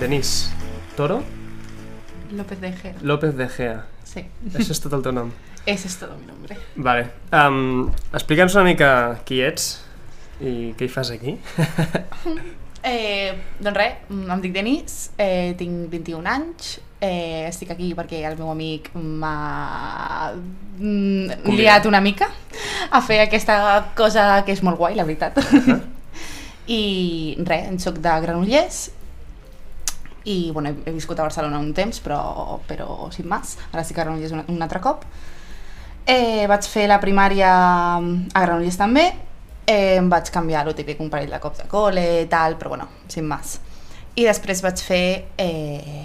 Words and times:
Denis 0.00 0.50
Toro 0.96 1.22
López 2.32 2.60
de 2.60 2.72
Gea. 2.72 2.94
López 3.02 3.36
de 3.36 3.48
Gea. 3.48 3.84
Sí, 4.04 4.24
Això 4.52 4.74
és 4.74 4.80
tot 4.82 4.92
el 4.96 5.02
teu 5.04 5.12
nom. 5.14 5.30
ese 5.66 5.88
es 5.88 5.96
todo 5.96 6.16
mi 6.18 6.26
nombre. 6.26 6.56
Vale. 6.76 7.10
Um, 7.32 7.90
Explica'ns 8.12 8.54
una 8.54 8.64
mica 8.66 8.90
qui 9.26 9.40
ets 9.42 9.80
i 10.40 10.72
què 10.76 10.86
hi 10.86 10.92
fas 10.92 11.12
aquí. 11.14 11.36
Eh, 12.86 13.32
doncs 13.58 13.74
res, 13.74 13.94
em 14.14 14.42
dic 14.44 14.52
Denis, 14.54 15.08
eh, 15.18 15.56
tinc 15.58 15.88
21 15.90 16.28
anys, 16.30 16.76
eh, 17.02 17.48
estic 17.48 17.72
aquí 17.74 17.88
perquè 17.98 18.20
el 18.28 18.36
meu 18.38 18.52
amic 18.52 18.92
m'ha 18.94 20.28
mm, 20.78 21.48
liat 21.50 21.88
una 21.90 21.98
mica 22.04 22.28
a 22.86 23.00
fer 23.02 23.24
aquesta 23.24 23.56
cosa 23.98 24.44
que 24.46 24.54
és 24.54 24.62
molt 24.62 24.78
guai, 24.78 24.94
la 24.94 25.02
veritat. 25.02 25.34
-huh. 25.34 25.80
I 26.78 27.34
res, 27.42 27.66
en 27.66 27.80
soc 27.82 27.98
de 27.98 28.14
Granollers 28.22 28.92
i 30.26 30.50
bueno, 30.52 30.74
he, 30.84 30.92
viscut 30.92 31.18
a 31.20 31.26
Barcelona 31.26 31.58
un 31.62 31.72
temps, 31.74 32.00
però, 32.02 32.58
però 32.66 33.08
sin 33.14 33.28
més. 33.30 33.56
Ara 33.70 33.84
estic 33.84 34.00
a 34.00 34.04
Granollers 34.04 34.34
un, 34.34 34.42
un 34.52 34.66
altre 34.66 34.82
cop. 34.82 35.06
Eh, 36.06 36.46
vaig 36.50 36.66
fer 36.70 36.86
la 36.90 36.98
primària 37.02 37.52
a 37.98 38.42
Granollers 38.42 38.78
també, 38.78 39.06
eh, 39.66 39.96
em 39.96 40.10
vaig 40.10 40.30
canviar 40.34 40.64
lo 40.66 40.74
típic 40.74 41.00
un 41.02 41.10
parell 41.10 41.32
de 41.34 41.40
cops 41.42 41.62
de 41.62 41.70
col·le 41.70 42.04
i 42.24 42.28
tal, 42.30 42.58
però 42.58 42.74
bueno, 42.74 42.90
sin 43.10 43.26
més. 43.30 43.56
I 44.16 44.26
després 44.26 44.62
vaig 44.64 44.82
fer 44.82 45.06
eh, 45.38 46.04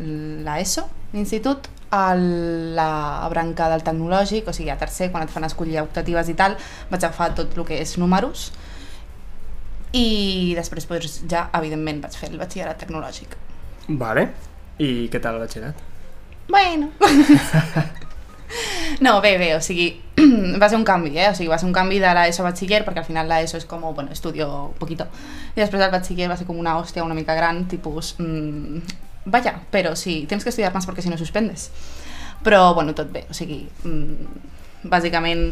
l'ESO, 0.00 0.88
l'institut, 1.14 1.68
a 1.94 2.14
la 2.16 3.28
branca 3.30 3.68
del 3.70 3.84
tecnològic, 3.86 4.48
o 4.48 4.52
sigui, 4.56 4.72
a 4.72 4.78
tercer, 4.80 5.12
quan 5.12 5.24
et 5.24 5.30
fan 5.30 5.46
escollir 5.46 5.82
optatives 5.82 6.30
i 6.32 6.34
tal, 6.38 6.56
vaig 6.90 7.02
agafar 7.04 7.34
tot 7.38 7.54
el 7.54 7.66
que 7.68 7.78
és 7.80 7.96
números 8.02 8.48
i 9.94 10.54
després 10.58 10.88
doncs, 10.90 11.20
ja, 11.30 11.48
evidentment, 11.54 12.02
vaig 12.04 12.16
fer 12.18 12.32
el 12.32 12.40
batxillerat 12.40 12.80
tecnològic. 12.82 13.36
Vale. 14.00 14.28
I 14.82 15.06
què 15.12 15.20
tal 15.22 15.38
el 15.38 15.46
batxillerat? 15.46 15.84
Bueno. 16.48 16.90
No, 19.00 19.20
bé, 19.20 19.38
bé, 19.38 19.54
o 19.56 19.60
sigui, 19.60 19.88
va 20.60 20.68
ser 20.68 20.78
un 20.78 20.84
canvi, 20.86 21.16
eh? 21.18 21.28
O 21.30 21.34
sigui, 21.34 21.48
va 21.50 21.58
ser 21.58 21.66
un 21.66 21.74
canvi 21.74 21.98
de 22.02 22.12
l'ESO 22.14 22.44
a 22.44 22.50
batxiller, 22.50 22.84
perquè 22.86 23.02
al 23.02 23.08
final 23.08 23.26
l'ESO 23.26 23.58
és 23.58 23.66
com, 23.66 23.82
bueno, 23.94 24.12
estudio 24.14 24.46
poquito. 24.78 25.08
I 25.56 25.58
després 25.58 25.82
el 25.82 25.90
batxiller 25.90 26.28
va 26.30 26.36
ser 26.38 26.46
com 26.46 26.58
una 26.60 26.76
hòstia 26.78 27.04
una 27.04 27.16
mica 27.18 27.34
gran, 27.34 27.64
tipus, 27.70 28.14
mmm, 28.20 28.78
vaya, 29.34 29.56
però 29.72 29.94
sí, 29.98 30.24
tens 30.30 30.44
que 30.44 30.52
estudiar 30.52 30.70
més 30.74 30.86
perquè 30.86 31.02
si 31.02 31.10
no 31.10 31.18
suspendes. 31.18 31.70
Però, 32.46 32.74
bueno, 32.76 32.94
tot 32.94 33.10
bé, 33.10 33.24
o 33.30 33.36
sigui, 33.36 33.64
mmm, 33.82 34.88
bàsicament 34.92 35.48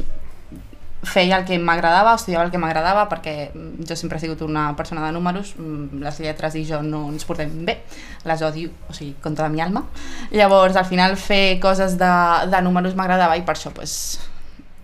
feia 1.03 1.36
el 1.41 1.45
que 1.45 1.58
m'agradava, 1.58 2.14
estudiava 2.14 2.45
el 2.47 2.53
que 2.53 2.61
m'agradava 2.62 3.08
perquè 3.11 3.50
mm, 3.50 3.86
jo 3.89 3.97
sempre 3.98 4.19
he 4.19 4.22
sigut 4.22 4.45
una 4.47 4.69
persona 4.78 5.05
de 5.06 5.12
números, 5.14 5.55
mm, 5.58 6.03
les 6.03 6.20
lletres 6.22 6.56
i 6.58 6.64
jo 6.69 6.83
no 6.86 7.08
ens 7.11 7.27
portem 7.27 7.50
bé, 7.67 7.81
les 8.28 8.42
odio, 8.47 8.70
o 8.89 8.95
sigui, 8.95 9.17
con 9.23 9.34
tota 9.34 9.50
mi 9.50 9.61
alma. 9.61 9.84
Llavors, 10.30 10.78
al 10.78 10.86
final 10.86 11.17
fer 11.19 11.58
coses 11.62 11.98
de, 11.98 12.12
de 12.53 12.62
números 12.62 12.95
m'agradava 12.98 13.36
i 13.36 13.42
per 13.47 13.56
això, 13.56 13.75
pues, 13.75 14.20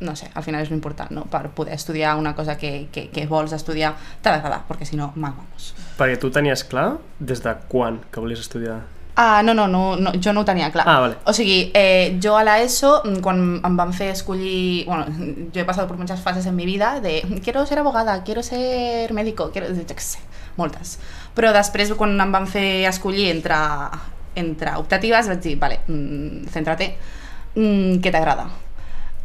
no 0.00 0.14
sé, 0.19 0.30
al 0.34 0.42
final 0.46 0.62
és 0.62 0.70
l'important, 0.70 1.11
no? 1.14 1.24
Per 1.30 1.48
poder 1.55 1.74
estudiar 1.74 2.16
una 2.19 2.34
cosa 2.34 2.58
que, 2.58 2.89
que, 2.92 3.08
que 3.14 3.27
vols 3.30 3.55
estudiar, 3.55 3.94
t'ha 4.22 4.34
d'agradar, 4.34 4.64
perquè 4.69 4.86
si 4.86 4.98
no, 4.98 5.12
mal 5.16 5.34
vamos. 5.39 5.72
Perquè 5.98 6.19
tu 6.19 6.30
tenies 6.34 6.66
clar 6.66 6.96
des 7.19 7.42
de 7.42 7.55
quan 7.70 8.02
que 8.11 8.22
volies 8.22 8.42
estudiar? 8.42 8.83
Ah, 9.20 9.42
no, 9.42 9.52
no, 9.52 9.66
no, 9.66 9.97
no, 9.97 10.12
jo 10.22 10.33
no 10.33 10.44
ho 10.44 10.47
tenia 10.47 10.70
clar. 10.70 10.84
Ah, 10.86 11.00
vale. 11.00 11.16
O 11.27 11.33
sigui, 11.34 11.72
eh, 11.74 12.20
jo 12.22 12.36
a 12.38 12.44
l'ESO, 12.47 13.00
mm, 13.02 13.16
quan 13.24 13.41
em 13.66 13.78
van 13.80 13.91
fer 13.92 14.12
escollir... 14.12 14.84
Bueno, 14.86 15.06
yo 15.52 15.61
he 15.61 15.64
pasado 15.64 15.88
por 15.88 15.98
muchas 15.98 16.20
fases 16.20 16.47
en 16.47 16.55
mi 16.55 16.64
vida 16.66 17.00
de 17.00 17.41
quiero 17.42 17.66
ser 17.66 17.80
abogada, 17.80 18.22
quiero 18.22 18.44
ser 18.44 19.12
médico, 19.12 19.50
quiero... 19.50 19.74
Jo 19.74 19.83
què 19.83 20.06
sé, 20.06 20.22
moltes. 20.55 21.00
Però 21.34 21.50
després, 21.50 21.91
quan 21.98 22.14
em 22.14 22.30
van 22.30 22.46
fer 22.46 22.86
escollir 22.86 23.27
entre, 23.33 23.58
entre 24.39 24.77
optatives, 24.78 25.27
vaig 25.34 25.42
dir, 25.42 25.58
vale, 25.58 25.80
mm, 25.89 26.55
céntrate, 26.55 26.92
mm, 27.56 27.98
què 27.98 28.14
t'agrada? 28.14 28.46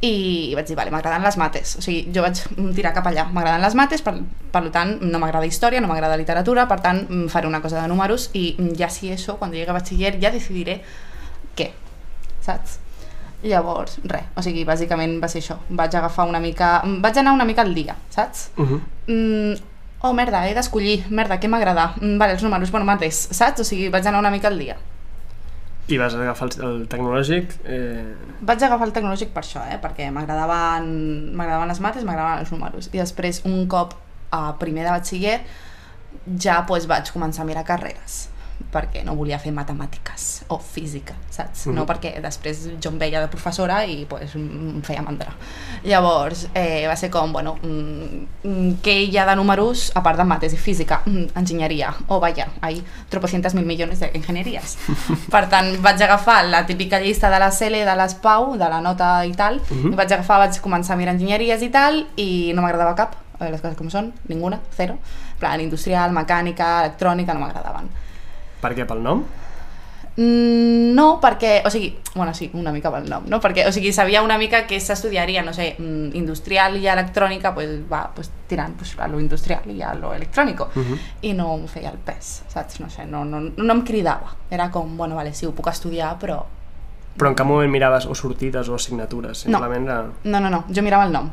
I 0.03 0.52
vaig 0.58 0.68
dir, 0.68 0.75
vale, 0.75 0.91
m'agraden 0.91 1.24
les 1.24 1.38
mates. 1.40 1.78
O 1.80 1.81
sigui, 1.84 2.12
jo 2.12 2.24
vaig 2.25 2.41
tirar 2.75 2.91
cap 2.96 3.06
allà. 3.08 3.24
M'agraden 3.31 3.64
les 3.64 3.75
mates, 3.80 4.03
per, 4.03 4.18
per 4.52 4.64
tant, 4.75 4.97
no 5.00 5.22
m'agrada 5.22 5.47
història, 5.47 5.80
no 5.80 5.88
m'agrada 5.88 6.18
literatura, 6.19 6.66
per 6.68 6.81
tant, 6.84 7.06
mm, 7.08 7.30
faré 7.31 7.47
una 7.47 7.62
cosa 7.64 7.80
de 7.80 7.88
números 7.88 8.30
i 8.36 8.50
mm, 8.58 8.74
ja 8.80 8.90
si 8.92 9.13
eso, 9.16 9.38
quan 9.40 9.56
llegue 9.56 9.72
a 9.72 9.78
batxiller, 9.78 10.18
ja 10.19 10.34
decidiré 10.34 10.81
què, 11.56 11.69
saps? 12.44 12.81
Llavors, 13.44 13.97
res, 14.08 14.28
o 14.40 14.44
sigui, 14.44 14.63
bàsicament 14.68 15.18
va 15.24 15.30
ser 15.31 15.40
això. 15.40 15.58
Vaig 15.69 15.96
agafar 15.96 16.28
una 16.28 16.40
mica... 16.44 16.78
Vaig 17.03 17.19
anar 17.19 17.36
una 17.36 17.47
mica 17.47 17.63
al 17.63 17.74
dia, 17.75 17.96
saps? 18.12 18.50
Uh 18.58 18.68
-huh. 18.68 18.81
Mm, 19.08 19.56
oh, 20.02 20.13
merda, 20.13 20.47
he 20.50 20.53
d'escollir, 20.53 21.06
merda, 21.09 21.40
què 21.40 21.47
m'agrada? 21.47 21.94
Mm, 22.02 22.18
vale, 22.18 22.34
els 22.34 22.44
números, 22.44 22.72
bueno, 22.72 22.86
mates, 22.86 23.30
saps? 23.31 23.62
O 23.62 23.63
sigui, 23.63 23.88
vaig 23.90 24.06
anar 24.08 24.19
una 24.19 24.31
mica 24.31 24.50
al 24.50 24.59
dia. 24.59 24.75
I 25.92 25.98
vas 26.00 26.16
agafar 26.16 26.50
el, 26.50 26.66
el 26.68 26.84
tecnològic... 26.92 27.58
Eh... 27.68 28.16
Vaig 28.42 28.64
agafar 28.64 28.88
el 28.88 28.94
tecnològic 28.96 29.34
per 29.36 29.44
això, 29.44 29.64
eh? 29.68 29.80
perquè 29.84 30.08
m'agradaven 30.16 30.88
les 31.68 31.84
mates, 31.84 32.06
m'agradaven 32.08 32.46
els 32.46 32.54
números. 32.56 32.88
I 32.94 33.02
després, 33.02 33.44
un 33.50 33.66
cop 33.72 33.98
a 34.34 34.46
primer 34.62 34.88
de 34.88 34.94
batxiller, 34.94 35.40
ja 36.40 36.62
pues, 36.70 36.88
vaig 36.88 37.12
començar 37.12 37.44
a 37.44 37.50
mirar 37.50 37.66
carreres 37.68 38.33
perquè 38.74 39.03
no 39.06 39.14
volia 39.16 39.38
fer 39.40 39.52
matemàtiques 39.53 40.46
o 40.50 40.58
física, 40.59 41.14
saps? 41.30 41.68
Mhm. 41.68 41.75
No 41.75 41.86
perquè 41.86 42.19
després 42.22 42.69
jo 42.81 42.90
em 42.90 42.97
veia 43.00 43.22
de 43.22 43.28
professora 43.28 43.86
i 43.86 44.06
pues, 44.09 44.34
em 44.36 44.81
feia 44.81 45.02
mandra. 45.02 45.34
Llavors, 45.84 46.47
eh, 46.56 46.86
va 46.88 46.96
ser 46.96 47.09
com, 47.12 47.31
bueno, 47.34 47.56
mm, 47.62 48.25
mm, 48.44 48.69
què 48.84 48.96
hi 49.09 49.18
ha 49.18 49.25
de 49.25 49.36
números 49.36 49.92
a 49.96 50.02
part 50.03 50.18
de 50.18 50.24
mates 50.24 50.53
i 50.53 50.58
física? 50.58 51.02
Mm, 51.06 51.25
enginyeria. 51.36 51.94
Oh, 52.08 52.19
vaya, 52.19 52.47
hay 52.62 52.84
tropocientas 53.09 53.53
mil 53.53 53.66
millones 53.66 54.00
d'ingenieries. 54.00 54.78
per 55.31 55.50
tant, 55.50 55.78
vaig 55.81 56.02
agafar 56.02 56.46
la 56.46 56.66
típica 56.66 57.00
llista 57.00 57.30
de 57.30 57.40
la 57.40 57.52
CELE, 57.52 57.86
de 57.86 57.96
les 57.96 58.16
PAU, 58.16 58.53
de 58.58 58.69
la 58.69 58.81
nota 58.81 59.25
i 59.25 59.34
tal, 59.34 59.62
Mhm. 59.69 59.94
i 59.94 59.96
vaig 59.96 60.12
agafar, 60.13 60.40
vaig 60.47 60.59
començar 60.62 60.94
a 60.94 60.97
mirar 60.97 61.13
enginyeries 61.16 61.62
i 61.62 61.69
tal, 61.69 62.08
i 62.18 62.52
no 62.56 62.62
m'agradava 62.62 62.96
cap, 62.96 63.16
eh, 63.40 63.50
les 63.52 63.62
coses 63.62 63.78
com 63.78 63.90
són, 63.90 64.13
ninguna, 64.28 64.59
zero. 64.75 64.97
Plan, 65.40 65.59
industrial, 65.59 66.12
mecànica, 66.12 66.80
electrònica, 66.86 67.34
no 67.34 67.42
m'agradaven. 67.42 67.90
Per 68.63 68.72
què? 68.78 68.88
Pel 68.88 69.03
nom? 69.03 69.25
Mm, 70.16 70.94
no, 70.94 71.19
perquè, 71.19 71.63
o 71.66 71.72
sigui, 71.74 71.97
bueno, 72.13 72.35
sí, 72.38 72.51
una 72.53 72.72
mica 72.72 72.91
pel 72.94 73.07
nom, 73.09 73.25
no? 73.28 73.40
Perquè, 73.41 73.66
o 73.66 73.72
sigui, 73.74 73.90
sabia 73.96 74.22
una 74.22 74.38
mica 74.38 74.62
que 74.69 74.78
s'estudiaria, 74.79 75.41
no 75.41 75.56
sé, 75.57 75.72
mm, 75.79 76.13
industrial 76.19 76.78
i 76.78 76.85
electrònica, 76.88 77.53
pues 77.56 77.79
va 77.91 78.03
pues, 78.13 78.29
tirant 78.47 78.75
pues, 78.78 78.94
a 79.00 79.07
lo 79.07 79.19
industrial 79.19 79.66
i 79.74 79.81
a 79.81 79.96
lo 79.96 80.13
electrònico. 80.13 80.69
Uh 80.75 80.84
-huh. 80.84 81.00
I 81.22 81.34
no 81.34 81.56
em 81.56 81.68
feia 81.68 81.90
el 81.90 81.97
pes, 81.97 82.44
saps? 82.47 82.79
No 82.79 82.90
sé, 82.90 83.06
no, 83.06 83.25
no, 83.25 83.41
no 83.41 83.74
em 83.74 83.84
cridava. 83.84 84.35
Era 84.51 84.69
com, 84.69 84.97
bueno, 84.97 85.16
vale, 85.16 85.34
sí, 85.34 85.45
ho 85.45 85.51
puc 85.51 85.68
estudiar, 85.68 86.18
però... 86.19 86.45
Però 87.18 87.28
en 87.28 87.35
cap 87.35 87.47
moment 87.47 87.72
miraves 87.72 88.06
o 88.06 88.16
sortides 88.16 88.69
o 88.69 88.75
assignatures? 88.75 89.38
Simplement 89.38 89.85
era... 89.85 90.03
No, 90.24 90.40
no, 90.40 90.50
no, 90.50 90.66
jo 90.69 90.81
mirava 90.81 91.06
el 91.06 91.12
nom. 91.12 91.31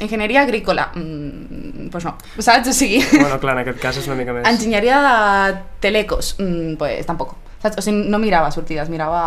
Enginyeria 0.00 0.42
agrícola, 0.42 0.90
mm, 0.94 1.88
pues 1.92 2.04
no, 2.04 2.16
saps? 2.38 2.68
O 2.68 2.72
sigui... 2.72 3.02
Bueno, 3.12 3.38
clar, 3.40 3.56
en 3.58 3.62
aquest 3.64 3.80
cas 3.82 4.00
és 4.00 4.08
una 4.08 4.16
mica 4.18 4.32
més... 4.32 4.48
Enginyeria 4.48 4.98
de 5.04 5.60
telecos, 5.84 6.34
mm, 6.38 6.74
pues 6.80 7.06
tampoc. 7.06 7.36
Saps? 7.62 7.78
O 7.78 7.84
sigui, 7.84 8.08
no 8.08 8.18
mirava 8.18 8.50
sortides, 8.54 8.88
mirava 8.88 9.22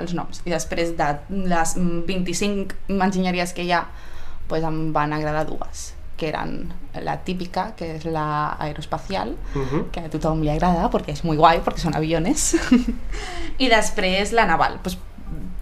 els 0.00 0.14
noms. 0.14 0.42
I 0.44 0.52
després 0.52 0.94
de 0.98 1.10
les 1.48 1.76
mm, 1.76 2.04
25 2.06 2.96
enginyeries 3.00 3.56
que 3.56 3.64
hi 3.64 3.72
ha, 3.72 3.84
pues 4.48 4.62
em 4.62 4.92
van 4.92 5.12
agradar 5.16 5.46
dues 5.48 5.94
que 6.16 6.28
eren 6.28 6.72
la 7.02 7.16
típica, 7.26 7.72
que 7.74 7.96
és 7.96 8.04
la 8.06 8.54
aeroespacial, 8.62 9.34
Uh 9.54 9.62
-huh. 9.62 9.90
que 9.90 10.00
a 10.00 10.10
tothom 10.10 10.42
li 10.42 10.50
agrada 10.50 10.90
perquè 10.90 11.10
és 11.12 11.24
muy 11.24 11.36
guai, 11.36 11.60
perquè 11.60 11.78
són 11.78 11.96
aviones. 11.96 12.54
I 13.58 13.68
després 13.68 14.32
la 14.32 14.46
naval, 14.46 14.78
pues, 14.82 14.96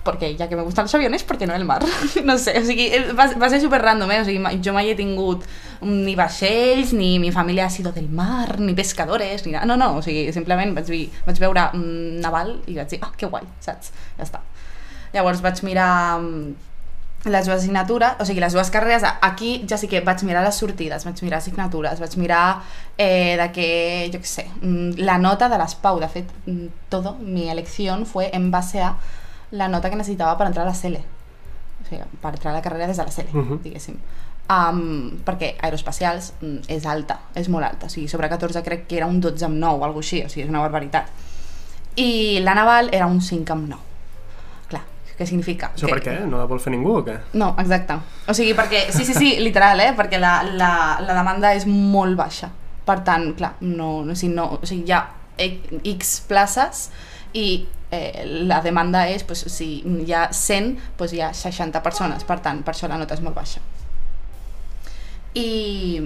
perquè 0.02 0.32
ja 0.36 0.48
que 0.48 0.56
me 0.56 0.62
gustan 0.62 0.84
los 0.84 0.94
aviones, 0.94 1.22
¿por 1.22 1.38
qué 1.38 1.46
no 1.46 1.54
el 1.54 1.64
mar? 1.64 1.84
no 2.24 2.38
sé, 2.38 2.58
o 2.58 2.64
sigui, 2.64 2.90
va, 3.18 3.28
va 3.38 3.48
ser 3.48 3.60
super 3.60 3.80
random, 3.82 4.10
eh? 4.10 4.20
O 4.20 4.24
sigui, 4.26 4.62
jo 4.64 4.74
mai 4.74 4.90
he 4.90 4.96
tingut 4.98 5.46
ni 5.82 6.16
vaixells, 6.18 6.92
ni 6.94 7.18
mi 7.22 7.30
família 7.34 7.66
ha 7.66 7.70
sido 7.70 7.92
del 7.92 8.08
mar, 8.08 8.58
ni 8.60 8.74
pescadores, 8.74 9.46
ni 9.46 9.52
nada. 9.52 9.66
No, 9.66 9.76
no, 9.76 9.96
o 9.98 10.02
sigui, 10.02 10.32
simplement 10.34 10.74
vaig, 10.74 10.90
vi, 10.90 11.04
vaig 11.26 11.38
veure 11.42 11.70
un 11.78 12.20
naval 12.22 12.56
i 12.66 12.76
vaig 12.80 12.90
dir, 12.90 13.00
ah, 13.02 13.12
que 13.16 13.30
guai, 13.30 13.46
saps? 13.62 13.94
Ja 14.18 14.26
està. 14.26 14.42
Llavors 15.14 15.42
vaig 15.44 15.62
mirar 15.66 16.18
mm, 16.18 16.52
les 17.30 17.46
dues 17.46 17.60
assignatures, 17.60 18.18
o 18.18 18.26
sigui, 18.26 18.42
les 18.42 18.54
dues 18.54 18.70
carreres, 18.74 19.06
aquí 19.22 19.54
ja 19.70 19.78
sí 19.78 19.86
que 19.86 20.02
vaig 20.02 20.24
mirar 20.26 20.42
les 20.42 20.58
sortides, 20.58 21.06
vaig 21.06 21.22
mirar 21.22 21.38
assignatures, 21.38 22.02
vaig 22.02 22.18
mirar 22.18 22.44
eh, 22.96 23.38
de 23.38 23.50
que, 23.54 23.72
jo 24.10 24.22
què 24.22 24.30
sé, 24.30 24.48
mm, 24.60 25.02
la 25.06 25.18
nota 25.22 25.50
de 25.52 25.62
les 25.62 25.76
PAU, 25.78 26.02
de 26.02 26.10
fet, 26.10 26.30
mm, 26.46 26.70
todo, 26.90 27.14
mi 27.20 27.48
elección 27.50 28.06
fue 28.06 28.30
en 28.34 28.50
base 28.50 28.82
a 28.82 28.96
la 29.52 29.68
nota 29.68 29.90
que 29.90 29.96
necessitava 29.96 30.36
per 30.38 30.46
entrar 30.48 30.64
a 30.66 30.70
la 30.70 30.74
CELE, 30.74 31.00
o 31.82 31.88
sigui, 31.88 32.02
per 32.22 32.34
entrar 32.34 32.52
a 32.52 32.56
la 32.56 32.62
carrera 32.64 32.86
des 32.88 32.96
de 32.96 33.04
la 33.04 33.10
CELE, 33.12 33.30
Mhm. 33.32 33.60
diguéssim. 33.62 33.96
Um, 34.52 35.20
perquè 35.24 35.54
aeroespacials 35.62 36.32
mm, 36.42 36.64
és 36.68 36.84
alta, 36.86 37.20
és 37.38 37.48
molt 37.48 37.64
alta, 37.64 37.86
o 37.86 37.88
sigui, 37.88 38.08
sobre 38.08 38.28
14 38.28 38.62
crec 38.62 38.86
que 38.88 38.96
era 38.98 39.06
un 39.06 39.20
12 39.20 39.44
amb 39.46 39.54
9 39.56 39.78
o 39.80 39.84
alguna 39.84 40.02
així, 40.02 40.22
o 40.24 40.28
sigui, 40.28 40.42
és 40.44 40.50
una 40.50 40.60
barbaritat. 40.60 41.06
I 41.96 42.40
la 42.42 42.54
naval 42.54 42.88
era 42.92 43.06
un 43.06 43.20
5 43.20 43.52
amb 43.52 43.68
9. 43.68 43.82
Clar, 44.68 44.82
què 45.18 45.26
significa? 45.28 45.70
Això 45.76 45.86
que, 45.86 45.92
per 45.94 46.02
què? 46.02 46.16
No 46.26 46.38
la 46.40 46.46
vol 46.50 46.60
fer 46.60 46.72
ningú 46.72 46.96
o 46.98 47.04
què? 47.04 47.18
No, 47.34 47.54
exacte. 47.58 47.98
O 48.28 48.34
sigui, 48.34 48.54
perquè... 48.58 48.86
Sí, 48.90 49.04
sí, 49.04 49.14
sí, 49.14 49.36
literal, 49.40 49.80
eh? 49.80 49.92
Perquè 49.96 50.18
la, 50.18 50.42
la, 50.42 50.72
la 51.00 51.14
demanda 51.14 51.54
és 51.54 51.66
molt 51.66 52.16
baixa. 52.16 52.50
Per 52.84 52.98
tant, 53.06 53.34
clar, 53.38 53.54
no, 53.60 54.02
no, 54.04 54.12
o 54.12 54.16
sigui, 54.16 54.34
no, 54.34 54.48
o 54.60 54.66
sigui, 54.66 54.84
hi 54.88 54.92
ha 54.96 55.04
X 55.92 56.20
places 56.28 56.90
i 57.32 57.66
eh, 57.92 58.24
la 58.48 58.60
demanda 58.64 59.04
és, 59.12 59.22
pues, 59.22 59.44
si 59.52 59.82
hi 59.84 60.12
ha 60.16 60.32
100, 60.32 60.78
pues, 60.96 61.12
hi 61.12 61.20
ha 61.20 61.32
60 61.36 61.82
persones, 61.84 62.24
per 62.24 62.40
tant, 62.40 62.64
per 62.64 62.74
això 62.74 62.88
la 62.88 62.98
nota 62.98 63.14
és 63.14 63.20
molt 63.22 63.36
baixa. 63.36 63.60
I, 65.36 66.00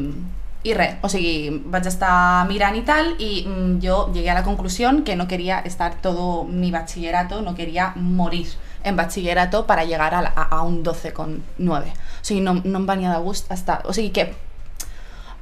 i 0.66 0.74
res, 0.74 0.98
o 1.06 1.08
sigui, 1.10 1.62
vaig 1.70 1.86
estar 1.86 2.44
mirant 2.50 2.76
i 2.78 2.82
tal 2.86 3.12
i 3.22 3.30
mm, 3.46 3.78
jo 3.82 4.00
llegué 4.14 4.30
a 4.30 4.38
la 4.38 4.44
conclusió 4.46 4.90
que 5.04 5.16
no 5.16 5.28
quería 5.30 5.60
estar 5.60 6.00
todo 6.02 6.44
mi 6.44 6.70
bachillerato, 6.70 7.40
no 7.42 7.54
quería 7.54 7.92
morir 7.94 8.48
en 8.82 8.96
bachillerato 8.96 9.66
para 9.66 9.84
llegar 9.84 10.14
a, 10.14 10.20
a, 10.20 10.42
a 10.42 10.62
un 10.62 10.84
12,9. 10.84 11.42
O 11.58 11.94
sigui, 12.22 12.40
no, 12.40 12.54
no 12.64 12.82
em 12.82 12.86
venia 12.86 13.14
de 13.14 13.22
gust 13.22 13.50
estar... 13.50 13.82
O 13.86 13.94
sigui 13.94 14.10
que 14.10 14.34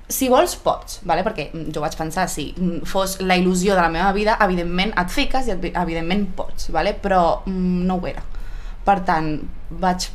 si 0.09 0.29
vols 0.29 0.56
pots, 0.61 1.01
vale? 1.09 1.25
perquè 1.25 1.49
jo 1.73 1.81
vaig 1.81 1.97
pensar 1.97 2.27
si 2.29 2.51
fos 2.89 3.19
la 3.25 3.39
il·lusió 3.41 3.73
de 3.73 3.81
la 3.81 3.93
meva 3.93 4.11
vida, 4.12 4.37
evidentment 4.45 4.93
et 5.01 5.12
fiques 5.12 5.49
i 5.49 5.55
evidentment 5.55 6.27
pots, 6.37 6.69
vale? 6.75 6.93
però 6.95 7.43
mm, 7.47 7.87
no 7.89 7.97
ho 8.01 8.11
era. 8.11 8.23
Per 8.85 8.99
tant, 9.06 9.31
vaig 9.81 10.11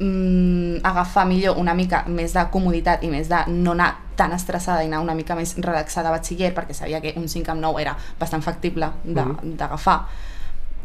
mm, 0.00 0.80
agafar 0.88 1.26
millor 1.28 1.60
una 1.60 1.74
mica 1.76 2.04
més 2.08 2.32
de 2.32 2.44
comoditat 2.52 3.04
i 3.04 3.10
més 3.12 3.28
de 3.28 3.42
no 3.52 3.74
anar 3.76 3.92
tan 4.16 4.32
estressada 4.32 4.82
i 4.82 4.88
anar 4.88 5.02
una 5.04 5.14
mica 5.14 5.36
més 5.36 5.52
relaxada 5.60 6.08
a 6.08 6.16
batxiller 6.16 6.54
perquè 6.56 6.72
sabia 6.76 7.02
que 7.04 7.12
un 7.20 7.28
5 7.28 7.52
amb 7.52 7.60
9 7.60 7.82
era 7.82 7.92
bastant 8.18 8.44
factible 8.44 8.88
d'agafar 9.04 9.98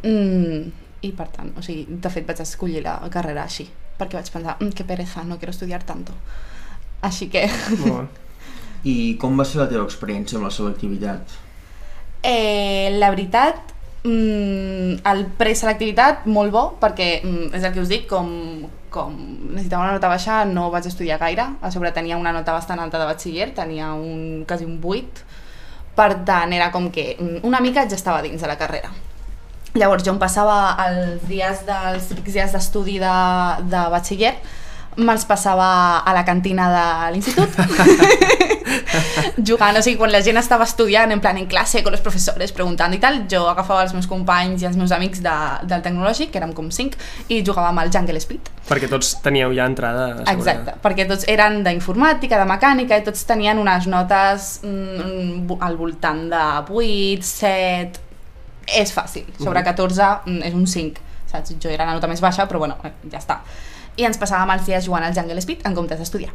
mm, 0.03 0.63
i 1.07 1.12
per 1.15 1.30
tant, 1.31 1.53
o 1.56 1.63
sigui, 1.63 1.86
de 1.88 2.12
fet 2.12 2.27
vaig 2.27 2.44
escollir 2.44 2.83
la 2.83 2.98
carrera 3.13 3.45
així 3.48 3.69
perquè 3.98 4.19
vaig 4.19 4.33
pensar, 4.33 4.57
mm, 4.59 4.75
que 4.75 4.83
pereza, 4.83 5.24
no 5.24 5.39
quiero 5.39 5.56
estudiar 5.56 5.86
tanto 5.88 6.18
així 7.01 7.30
que 7.31 7.48
Molt 7.86 7.88
bé. 7.88 8.09
I 8.87 9.15
com 9.21 9.37
va 9.37 9.45
ser 9.45 9.61
la 9.61 9.69
teva 9.69 9.85
experiència 9.85 10.39
amb 10.39 10.47
la 10.47 10.53
selectivitat? 10.53 11.35
Eh, 12.23 12.93
la 12.97 13.09
veritat, 13.13 13.73
mm, 14.03 15.01
el 15.11 15.25
preselectivitat 15.37 16.25
molt 16.25 16.53
bo, 16.53 16.63
perquè 16.81 17.09
mm, 17.23 17.51
és 17.57 17.65
el 17.65 17.73
que 17.73 17.81
us 17.81 17.91
dic, 17.91 18.07
com, 18.09 18.31
com 18.93 19.13
necessitava 19.51 19.85
una 19.85 19.97
nota 19.97 20.09
baixa 20.09 20.43
no 20.45 20.69
vaig 20.73 20.89
estudiar 20.89 21.19
gaire, 21.21 21.45
a 21.61 21.71
sobre 21.73 21.93
tenia 21.93 22.17
una 22.17 22.33
nota 22.33 22.53
bastant 22.57 22.81
alta 22.81 23.01
de 23.01 23.09
batxiller, 23.09 23.51
tenia 23.57 23.93
un, 23.93 24.43
quasi 24.47 24.65
un 24.65 24.79
8, 24.81 25.29
per 25.95 26.11
tant 26.25 26.53
era 26.53 26.71
com 26.73 26.89
que 26.93 27.15
mm, 27.19 27.45
una 27.47 27.61
mica 27.61 27.85
ja 27.87 27.97
estava 27.97 28.21
dins 28.25 28.41
de 28.41 28.49
la 28.49 28.57
carrera. 28.57 28.89
Llavors 29.73 30.03
jo 30.03 30.11
em 30.11 30.19
passava 30.19 30.75
els 30.83 31.21
dies 31.29 31.61
dels 31.65 32.09
típics 32.09 32.33
dies 32.35 32.51
d'estudi 32.51 32.97
de, 32.99 33.13
de 33.71 33.85
batxiller 33.93 34.35
me'ls 34.97 35.23
passava 35.25 36.03
a 36.03 36.13
la 36.13 36.25
cantina 36.27 36.67
de 36.71 37.11
l'institut 37.13 37.55
jugant, 39.50 39.77
o 39.77 39.81
sigui, 39.83 39.97
quan 40.00 40.12
la 40.13 40.21
gent 40.25 40.39
estava 40.39 40.65
estudiant 40.68 41.12
en 41.13 41.21
plan 41.23 41.38
en 41.38 41.47
classe, 41.50 41.83
con 41.83 41.94
los 41.95 42.03
professors, 42.03 42.53
preguntant 42.56 42.94
i 42.95 43.00
tal, 43.01 43.21
jo 43.31 43.44
agafava 43.50 43.83
els 43.85 43.95
meus 43.95 44.07
companys 44.09 44.63
i 44.63 44.69
els 44.69 44.77
meus 44.79 44.94
amics 44.95 45.21
de, 45.25 45.35
del 45.69 45.83
tecnològic, 45.85 46.31
que 46.33 46.41
érem 46.41 46.53
com 46.57 46.69
cinc, 46.73 46.97
i 47.29 47.41
jugàvem 47.45 47.81
al 47.81 47.91
Jungle 47.94 48.21
Speed. 48.23 48.51
Perquè 48.69 48.89
tots 48.91 49.15
teníeu 49.25 49.53
ja 49.57 49.68
entrada 49.69 50.07
assegurada. 50.12 50.38
Exacte, 50.38 50.77
perquè 50.83 51.07
tots 51.09 51.27
eren 51.31 51.62
d'informàtica, 51.65 52.39
de 52.41 52.47
mecànica, 52.50 53.00
i 53.01 53.06
tots 53.07 53.25
tenien 53.29 53.59
unes 53.62 53.89
notes 53.91 54.53
mm, 54.68 55.57
al 55.59 55.77
voltant 55.79 56.27
de 56.31 56.45
8, 56.69 57.27
7... 57.33 58.07
És 58.71 58.91
fàcil, 58.94 59.25
sobre 59.41 59.63
14 59.65 60.06
mm, 60.24 60.44
és 60.47 60.53
un 60.56 60.67
5, 60.69 61.01
saps? 61.27 61.56
Jo 61.59 61.71
era 61.74 61.88
la 61.89 61.95
nota 61.97 62.07
més 62.07 62.21
baixa, 62.24 62.45
però 62.47 62.62
bueno, 62.62 62.77
eh, 62.88 62.94
ja 63.12 63.19
està. 63.19 63.41
I 64.00 64.06
ens 64.07 64.19
passàvem 64.21 64.53
els 64.53 64.67
dies 64.69 64.85
jugant 64.85 65.03
al 65.03 65.15
Jungle 65.17 65.41
Speed 65.44 65.65
en 65.67 65.75
comptes 65.75 66.00
d'estudiar. 66.00 66.31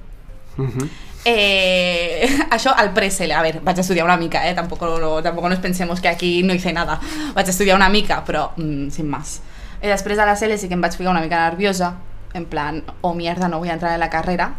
Mhm. 0.57 0.91
Eh, 1.27 2.29
això 2.55 2.71
al 2.79 2.93
presele, 2.95 3.35
a 3.35 3.43
veure, 3.43 3.59
vaig 3.67 3.81
estudiar 3.83 4.05
una 4.07 4.17
mica, 4.17 4.45
eh? 4.49 4.55
tampoco, 4.55 4.93
no, 5.03 5.17
tampoco 5.23 5.49
nos 5.49 5.59
pensemos 5.59 6.01
que 6.01 6.09
aquí 6.09 6.43
no 6.45 6.55
hice 6.55 6.73
nada. 6.73 7.01
Vaig 7.35 7.49
estudiar 7.51 7.77
una 7.77 7.89
mica, 7.89 8.23
però 8.25 8.53
mm, 8.57 8.91
sin 8.95 9.11
más. 9.11 9.41
I 9.83 9.91
després 9.91 10.19
a 10.23 10.27
la 10.27 10.37
CL 10.39 10.55
sí 10.57 10.69
que 10.71 10.79
em 10.79 10.81
vaig 10.81 10.95
ficar 10.95 11.11
una 11.11 11.21
mica 11.21 11.43
nerviosa, 11.51 11.97
en 12.33 12.47
plan, 12.47 12.79
oh 13.03 13.13
mierda, 13.15 13.49
no 13.49 13.59
vull 13.59 13.75
entrar 13.75 13.93
en 13.95 14.01
la 14.01 14.09
carrera. 14.11 14.53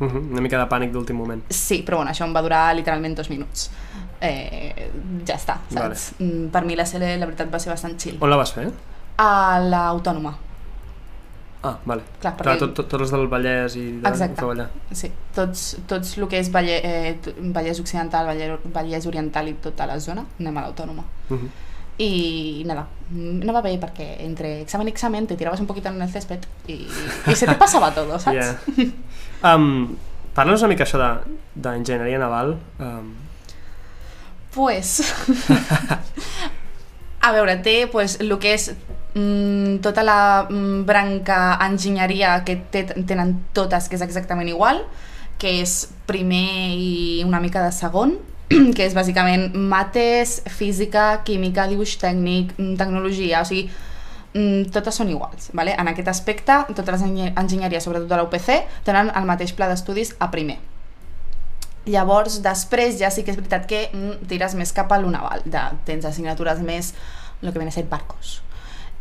Mhm, 0.00 0.30
Una 0.32 0.40
mica 0.40 0.56
de 0.56 0.64
pànic 0.70 0.90
d'últim 0.94 1.16
moment. 1.20 1.44
Sí, 1.52 1.82
però 1.86 1.98
bueno, 2.00 2.10
això 2.10 2.24
em 2.24 2.32
va 2.34 2.40
durar 2.42 2.74
literalment 2.74 3.14
dos 3.18 3.28
minuts. 3.28 3.68
Eh, 4.20 4.88
ja 5.28 5.36
està, 5.36 5.58
saps? 5.68 6.12
Vale. 6.18 6.46
Per 6.52 6.64
mi 6.64 6.76
la 6.76 6.86
CL 6.88 7.18
la 7.20 7.26
veritat 7.28 7.52
va 7.52 7.60
ser 7.60 7.70
bastant 7.74 7.98
chill. 8.00 8.16
On 8.20 8.30
la 8.32 8.40
vas 8.40 8.52
fer? 8.56 8.70
A 9.20 9.60
l'Autònoma. 9.60 10.32
Ah, 11.62 11.78
vale. 11.84 12.02
Clar, 12.20 12.36
Clar, 12.36 12.54
perquè- 12.56 12.58
tot, 12.58 12.74
tot, 12.74 12.86
tots 12.88 13.02
els 13.02 13.10
del 13.12 13.26
Vallès 13.28 13.74
i 13.76 13.82
de, 14.00 14.08
Exacte. 14.08 14.32
ho 14.32 14.46
feu 14.46 14.50
allà. 14.54 14.68
Sí, 14.92 15.10
tots, 15.34 15.76
tots 15.86 16.16
el 16.16 16.26
que 16.28 16.38
és 16.40 16.48
Valle, 16.50 16.78
eh, 16.82 17.18
Vallès 17.52 17.80
Occidental, 17.80 18.24
Vallès, 18.26 18.58
Vallès 18.72 19.06
Oriental 19.06 19.48
i 19.48 19.54
tota 19.60 19.84
la 19.86 19.98
zona, 20.00 20.24
anem 20.40 20.56
a 20.56 20.62
l'Autònoma. 20.62 21.04
Mhm. 21.28 21.48
Y 21.98 22.62
nada, 22.64 22.86
mm, 23.10 23.44
no 23.44 23.52
va 23.52 23.60
bien 23.60 23.78
porque 23.78 24.16
entre 24.24 24.62
examen 24.62 24.88
y 24.88 24.90
examen 24.90 25.26
te 25.26 25.36
tirabas 25.36 25.60
un 25.60 25.66
poquito 25.66 25.90
en 25.90 26.00
el 26.00 26.08
césped 26.08 26.40
y, 26.66 26.88
y 27.26 27.34
se 27.34 27.46
te 27.46 27.54
pasaba 27.58 27.92
todo, 27.94 28.18
¿sabes? 28.18 28.56
Yeah. 28.76 29.54
Um, 29.54 29.96
Parla'ns 30.34 30.62
una 30.62 30.68
mica 30.68 30.84
això 30.84 30.96
de- 30.96 31.36
d'enginyeria 31.56 32.18
naval. 32.18 32.56
Um, 32.78 33.12
Pues... 34.54 35.02
a 37.20 37.32
veure, 37.32 37.56
té 37.58 37.86
pues, 37.92 38.18
el 38.20 38.32
que 38.38 38.54
és 38.54 38.70
mm, 39.14 39.80
tota 39.82 40.02
la 40.02 40.46
mm, 40.48 40.84
branca 40.86 41.58
enginyeria 41.66 42.40
que 42.44 42.56
té, 42.70 42.84
tenen 43.06 43.36
totes, 43.56 43.88
que 43.88 43.98
és 43.98 44.04
exactament 44.06 44.48
igual, 44.48 44.84
que 45.40 45.60
és 45.62 45.86
primer 46.06 46.76
i 46.76 47.22
una 47.26 47.40
mica 47.40 47.62
de 47.64 47.72
segon, 47.72 48.18
que 48.76 48.84
és 48.84 48.96
bàsicament 48.96 49.54
mates, 49.54 50.40
física, 50.50 51.22
química, 51.24 51.68
dibuix 51.70 51.96
tècnic, 52.00 52.56
mm, 52.58 52.74
tecnologia, 52.80 53.44
o 53.44 53.48
sigui, 53.48 53.68
mm, 54.34 54.72
totes 54.74 55.00
són 55.00 55.12
iguals. 55.12 55.50
Vale? 55.56 55.76
En 55.78 55.88
aquest 55.90 56.10
aspecte, 56.12 56.64
totes 56.74 56.96
les 56.96 57.06
enginyer- 57.06 57.32
enginyeries, 57.38 57.86
sobretot 57.86 58.10
de 58.10 58.18
la 58.18 58.26
UPC, 58.26 58.60
tenen 58.84 59.12
el 59.14 59.30
mateix 59.30 59.54
pla 59.56 59.70
d'estudis 59.70 60.14
a 60.18 60.30
primer. 60.30 60.58
Llavors, 61.90 62.42
després 62.44 62.98
ja 63.00 63.08
sí 63.10 63.24
que 63.24 63.32
és 63.32 63.38
veritat 63.38 63.64
que 63.66 63.86
tires 64.28 64.54
més 64.54 64.72
cap 64.76 64.92
a 64.92 64.98
l'UNAVAL, 65.00 65.46
tens 65.88 66.04
assignatures 66.04 66.60
més, 66.60 66.92
el 67.40 67.52
que 67.52 67.58
viene 67.58 67.72
a 67.72 67.72
ser 67.72 67.86
barcos. 67.88 68.42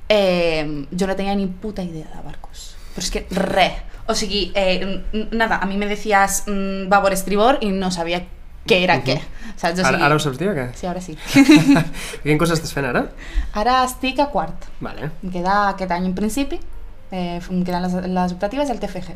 Eh, 0.09 0.87
jo 0.91 1.05
no 1.07 1.15
tenia 1.15 1.35
ni 1.35 1.45
puta 1.47 1.83
idea 1.83 2.07
de 2.15 2.21
barcos, 2.25 2.75
però 2.95 3.03
és 3.05 3.11
que 3.13 3.25
res. 3.29 3.73
O 4.09 4.15
sigui, 4.17 4.51
eh, 4.55 5.03
nada, 5.31 5.59
a 5.61 5.65
mi 5.69 5.77
me 5.77 5.85
decías 5.85 6.43
mm, 6.47 6.89
babor 6.89 7.13
estribor 7.13 7.59
i 7.61 7.69
no 7.69 7.91
sabia 7.91 8.23
què 8.65 8.79
era 8.83 8.97
Mhm. 8.97 9.03
què, 9.05 9.19
saps? 9.55 9.79
O 9.79 9.85
ara, 9.85 9.91
sigui, 9.97 10.03
ara 10.07 10.15
ho 10.15 10.19
saps 10.19 10.37
dir 10.39 10.49
o 10.49 10.55
què? 10.57 10.65
Sí, 10.73 10.87
ara 10.87 10.99
sí. 11.01 11.15
Quin 12.23 12.37
curs 12.41 12.51
estàs 12.51 12.73
fent 12.73 12.85
ara? 12.89 13.05
Ara 13.53 13.83
estic 13.85 14.19
a 14.19 14.27
quart. 14.33 14.65
Vale. 14.81 15.11
Em 15.23 15.29
queda 15.31 15.69
aquest 15.69 15.91
any 15.91 16.05
en 16.09 16.15
principi, 16.17 16.59
eh, 17.11 17.37
em 17.39 17.63
queden 17.63 17.85
les, 17.85 17.93
les 18.09 18.31
optatives 18.33 18.69
i 18.69 18.71
el 18.73 18.79
TFG. 18.81 19.13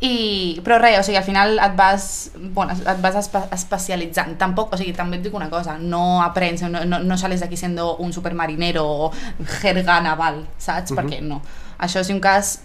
I, 0.00 0.60
però 0.64 0.78
res, 0.80 0.96
o 0.96 1.02
sigui, 1.04 1.18
al 1.20 1.26
final 1.26 1.58
et 1.60 1.74
vas, 1.76 2.30
bueno, 2.54 2.72
et 2.72 3.02
vas 3.02 3.18
espe 3.20 3.42
especialitzant. 3.52 4.38
Tampoc, 4.40 4.72
o 4.72 4.80
sigui, 4.80 4.94
també 4.96 5.18
et 5.18 5.26
dic 5.26 5.36
una 5.36 5.50
cosa, 5.52 5.76
no 5.76 6.22
aprens, 6.24 6.64
no, 6.64 6.86
no, 6.88 7.02
no 7.04 7.18
sales 7.20 7.44
d'aquí 7.44 7.58
siendo 7.60 7.96
un 8.00 8.14
supermarinero 8.16 8.86
o 8.86 9.12
jerga 9.60 10.00
naval, 10.00 10.46
saps? 10.56 10.92
Mhm. 10.92 10.98
Perquè 10.98 11.20
no. 11.22 11.42
Això 11.78 12.00
és 12.00 12.10
un 12.10 12.20
cas 12.20 12.60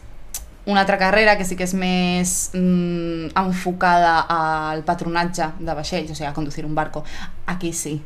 una 0.66 0.82
altra 0.82 0.98
carrera 0.98 1.36
que 1.38 1.46
sí 1.46 1.54
que 1.56 1.68
és 1.68 1.76
més 1.78 2.32
mm, 2.56 3.36
enfocada 3.38 4.26
al 4.26 4.82
patronatge 4.88 5.52
de 5.60 5.76
vaixells, 5.78 6.12
o 6.12 6.16
sigui, 6.16 6.32
a 6.32 6.34
conducir 6.34 6.66
un 6.66 6.74
barco. 6.74 7.04
Aquí 7.46 7.74
sí, 7.74 8.00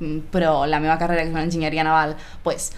Mm, 0.00 0.30
però 0.32 0.66
la 0.66 0.80
meva 0.80 0.96
carrera, 0.98 1.22
que 1.22 1.28
és 1.28 1.34
una 1.34 1.44
enginyeria 1.44 1.84
naval, 1.84 2.16
pues 2.42 2.70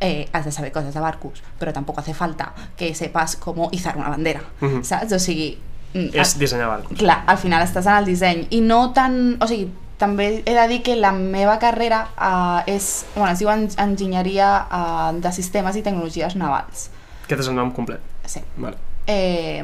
eh, 0.00 0.28
has 0.32 0.44
de 0.44 0.52
saber 0.52 0.72
coses 0.72 0.92
de 0.94 1.00
barcos, 1.00 1.42
però 1.58 1.72
tampoc 1.72 1.98
hace 1.98 2.12
falta 2.14 2.52
que 2.76 2.94
sepas 2.94 3.36
cómo 3.36 3.68
izar 3.72 3.96
una 3.96 4.08
bandera, 4.10 4.42
Mhm. 4.60 4.82
saps? 4.84 5.12
O 5.12 5.18
sigui... 5.18 5.58
mm, 5.94 6.08
És 6.12 6.38
dissenyar 6.38 6.68
barcos. 6.68 6.98
Clar, 6.98 7.24
al 7.26 7.38
final 7.38 7.62
estàs 7.62 7.86
en 7.86 7.96
el 7.96 8.04
disseny 8.04 8.46
i 8.50 8.60
no 8.60 8.92
tan... 8.92 9.36
O 9.40 9.46
sigui, 9.48 9.70
també 9.98 10.42
he 10.44 10.52
de 10.54 10.68
dir 10.68 10.82
que 10.82 10.94
la 10.96 11.12
meva 11.12 11.58
carrera 11.58 12.08
eh, 12.20 12.74
és, 12.74 13.06
bueno, 13.14 13.32
es 13.32 13.38
diu 13.38 13.48
en- 13.48 13.70
enginyeria 13.78 14.66
eh, 14.70 15.20
de 15.20 15.32
sistemes 15.32 15.76
i 15.76 15.82
tecnologies 15.82 16.36
navals. 16.36 16.90
Aquest 17.24 17.40
és 17.40 17.48
el 17.48 17.54
nom 17.56 17.72
complet. 17.72 18.00
Sí. 18.26 18.40
Vale. 18.58 18.76
Eh, 19.08 19.62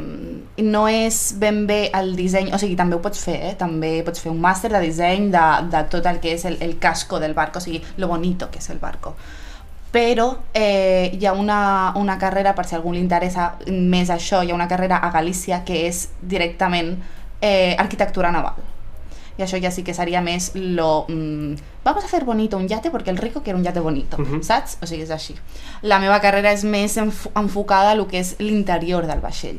no 0.63 0.87
és 0.89 1.35
ben 1.37 1.67
bé 1.67 1.91
el 1.99 2.15
disseny, 2.17 2.53
o 2.55 2.59
sigui, 2.63 2.77
també 2.79 2.95
ho 2.97 3.01
pots 3.03 3.19
fer, 3.25 3.35
eh? 3.51 3.55
també 3.59 4.03
pots 4.07 4.21
fer 4.23 4.31
un 4.31 4.41
màster 4.41 4.71
de 4.73 4.81
disseny 4.81 5.31
de, 5.35 5.43
de 5.73 5.81
tot 5.91 6.07
el 6.07 6.21
que 6.23 6.33
és 6.37 6.45
el, 6.49 6.57
el 6.63 6.79
casco 6.79 7.19
del 7.21 7.35
barco, 7.35 7.59
o 7.59 7.65
sigui, 7.65 7.83
lo 7.99 8.09
bonito 8.09 8.49
que 8.51 8.59
és 8.63 8.71
el 8.71 8.79
barco. 8.79 9.17
Però 9.93 10.39
eh, 10.55 11.11
hi 11.13 11.27
ha 11.27 11.33
una, 11.37 11.93
una 11.97 12.17
carrera, 12.19 12.55
per 12.57 12.65
si 12.67 12.75
a 12.75 12.79
algú 12.79 12.95
li 12.95 13.01
interessa 13.03 13.59
més 13.69 14.09
això, 14.11 14.41
hi 14.43 14.51
ha 14.51 14.55
una 14.57 14.67
carrera 14.69 14.97
a 15.05 15.11
Galícia 15.13 15.63
que 15.69 15.83
és 15.87 16.07
directament 16.23 16.95
eh, 17.43 17.77
arquitectura 17.79 18.33
naval. 18.33 18.55
Y 19.37 19.43
això 19.43 19.57
ja 19.61 19.71
sí 19.71 19.83
que 19.83 19.95
seria 19.95 20.21
més 20.21 20.51
lo... 20.55 21.07
Mm, 21.09 21.55
vamos 21.85 22.05
a 22.05 22.07
hacer 22.07 22.25
bonito 22.25 22.59
un 22.59 22.69
yate 22.69 22.91
porque 22.91 23.11
el 23.11 23.17
rico 23.17 23.43
quiere 23.43 23.59
un 23.59 23.65
yate 23.65 23.81
bonito, 23.81 24.19
Mhm. 24.19 24.43
saps? 24.43 24.79
O 24.83 24.87
sigui, 24.87 25.03
és 25.03 25.11
així. 25.11 25.35
La 25.83 25.99
meva 25.99 26.21
carrera 26.21 26.53
és 26.53 26.65
més 26.65 26.97
enf 26.97 27.27
enfocada 27.35 27.91
a 27.93 27.95
lo 27.95 28.09
que 28.09 28.19
és 28.21 28.37
l'interior 28.41 29.07
del 29.07 29.21
vaixell. 29.21 29.59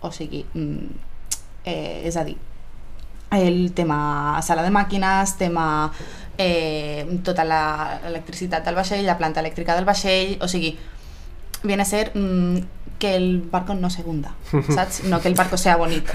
O 0.00 0.10
sigui, 0.12 0.44
mm, 0.54 0.86
eh, 1.64 2.02
és 2.06 2.16
a 2.16 2.24
dir, 2.24 2.36
el 3.40 3.72
tema 3.72 4.40
sala 4.42 4.62
de 4.62 4.70
màquines, 4.70 5.36
tema 5.38 5.90
eh, 6.38 7.06
tota 7.22 7.44
la- 7.44 8.00
l'electricitat 8.04 8.64
del 8.64 8.74
vaixell, 8.74 9.04
la 9.06 9.16
planta 9.18 9.40
elèctrica 9.40 9.74
del 9.76 9.84
vaixell, 9.84 10.38
o 10.42 10.48
sigui, 10.48 10.76
viene 11.62 11.82
a 11.82 11.86
ser 11.86 12.10
mm, 12.14 12.58
que 12.98 13.14
el 13.16 13.42
barco 13.50 13.74
no 13.74 13.90
se 13.90 14.02
hunda, 14.02 14.34
saps? 14.74 15.04
No 15.04 15.20
que 15.20 15.28
el 15.28 15.34
barco 15.34 15.56
sea 15.56 15.76
bonito. 15.76 16.12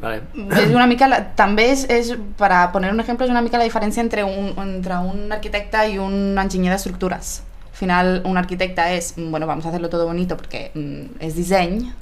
Vale. 0.00 0.22
És 0.58 0.72
una 0.74 0.88
mica, 0.90 1.06
la, 1.06 1.20
també 1.38 1.68
és, 1.70 1.84
és, 1.88 2.14
para 2.36 2.72
poner 2.72 2.90
un 2.92 2.98
ejemplo, 3.00 3.24
és 3.26 3.30
una 3.30 3.42
mica 3.42 3.58
la 3.60 3.64
diferència 3.68 4.02
entre 4.02 4.24
un, 4.26 4.50
entre 4.58 4.96
un 4.98 5.30
arquitecte 5.32 5.84
i 5.92 5.98
un 6.02 6.34
enginyer 6.38 6.72
d'estructures. 6.72 7.42
Al 7.70 7.78
final, 7.78 8.10
un 8.26 8.36
arquitecte 8.36 8.82
és, 8.96 9.12
mm, 9.16 9.30
bueno, 9.30 9.46
vamos 9.46 9.66
a 9.66 9.68
hacerlo 9.68 9.88
todo 9.88 10.06
bonito 10.06 10.36
porque 10.36 10.72
mm, 10.74 11.20
és 11.22 11.36
disseny, 11.36 11.92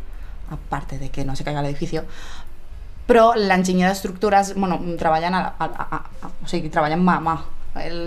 aparte 0.51 0.99
de 0.99 1.11
que 1.11 1.25
no 1.25 1.37
se 1.37 1.45
caiga 1.45 1.61
el 1.61 1.67
edificio, 1.67 2.05
però 3.13 3.35
l'enginyer 3.37 3.91
d'estructures, 3.91 4.55
bueno, 4.57 4.79
treballen, 4.97 5.35
a, 5.37 5.55
a, 5.61 5.67
a, 5.69 5.99
a, 6.25 6.31
o 6.33 6.49
sigui, 6.49 6.71
treballen 6.73 7.03
mà 7.05 7.19
a 7.21 7.25
mà. 7.27 7.35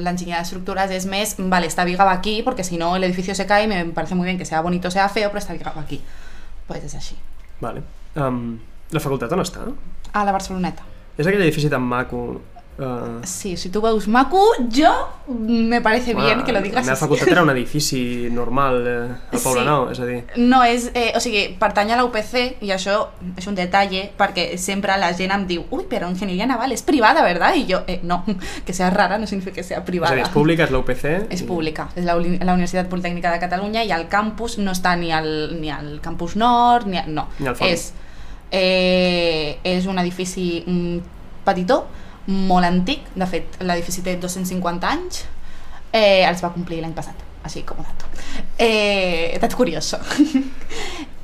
L'enginyer 0.05 0.39
d'estructuras 0.39 0.89
es 0.93 1.05
més, 1.09 1.35
vale, 1.37 1.69
esta 1.69 1.85
viga 1.85 2.05
va 2.05 2.15
aquí 2.17 2.39
porque 2.41 2.63
si 2.65 2.79
no 2.81 2.95
el 2.95 3.03
edificio 3.03 3.35
se 3.35 3.45
cae, 3.45 3.67
me 3.67 3.83
parece 3.85 4.15
muy 4.15 4.25
bien 4.25 4.39
que 4.39 4.45
sea 4.45 4.61
bonito 4.61 4.89
sea 4.89 5.07
feo, 5.09 5.29
pero 5.29 5.39
esta 5.39 5.53
viga 5.53 5.73
va 5.75 5.81
aquí. 5.81 6.01
Pues 6.65 6.81
és 6.83 6.95
així. 6.97 7.15
Vale. 7.61 7.83
Um, 8.17 8.57
la 8.89 9.01
facultat 9.03 9.33
on 9.37 9.43
està? 9.45 9.67
A 10.13 10.25
la 10.25 10.33
Barceloneta. 10.33 10.85
És 11.17 11.27
aquell 11.27 11.45
edifici 11.45 11.69
tan 11.69 11.85
maco... 11.85 12.41
Uh, 12.77 13.23
Sí, 13.23 13.55
si 13.55 13.69
tú 13.69 13.79
veus 13.79 14.07
maco, 14.09 14.43
yo 14.67 14.91
me 15.27 15.79
parece 15.79 16.13
bien 16.13 16.43
que 16.43 16.51
lo 16.51 16.61
digas. 16.61 16.83
La 16.83 16.91
meva 16.91 16.95
facultat 16.97 17.29
era 17.29 17.41
un 17.43 17.49
edifici 17.55 18.27
normal 18.29 18.83
eh, 18.85 19.15
al 19.31 19.39
Poble 19.39 19.61
Sí. 19.61 19.65
Nou, 19.65 19.87
és 19.91 19.99
a 19.99 20.05
dir... 20.09 20.17
No, 20.35 20.59
és, 20.67 20.89
eh, 20.93 21.13
o 21.15 21.21
sigui, 21.23 21.45
pertany 21.59 21.93
a 21.93 21.99
la 22.01 22.03
UPC 22.03 22.61
i 22.67 22.73
això 22.75 22.97
és 23.37 23.47
un 23.47 23.55
detall 23.55 23.95
perquè 24.19 24.57
sempre 24.59 24.97
la 24.99 25.13
gent 25.15 25.31
em 25.31 25.47
diu 25.47 25.63
ui, 25.71 25.85
però 25.87 26.09
enginyeria 26.11 26.49
naval 26.49 26.75
és 26.75 26.83
privada, 26.83 27.23
¿verdad? 27.23 27.55
I 27.55 27.65
jo, 27.69 27.81
eh, 27.87 28.01
no, 28.03 28.23
que 28.65 28.73
sea 28.73 28.89
rara 28.89 29.17
no 29.17 29.27
significa 29.27 29.55
que 29.55 29.63
sea 29.63 29.77
És 29.77 29.83
a 29.83 29.85
privada. 29.85 30.15
dir, 30.15 30.25
és 30.27 30.35
pública, 30.35 30.67
és 30.67 30.71
la 30.71 30.83
UPC... 30.83 31.05
És 31.31 31.43
pública, 31.47 31.89
és 31.95 32.03
la, 32.03 32.19
la 32.19 32.53
Universitat 32.53 32.91
Politècnica 32.91 33.31
de 33.31 33.39
Catalunya 33.39 33.85
i 33.85 33.91
el 33.95 34.09
campus 34.11 34.57
no 34.59 34.75
està 34.75 34.97
ni 34.99 35.13
al, 35.15 35.61
ni 35.61 35.71
al 35.71 36.01
campus 36.03 36.35
nord, 36.35 36.87
ni, 36.91 36.99
a, 36.99 37.05
no, 37.07 37.29
Ni 37.39 37.47
al 37.47 37.55
és, 37.71 37.93
eh, 38.51 39.59
és 39.63 39.85
un 39.87 39.99
edifici 39.99 40.63
mm, 40.65 40.97
petitó, 41.45 41.85
molt 42.27 42.65
antic, 42.65 43.09
de 43.15 43.27
fet 43.29 43.57
l'edifici 43.61 44.03
té 44.05 44.15
250 44.21 44.89
anys, 44.89 45.25
eh, 45.91 46.25
els 46.27 46.41
va 46.43 46.51
complir 46.53 46.81
l'any 46.81 46.95
passat, 46.95 47.19
així 47.45 47.63
com 47.67 47.79
a 47.81 47.85
dato. 47.87 48.09
Eh, 48.57 49.37
dato 49.41 49.57
curioso. 49.57 49.99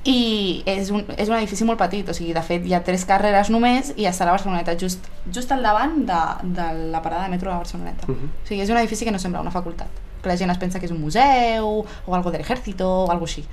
I 0.01 0.63
és 0.65 0.89
un, 0.89 1.03
és 1.13 1.29
un 1.29 1.35
edifici 1.37 1.65
molt 1.67 1.77
petit, 1.77 2.07
o 2.09 2.13
sigui, 2.17 2.33
de 2.33 2.41
fet 2.41 2.63
hi 2.65 2.73
ha 2.73 2.81
tres 2.85 3.03
carreres 3.05 3.51
només 3.53 3.91
i 4.01 4.07
està 4.09 4.25
la 4.25 4.33
Barceloneta, 4.33 4.73
just, 4.81 5.05
just 5.29 5.51
al 5.53 5.61
davant 5.61 5.99
de, 6.07 6.21
de 6.57 6.69
la 6.93 7.03
parada 7.05 7.27
de 7.27 7.33
metro 7.35 7.51
de 7.51 7.53
la 7.53 7.61
Barceloneta. 7.61 8.09
Mhm. 8.09 8.31
O 8.41 8.47
sigui, 8.47 8.63
és 8.65 8.73
un 8.73 8.81
edifici 8.81 9.05
que 9.05 9.13
no 9.13 9.21
sembla 9.21 9.45
una 9.45 9.53
facultat, 9.53 10.01
que 10.21 10.29
la 10.29 10.37
gent 10.37 10.53
es 10.53 10.61
pensa 10.61 10.79
que 10.79 10.89
és 10.89 10.95
un 10.95 11.01
museu 11.01 11.83
o 11.83 12.15
algo 12.15 12.31
de 12.33 12.41
l'ejército 12.41 12.89
o 13.05 13.11
algo 13.13 13.29
així. 13.29 13.45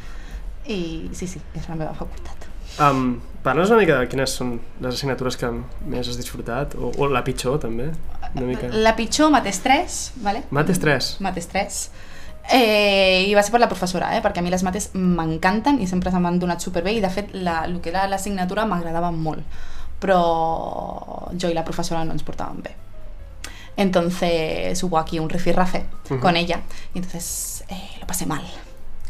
I 0.69 1.11
sí, 1.13 1.27
sí, 1.27 1.41
és 1.57 1.69
la 1.69 1.77
meva 1.77 1.93
facultat. 1.97 2.48
Um, 2.81 3.21
Parla'ns 3.43 3.71
una 3.71 3.79
mica 3.79 3.97
de 4.01 4.09
quines 4.11 4.33
són 4.35 4.57
les 4.83 4.97
assignatures 4.97 5.37
que 5.39 5.49
més 5.89 6.09
has 6.11 6.19
disfrutat, 6.19 6.75
o, 6.77 6.91
o 6.99 7.07
la 7.09 7.23
pitjor, 7.25 7.61
també, 7.63 7.87
una 8.35 8.47
mica. 8.49 8.69
La 8.75 8.93
pitjor, 8.99 9.31
mates 9.33 9.61
3, 9.65 9.99
vale? 10.25 10.43
Mates 10.51 10.81
3. 10.83 11.11
Mates 11.25 11.47
3. 11.53 11.79
Eh, 12.59 13.25
I 13.29 13.35
va 13.37 13.45
ser 13.45 13.53
per 13.55 13.61
la 13.63 13.69
professora, 13.71 14.11
eh? 14.17 14.21
perquè 14.25 14.43
a 14.43 14.45
mi 14.45 14.51
les 14.53 14.65
mates 14.67 14.91
m'encanten 14.97 15.79
i 15.81 15.87
sempre 15.89 16.11
se 16.11 16.21
m'han 16.21 16.39
donat 16.43 16.65
superbé 16.65 16.97
i 16.97 17.01
de 17.05 17.11
fet 17.13 17.31
la, 17.37 17.61
el 17.69 17.79
que 17.85 17.93
era 17.93 18.07
l'assignatura 18.11 18.67
m'agradava 18.69 19.13
molt, 19.15 19.45
però 20.03 20.19
jo 21.37 21.49
i 21.53 21.57
la 21.57 21.65
professora 21.65 22.05
no 22.09 22.17
ens 22.17 22.25
portàvem 22.27 22.63
bé. 22.65 22.75
Entonces 23.79 24.83
hubo 24.83 24.99
aquí 24.99 25.21
un 25.21 25.29
rifirrafe 25.31 25.85
Ujú. 26.11 26.19
con 26.21 26.37
ella 26.37 26.63
y 26.95 26.99
entonces 26.99 27.65
eh, 27.69 28.01
lo 28.01 28.07
pasé 28.07 28.27
mal 28.27 28.43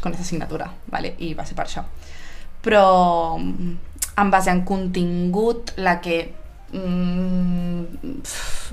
con 0.01 0.13
esa 0.13 0.21
asignatura, 0.21 0.71
¿vale? 0.87 1.15
I 1.17 1.33
va 1.33 1.45
ser 1.45 1.57
per 1.57 1.65
això. 1.65 1.83
Però 2.65 3.37
mm, 3.37 3.77
en 4.19 4.31
base 4.31 4.51
en 4.51 4.65
contingut, 4.67 5.73
la 5.77 5.99
que 6.03 6.19
mm, 6.73 8.19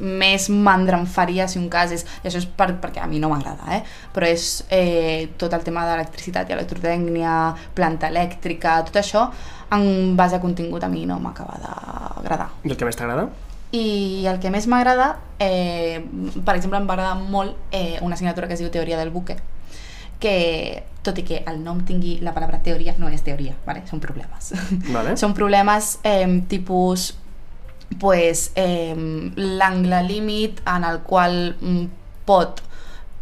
més 0.02 0.49
mandra 0.50 0.99
em 0.99 1.07
faria 1.09 1.47
si 1.49 1.59
un 1.61 1.69
cas 1.73 1.93
és, 1.95 2.05
i 2.23 2.28
això 2.28 2.40
és 2.43 2.49
per, 2.59 2.73
perquè 2.83 3.02
a 3.02 3.09
mi 3.11 3.21
no 3.23 3.31
m'agrada, 3.33 3.78
eh? 3.78 3.83
però 4.14 4.28
és 4.28 4.64
eh, 4.75 5.28
tot 5.38 5.55
el 5.57 5.64
tema 5.66 5.87
d'electricitat 5.88 6.50
i 6.50 6.57
electrotècnia, 6.57 7.37
planta 7.76 8.11
elèctrica, 8.12 8.78
tot 8.88 9.00
això, 9.00 9.26
en 9.76 10.14
base 10.19 10.37
a 10.37 10.43
contingut 10.43 10.85
a 10.85 10.90
mi 10.93 11.07
no 11.07 11.19
m'acaba 11.23 11.59
d'agradar. 11.62 12.50
I 12.64 12.71
el 12.71 12.78
que 12.78 12.88
més 12.88 12.99
t'agrada? 12.99 13.28
I 13.75 14.26
el 14.31 14.38
que 14.40 14.50
més 14.55 14.69
m'agrada, 14.71 15.16
eh, 15.43 15.99
per 16.45 16.55
exemple, 16.55 16.78
em 16.78 16.87
va 16.87 16.95
agradar 16.95 17.16
molt 17.19 17.57
eh, 17.75 17.99
una 18.02 18.14
assignatura 18.14 18.47
que 18.47 18.55
es 18.55 18.62
diu 18.62 18.71
Teoria 18.71 18.99
del 19.00 19.11
buque, 19.11 19.37
que 20.20 20.85
tot 21.06 21.18
i 21.20 21.25
que 21.26 21.42
el 21.46 21.61
nom 21.62 21.82
tingui 21.87 22.16
la 22.25 22.32
paraula 22.35 22.58
teoria, 22.64 22.94
no 22.99 23.11
és 23.12 23.23
teoria, 23.23 23.54
¿vale? 23.66 23.85
són 23.87 24.02
problemes. 24.02 24.52
Vale. 24.96 25.14
Són 25.20 25.35
problemes 25.37 25.96
eh, 26.02 26.26
tipus 26.50 27.12
pues, 28.00 28.50
eh, 28.58 28.96
l'angle 29.37 30.02
límit 30.08 30.64
en 30.66 30.87
el 30.88 31.02
qual 31.06 31.54
mm, 31.54 31.85
pot 32.26 32.64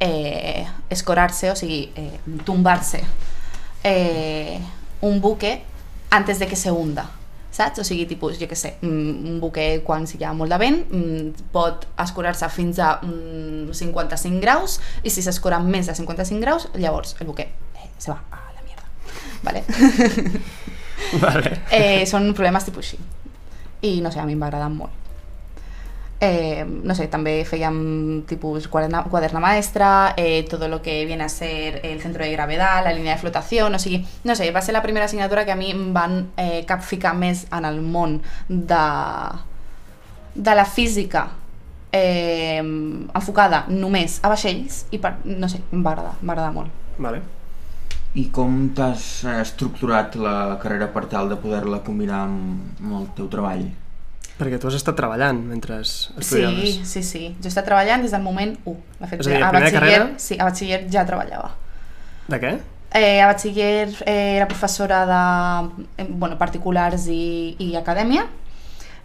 eh, 0.01 0.65
escorar-se, 0.89 1.51
o 1.53 1.59
sigui, 1.59 1.83
eh, 1.97 2.39
tombar-se 2.47 3.03
eh, 3.85 4.59
un 5.05 5.21
buque 5.21 5.59
antes 6.11 6.39
de 6.39 6.49
que 6.49 6.57
se 6.57 6.73
hunda 6.73 7.05
saps? 7.55 7.81
O 7.81 7.87
sigui, 7.87 8.07
tipus, 8.11 8.39
jo 8.41 8.49
què 8.51 8.59
sé, 8.59 8.75
mm, 8.83 9.29
un 9.35 9.41
buque 9.43 9.67
quan 9.87 10.07
hi 10.11 10.25
ha 10.25 10.33
molt 10.37 10.53
de 10.53 10.59
vent 10.61 10.81
mm, 10.91 11.49
pot 11.55 11.87
escurar-se 12.05 12.49
fins 12.53 12.81
a 12.83 12.97
mm, 13.03 13.73
55 13.73 14.43
graus 14.43 14.81
i 15.03 15.13
si 15.15 15.23
s'escura 15.25 15.61
més 15.63 15.87
de 15.91 15.95
55 15.95 16.43
graus, 16.43 16.69
llavors 16.75 17.17
el 17.21 17.31
buque 17.31 17.47
eh, 17.47 17.89
se 17.99 18.11
va 18.11 18.19
a 18.31 18.43
la 18.55 18.67
mierda. 18.67 18.87
Vale? 19.47 19.65
Vale. 21.25 21.59
eh, 21.71 22.05
són 22.11 22.33
problemes 22.35 22.67
tipus 22.67 22.91
així. 22.91 23.01
I 23.85 23.99
no 24.01 24.11
sé, 24.11 24.21
a 24.21 24.27
mi 24.27 24.35
em 24.35 24.43
va 24.43 24.49
agradar 24.49 24.71
molt. 24.73 25.04
Eh, 26.25 26.65
no 26.65 26.95
sé, 26.97 27.05
també 27.13 27.35
fèiem 27.45 28.23
tipus 28.25 28.65
quaderna, 28.73 29.03
quaderna 29.13 29.43
maestra, 29.45 30.15
eh, 30.17 30.47
todo 30.49 30.69
lo 30.73 30.81
que 30.81 31.05
viene 31.05 31.25
a 31.25 31.29
ser 31.29 31.83
el 31.85 32.01
centro 32.01 32.25
de 32.25 32.33
gravedad, 32.33 32.83
la 32.83 32.95
línia 32.95 33.13
de 33.13 33.21
flotació, 33.21 33.67
o 33.67 33.79
sigui, 33.79 34.07
no 34.25 34.35
sé, 34.35 34.49
va 34.51 34.63
ser 34.65 34.73
la 34.73 34.81
primera 34.81 35.05
assignatura 35.05 35.45
que 35.45 35.53
a 35.53 35.57
mi 35.57 35.71
em 35.75 35.93
van 35.93 36.31
eh, 36.41 36.65
capficar 36.65 37.13
més 37.13 37.45
en 37.53 37.69
el 37.69 37.83
món 37.83 38.23
de, 38.49 38.81
de 40.35 40.55
la 40.57 40.65
física 40.65 41.27
eh, 41.93 42.65
enfocada 42.65 43.67
només 43.69 44.17
a 44.25 44.33
vaixells 44.33 44.87
i 44.97 44.99
per, 44.99 45.19
no 45.29 45.53
sé, 45.53 45.61
em 45.77 45.85
va 45.85 45.93
agradar, 45.93 46.17
em 46.23 46.29
va 46.29 46.39
agradar 46.39 46.57
molt. 46.57 46.83
Vale. 46.97 47.23
I 48.17 48.31
com 48.33 48.71
t'has 48.73 49.25
eh, 49.29 49.39
estructurat 49.45 50.17
la 50.17 50.57
carrera 50.63 50.89
per 50.95 51.05
tal 51.13 51.29
de 51.29 51.37
poder-la 51.37 51.85
combinar 51.85 52.25
amb, 52.31 52.79
amb 52.81 53.01
el 53.03 53.09
teu 53.19 53.29
treball? 53.29 53.69
Perquè 54.39 54.59
tu 54.59 54.67
has 54.67 54.75
estat 54.75 54.97
treballant 54.99 55.39
mentre 55.47 55.77
Sí, 55.85 56.11
estudiaves. 56.19 56.89
sí, 56.91 57.03
sí. 57.03 57.37
Jo 57.41 57.47
he 57.47 57.53
estat 57.53 57.65
treballant 57.69 58.03
des 58.03 58.11
del 58.11 58.23
moment 58.23 58.57
1. 58.65 58.77
De 59.01 59.07
fet, 59.07 59.21
És 59.21 59.27
a 59.27 59.31
dir, 59.31 59.43
a 59.43 59.51
batxiller, 59.53 59.73
carrera? 59.81 60.09
sí, 60.19 60.37
a 60.39 60.45
batxiller 60.45 60.81
ja 60.91 61.05
treballava. 61.07 61.53
De 62.29 62.41
què? 62.41 62.59
Eh, 62.95 63.21
a 63.21 63.27
batxiller 63.27 63.89
eh, 64.07 64.37
era 64.37 64.47
professora 64.49 65.05
de 65.07 66.05
bueno, 66.09 66.37
particulars 66.39 67.07
i, 67.09 67.55
i 67.59 67.77
acadèmia. 67.77 68.27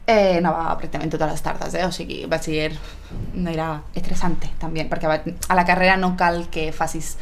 Eh, 0.10 0.38
anava 0.40 0.76
pràcticament 0.80 1.12
totes 1.14 1.30
les 1.30 1.42
tardes, 1.46 1.74
eh? 1.76 1.86
o 1.86 1.92
sigui, 1.94 2.24
batxiller 2.26 2.72
no 3.36 3.52
era 3.52 3.84
estressante 3.94 4.50
també, 4.58 4.88
perquè 4.90 5.06
a 5.06 5.56
la 5.56 5.66
carrera 5.66 5.98
no 5.98 6.16
cal 6.18 6.48
que 6.50 6.72
facis 6.74 7.16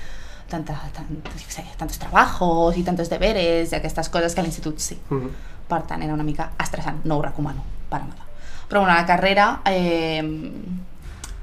tanta, 0.48 0.78
tant, 0.96 1.10
sé, 1.50 1.66
tantos 1.76 2.00
trabajos 2.00 2.78
i 2.78 2.84
tantos 2.88 3.10
deberes 3.12 3.74
i 3.74 3.76
aquestes 3.76 4.08
coses 4.08 4.34
que 4.34 4.40
a 4.40 4.44
l'institut 4.46 4.80
sí. 4.80 4.96
Uh 5.10 5.18
-huh. 5.18 5.32
Per 5.68 5.82
tant, 5.84 6.02
era 6.02 6.14
una 6.14 6.24
mica 6.24 6.52
estressant, 6.64 7.04
no 7.04 7.18
ho 7.18 7.22
recomano, 7.22 7.64
per 7.89 8.01
nada. 8.01 8.25
Però 8.67 8.82
bueno, 8.82 8.94
a 8.94 9.01
la 9.01 9.06
carrera, 9.06 9.62
eh, 9.65 10.24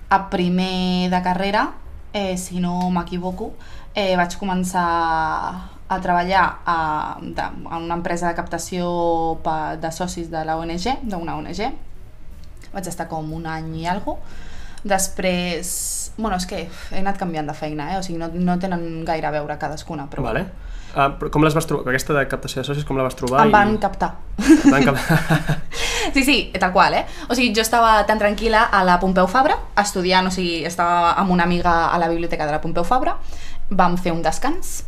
a 0.08 0.30
primer 0.30 1.10
de 1.10 1.22
carrera, 1.22 1.72
eh, 2.12 2.36
si 2.36 2.60
no 2.60 2.90
m'equivoco, 2.90 3.54
eh, 3.94 4.14
vaig 4.16 4.36
començar 4.38 4.84
a 5.88 6.00
treballar 6.00 6.44
a, 6.64 7.16
de, 7.20 7.42
a 7.42 7.78
una 7.78 7.96
empresa 7.98 8.28
de 8.28 8.34
captació 8.34 9.38
pa, 9.44 9.76
de 9.76 9.90
socis 9.92 10.30
de 10.30 10.44
la 10.44 10.56
ONG, 10.60 11.00
d'una 11.02 11.36
ONG. 11.40 11.62
Vaig 12.74 12.90
estar 12.90 13.08
com 13.08 13.32
un 13.32 13.46
any 13.46 13.72
i 13.82 13.86
algo. 13.86 14.18
Després, 14.84 16.12
bueno, 16.18 16.36
és 16.36 16.46
que 16.46 16.66
he 16.66 17.00
anat 17.00 17.18
canviant 17.20 17.48
de 17.48 17.56
feina, 17.56 17.92
eh? 17.94 17.98
o 17.98 18.04
sigui, 18.04 18.18
no, 18.20 18.28
no 18.34 18.58
tenen 18.60 19.04
gaire 19.08 19.30
a 19.30 19.32
veure 19.32 19.56
cadascuna, 19.58 20.08
però 20.12 20.26
Vale. 20.28 20.44
Uh, 20.94 21.28
com 21.34 21.42
les 21.42 21.54
vas 21.56 21.66
trobar? 21.66 21.90
Aquesta 21.90 22.14
de 22.14 22.22
captació 22.30 22.62
de 22.62 22.68
socis, 22.68 22.84
com 22.86 22.98
la 22.98 23.06
vas 23.06 23.16
trobar? 23.18 23.42
em 23.42 23.52
van 23.54 23.74
i... 23.74 23.80
captar. 23.82 24.14
Et 24.38 24.70
van 24.70 24.86
cap... 24.86 25.00
Sí, 26.14 26.22
sí, 26.22 26.52
tal 26.60 26.70
qual, 26.70 26.94
eh? 26.94 27.06
O 27.28 27.34
sigui, 27.34 27.54
jo 27.56 27.62
estava 27.64 28.04
tan 28.06 28.20
tranquil·la 28.20 28.66
a 28.70 28.82
la 28.84 28.98
Pompeu 29.00 29.26
Fabra, 29.26 29.56
estudiant, 29.80 30.28
o 30.28 30.32
sigui, 30.34 30.60
estava 30.68 31.14
amb 31.18 31.32
una 31.32 31.46
amiga 31.48 31.72
a 31.88 31.98
la 31.98 32.10
biblioteca 32.12 32.46
de 32.46 32.52
la 32.52 32.60
Pompeu 32.60 32.84
Fabra, 32.84 33.16
vam 33.70 33.96
fer 33.96 34.12
un 34.12 34.22
descans 34.22 34.82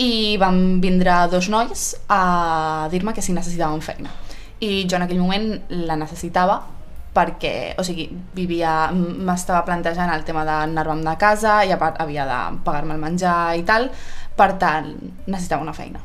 i 0.00 0.38
van 0.40 0.80
vindre 0.80 1.14
dos 1.30 1.50
nois 1.52 1.92
a 2.08 2.88
dir-me 2.90 3.12
que 3.12 3.22
si 3.22 3.36
necessitaven 3.36 3.84
feina. 3.84 4.10
I 4.64 4.86
jo 4.88 4.96
en 4.96 5.04
aquell 5.04 5.20
moment 5.20 5.52
la 5.68 5.98
necessitava 6.00 6.62
perquè, 7.12 7.74
o 7.76 7.84
sigui, 7.84 8.06
vivia, 8.32 8.88
m'estava 8.92 9.66
plantejant 9.66 10.10
el 10.14 10.24
tema 10.24 10.46
d'anar-me'n 10.48 11.04
de 11.04 11.14
casa 11.20 11.58
i 11.68 11.72
a 11.74 11.78
part 11.80 12.00
havia 12.00 12.24
de 12.24 12.38
pagar-me 12.64 12.96
el 12.96 13.02
menjar 13.02 13.52
i 13.60 13.66
tal, 13.68 13.90
per 14.36 14.56
tant, 14.58 14.94
necessitava 15.26 15.62
una 15.62 15.74
feina. 15.76 16.00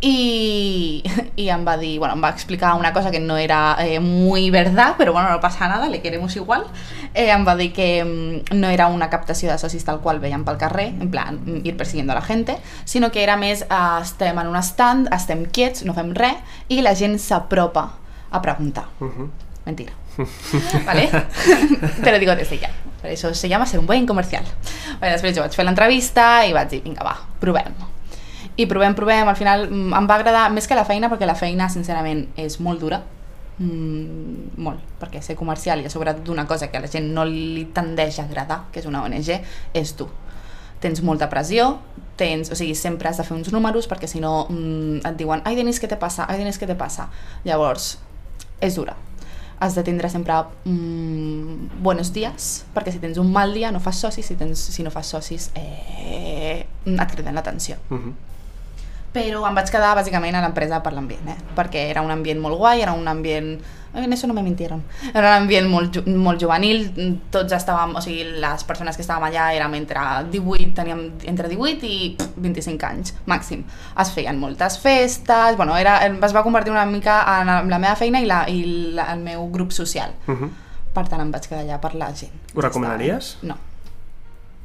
I, 0.00 1.02
i 1.34 1.48
em 1.50 1.64
va 1.66 1.74
dir, 1.76 1.96
bueno, 1.98 2.14
em 2.14 2.22
va 2.22 2.30
explicar 2.30 2.76
una 2.78 2.92
cosa 2.94 3.10
que 3.10 3.18
no 3.18 3.36
era 3.36 3.76
eh, 3.80 3.98
muy 3.98 4.48
verdad, 4.50 4.94
pero 4.96 5.12
bueno, 5.12 5.28
no 5.28 5.40
pasa 5.40 5.66
nada, 5.66 5.88
le 5.88 6.00
queremos 6.00 6.36
igual. 6.36 6.66
Eh, 7.14 7.30
em 7.30 7.46
va 7.46 7.56
dir 7.56 7.72
que 7.72 8.04
mm, 8.04 8.54
no 8.54 8.68
era 8.68 8.86
una 8.86 9.10
captació 9.10 9.50
de 9.50 9.58
socis 9.58 9.84
tal 9.84 9.98
qual 10.00 10.20
veiem 10.22 10.44
pel 10.46 10.58
carrer, 10.58 10.92
en 11.00 11.10
plan, 11.10 11.40
mm, 11.42 11.66
ir 11.66 11.76
persiguiendo 11.76 12.12
a 12.12 12.20
la 12.20 12.22
gente, 12.22 12.58
sinó 12.84 13.10
que 13.10 13.24
era 13.24 13.36
més, 13.36 13.66
eh, 13.66 13.98
estem 14.02 14.38
en 14.38 14.54
un 14.54 14.62
stand, 14.62 15.10
estem 15.14 15.46
quiets, 15.50 15.82
no 15.84 15.94
fem 15.98 16.14
res, 16.14 16.38
i 16.68 16.78
la 16.82 16.94
gent 16.94 17.18
s'apropa 17.18 17.90
a 18.30 18.42
preguntar. 18.42 18.86
Uh 19.00 19.10
-huh. 19.10 19.30
Mentira. 19.66 19.92
¿Vale? 20.86 21.10
Te 22.04 22.12
lo 22.12 22.18
digo 22.18 22.36
desde 22.36 22.58
ya. 22.58 22.70
Per 22.98 23.12
això 23.12 23.30
se 23.34 23.48
llama 23.48 23.66
ser 23.66 23.78
un 23.78 23.86
buen 23.86 24.06
comercial. 24.06 24.46
Vale, 24.98 25.12
després 25.12 25.36
jo 25.36 25.44
vaig 25.44 25.54
fer 25.54 25.66
l'entrevista 25.66 26.26
i 26.46 26.54
vaig 26.56 26.72
dir, 26.72 26.82
vinga, 26.82 27.04
va, 27.06 27.14
provem. 27.40 27.76
I 28.58 28.66
provem, 28.66 28.94
provem, 28.98 29.28
al 29.30 29.38
final 29.38 29.68
mm, 29.68 29.94
em 29.94 30.08
va 30.10 30.16
agradar 30.18 30.48
més 30.50 30.66
que 30.66 30.74
la 30.74 30.86
feina, 30.88 31.10
perquè 31.10 31.28
la 31.28 31.38
feina, 31.38 31.68
sincerament, 31.70 32.24
és 32.36 32.58
molt 32.64 32.82
dura. 32.82 32.98
Mm, 33.58 34.58
molt, 34.62 34.82
perquè 34.98 35.22
ser 35.22 35.38
comercial 35.38 35.82
i 35.82 35.86
a 35.86 35.90
sobre 35.90 36.14
d'una 36.26 36.46
cosa 36.46 36.68
que 36.70 36.78
a 36.78 36.82
la 36.82 36.90
gent 36.90 37.06
no 37.14 37.24
li 37.26 37.68
tendeix 37.74 38.18
a 38.18 38.26
agradar, 38.26 38.64
que 38.72 38.82
és 38.82 38.90
una 38.90 39.04
ONG, 39.06 39.30
és 39.78 39.94
dur. 39.98 40.10
Tens 40.82 41.02
molta 41.06 41.30
pressió, 41.30 41.72
tens, 42.18 42.50
o 42.50 42.58
sigui, 42.58 42.74
sempre 42.78 43.10
has 43.10 43.18
de 43.18 43.26
fer 43.26 43.36
uns 43.38 43.50
números 43.54 43.86
perquè 43.90 44.10
si 44.10 44.22
no 44.22 44.46
mm, 44.50 45.06
et 45.06 45.18
diuen 45.18 45.42
ai 45.46 45.58
Denis, 45.58 45.78
què 45.82 45.90
te 45.90 45.98
passa? 45.98 46.26
Ai 46.26 46.42
Denis, 46.42 46.58
què 46.58 46.66
te 46.70 46.78
passa? 46.78 47.08
Llavors, 47.46 47.96
és 48.62 48.78
dura. 48.78 48.98
Has 49.60 49.74
de 49.74 49.82
tindre 49.82 50.08
sempre 50.08 50.34
mm, 50.64 51.82
buenos 51.82 52.12
dies, 52.14 52.64
perquè 52.74 52.92
si 52.94 53.00
tens 53.02 53.18
un 53.18 53.32
mal 53.34 53.54
dia 53.56 53.72
no 53.74 53.80
fas 53.82 53.98
socis, 53.98 54.26
si, 54.26 54.36
tens, 54.38 54.60
si 54.70 54.84
no 54.86 54.92
fas 54.94 55.10
socis 55.10 55.50
eh, 55.58 56.66
et 56.86 57.10
criden 57.10 57.34
l'atenció. 57.34 57.76
Uh 57.90 57.98
-huh. 57.98 58.14
Però 59.12 59.42
em 59.48 59.56
vaig 59.56 59.70
quedar 59.72 59.94
bàsicament 59.96 60.36
a 60.36 60.42
l'empresa 60.44 60.82
per 60.84 60.92
l'ambient, 60.92 61.30
eh? 61.32 61.36
perquè 61.56 61.88
era 61.88 62.02
un 62.04 62.12
ambient 62.12 62.40
molt 62.40 62.58
guai, 62.60 62.82
era 62.84 62.92
un 62.96 63.08
ambient... 63.08 63.58
En 63.98 64.12
eso 64.12 64.28
no 64.28 64.34
me 64.36 64.42
mintieron. 64.44 64.82
Era 65.14 65.30
un 65.30 65.42
ambient 65.42 65.66
molt, 65.66 65.96
ju 65.96 66.02
molt 66.20 66.38
juvenil, 66.42 66.84
tots 67.32 67.54
estàvem, 67.56 67.94
o 67.96 68.02
sigui, 68.04 68.26
les 68.38 68.64
persones 68.68 68.98
que 68.98 69.02
estàvem 69.02 69.24
allà 69.30 69.46
érem 69.56 69.78
entre 69.78 70.02
18, 70.30 70.74
teníem 70.76 71.00
entre 71.32 71.48
18 71.48 71.88
i 71.88 71.96
pff, 72.18 72.36
25 72.36 72.86
anys, 72.90 73.14
màxim. 73.26 73.64
Es 73.98 74.12
feien 74.14 74.38
moltes 74.38 74.76
festes, 74.82 75.56
bueno, 75.56 75.74
era, 75.80 75.96
es 76.04 76.36
va 76.36 76.44
convertir 76.44 76.74
una 76.74 76.84
mica 76.86 77.22
en 77.38 77.72
la 77.72 77.80
meva 77.80 77.96
feina 77.96 78.20
i, 78.20 78.28
la, 78.28 78.42
i 78.46 78.60
la, 78.94 79.08
el 79.14 79.24
meu 79.24 79.48
grup 79.50 79.72
social. 79.72 80.12
Uh 80.28 80.36
-huh. 80.36 80.50
Per 80.92 81.08
tant, 81.08 81.20
em 81.24 81.32
vaig 81.32 81.48
quedar 81.48 81.64
allà 81.64 81.80
per 81.80 81.94
la 81.94 82.12
gent. 82.14 82.36
Ho 82.54 82.60
recomanaries? 82.60 83.38
No. 83.42 83.56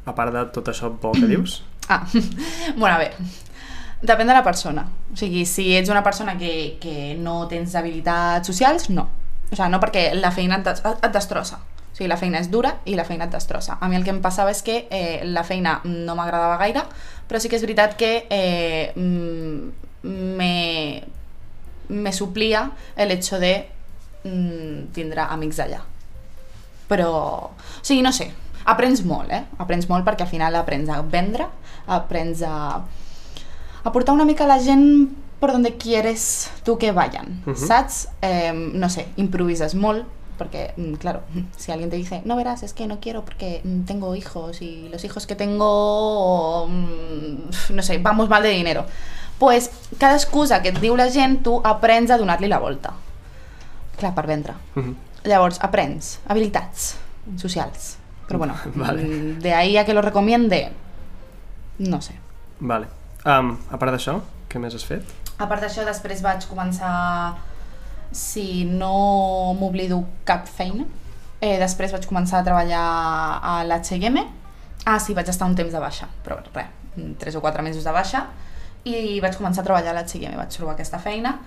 A 0.05 0.13
part 0.13 0.33
de 0.33 0.45
tot 0.51 0.67
això 0.67 0.91
bo 0.91 1.13
que 1.13 1.27
dius? 1.27 1.63
Ah, 1.89 2.05
bueno, 2.77 2.95
a 2.95 2.97
veure, 2.97 3.13
depèn 4.03 4.27
de 4.27 4.35
la 4.35 4.43
persona. 4.43 4.85
O 5.13 5.17
sigui, 5.17 5.45
si 5.47 5.71
ets 5.77 5.89
una 5.89 6.03
persona 6.03 6.37
que, 6.37 6.77
que 6.83 7.15
no 7.19 7.47
tens 7.47 7.75
habilitats 7.79 8.47
socials, 8.51 8.89
no. 8.91 9.07
O 9.49 9.55
sigui, 9.55 9.69
no 9.71 9.79
perquè 9.81 10.09
la 10.17 10.33
feina 10.35 10.59
et, 10.59 10.83
et 10.93 11.13
destrossa. 11.13 11.61
O 11.63 11.95
sigui, 11.95 12.09
la 12.11 12.19
feina 12.19 12.41
és 12.43 12.49
dura 12.51 12.75
i 12.89 12.97
la 12.99 13.07
feina 13.07 13.29
et 13.29 13.33
destrossa. 13.33 13.77
A 13.79 13.87
mi 13.87 13.95
el 13.95 14.03
que 14.03 14.11
em 14.11 14.21
passava 14.21 14.51
és 14.51 14.63
que 14.65 14.83
eh, 14.91 15.23
la 15.29 15.45
feina 15.47 15.79
no 15.87 16.17
m'agradava 16.19 16.59
gaire, 16.61 16.83
però 17.29 17.39
sí 17.39 17.49
que 17.49 17.59
és 17.59 17.65
veritat 17.65 17.95
que 17.99 18.11
eh, 18.29 18.91
mm, 18.97 20.03
me, 20.37 21.03
me 21.87 22.13
suplia 22.13 22.71
el 22.97 23.15
hecho 23.15 23.39
de 23.39 23.55
mm, 24.25 24.91
tindre 24.95 25.27
amics 25.29 25.63
allà. 25.63 25.79
Però, 26.89 27.13
o 27.55 27.85
sigui, 27.85 28.01
no 28.03 28.11
sé, 28.11 28.33
aprens 28.67 29.05
molt, 29.07 29.31
eh? 29.31 29.45
Aprens 29.63 29.87
molt 29.87 30.03
perquè 30.03 30.27
al 30.27 30.33
final 30.33 30.59
aprens 30.59 30.91
a 30.91 30.99
vendre, 31.07 31.47
aprens 31.87 32.43
a, 32.43 32.83
a 33.83 33.91
portar 33.91 34.13
una 34.15 34.25
mica 34.25 34.45
la 34.47 34.59
gent 34.59 35.09
per 35.39 35.51
donde 35.51 35.75
quieres 35.75 36.49
tu 36.63 36.77
que 36.77 36.91
vayan, 36.91 37.41
Mhm. 37.45 37.55
saps? 37.55 38.07
Eh, 38.21 38.53
no 38.53 38.89
sé, 38.89 39.07
improvises 39.17 39.75
molt, 39.75 40.05
porque, 40.37 40.73
mm, 40.77 40.93
claro, 40.93 41.21
si 41.57 41.71
alguien 41.71 41.89
te 41.89 41.95
dice, 41.97 42.21
no 42.25 42.35
verás, 42.35 42.63
es 42.63 42.73
que 42.73 42.87
no 42.87 42.99
quiero 42.99 43.23
porque 43.25 43.61
mm, 43.63 43.81
tengo 43.83 44.15
hijos 44.15 44.61
y 44.61 44.87
los 44.89 45.03
hijos 45.03 45.27
que 45.27 45.35
tengo, 45.35 46.67
mm, 46.69 47.73
no 47.75 47.81
sé, 47.83 47.97
vamos 47.97 48.29
mal 48.29 48.41
de 48.43 48.49
dinero. 48.49 48.85
Pues 49.39 49.69
cada 49.97 50.13
excusa 50.15 50.61
que 50.61 50.69
et 50.69 50.79
diu 50.79 50.95
la 50.95 51.09
gent, 51.11 51.43
tu 51.43 51.59
aprens 51.63 52.09
a 52.11 52.17
donar-li 52.17 52.47
la 52.47 52.59
volta. 52.59 52.93
Clar, 53.97 54.13
per 54.15 54.27
vendre. 54.27 54.53
Uh 54.75 54.81
-huh. 54.81 54.95
Llavors, 55.25 55.59
aprens 55.61 56.19
habilitats 56.27 56.95
socials. 57.37 57.97
Però 58.27 58.37
bueno, 58.37 58.55
Vale. 58.75 59.03
mm, 59.03 59.39
de 59.39 59.53
ahí 59.53 59.77
a 59.77 59.85
que 59.85 59.93
lo 59.93 60.01
recomiende, 60.01 60.71
no 61.79 62.01
sé. 62.01 62.13
Vale. 62.59 62.87
Um, 63.25 63.53
a 63.71 63.77
part 63.79 63.93
d'això, 63.95 64.17
què 64.51 64.59
més 64.59 64.75
has 64.75 64.83
fet? 64.87 65.07
A 65.39 65.47
part 65.47 65.63
d'això, 65.63 65.85
després 65.87 66.21
vaig 66.25 66.43
començar, 66.49 67.35
si 68.11 68.63
no 68.67 69.53
m'oblido 69.57 70.01
cap 70.27 70.47
feina, 70.51 70.85
eh, 71.39 71.55
després 71.61 71.93
vaig 71.95 72.05
començar 72.09 72.41
a 72.41 72.45
treballar 72.45 72.83
a 73.41 73.55
l'H&M. 73.67 74.23
Ah, 74.85 74.99
sí, 74.99 75.13
vaig 75.15 75.29
estar 75.31 75.47
un 75.47 75.55
temps 75.55 75.71
de 75.71 75.79
baixa, 75.79 76.09
però 76.25 76.41
res, 76.53 76.67
tres 77.19 77.35
o 77.35 77.41
quatre 77.41 77.63
mesos 77.63 77.83
de 77.87 77.91
baixa, 77.95 78.25
i 78.83 79.19
vaig 79.23 79.37
començar 79.39 79.63
a 79.63 79.67
treballar 79.69 79.93
a 79.95 80.01
l'H&M, 80.01 80.35
vaig 80.35 80.51
trobar 80.51 80.75
aquesta 80.75 80.99
feina, 80.99 81.37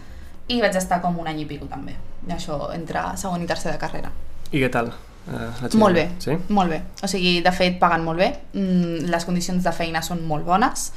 i 0.49 0.61
vaig 0.63 0.77
estar 0.79 1.03
com 1.03 1.19
un 1.21 1.27
any 1.29 1.43
i 1.43 1.47
pico 1.47 1.67
també, 1.69 1.93
i 2.27 2.33
això 2.33 2.71
entre 2.75 3.03
segon 3.21 3.43
i 3.43 3.47
tercer 3.51 3.73
de 3.75 3.79
carrera. 3.83 4.11
I 4.53 4.63
què 4.63 4.71
tal? 4.73 4.93
La 5.27 5.69
Molt 5.75 5.95
bé, 5.99 6.05
Sí? 6.23 6.37
molt 6.55 6.71
bé. 6.71 6.83
O 7.03 7.09
sigui, 7.11 7.41
de 7.43 7.51
fet, 7.51 7.81
paguen 7.81 8.05
molt 8.05 8.19
bé, 8.19 8.29
mm, 8.55 9.09
les 9.11 9.25
condicions 9.25 9.63
de 9.65 9.73
feina 9.73 10.01
són 10.01 10.25
molt 10.25 10.45
bones, 10.47 10.93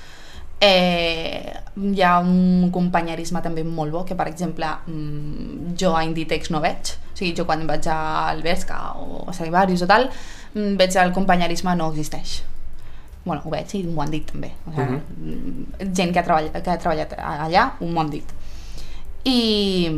eh, 0.62 1.54
hi 1.80 2.02
ha 2.04 2.17
un 2.19 2.69
companyerisme 2.74 3.41
també 3.41 3.63
molt 3.63 3.91
bo, 3.93 4.04
que 4.06 4.15
per 4.19 4.28
exemple 4.28 4.67
mm, 4.88 5.76
jo 5.80 5.93
a 5.95 6.04
Inditex 6.04 6.52
no 6.52 6.60
veig, 6.63 6.93
o 7.13 7.15
sigui, 7.19 7.34
jo 7.38 7.45
quan 7.48 7.65
vaig 7.67 7.88
a 7.88 8.28
Alberca 8.30 8.80
o 9.00 9.24
a 9.28 9.34
Stradivarius 9.34 9.84
o 9.86 9.88
tal, 9.88 10.10
mm, 10.54 10.76
veig 10.80 10.95
el 11.00 11.13
companyerisme 11.15 11.76
no 11.80 11.91
existeix. 11.93 12.41
bueno, 13.26 13.41
ho 13.45 13.50
veig 13.52 13.74
i 13.76 13.84
m'ho 13.84 14.02
han 14.02 14.10
dit 14.10 14.26
també. 14.26 14.48
O 14.65 14.72
sigui, 14.72 14.95
Mhm. 15.19 15.93
Gent 15.93 16.13
que 16.13 16.19
ha, 16.19 16.24
treballat, 16.24 16.63
que 16.63 16.72
ha 16.72 16.78
treballat 16.80 17.12
allà 17.19 17.65
m'ho 17.82 18.00
han 18.00 18.10
dit. 18.10 18.24
I 19.26 19.89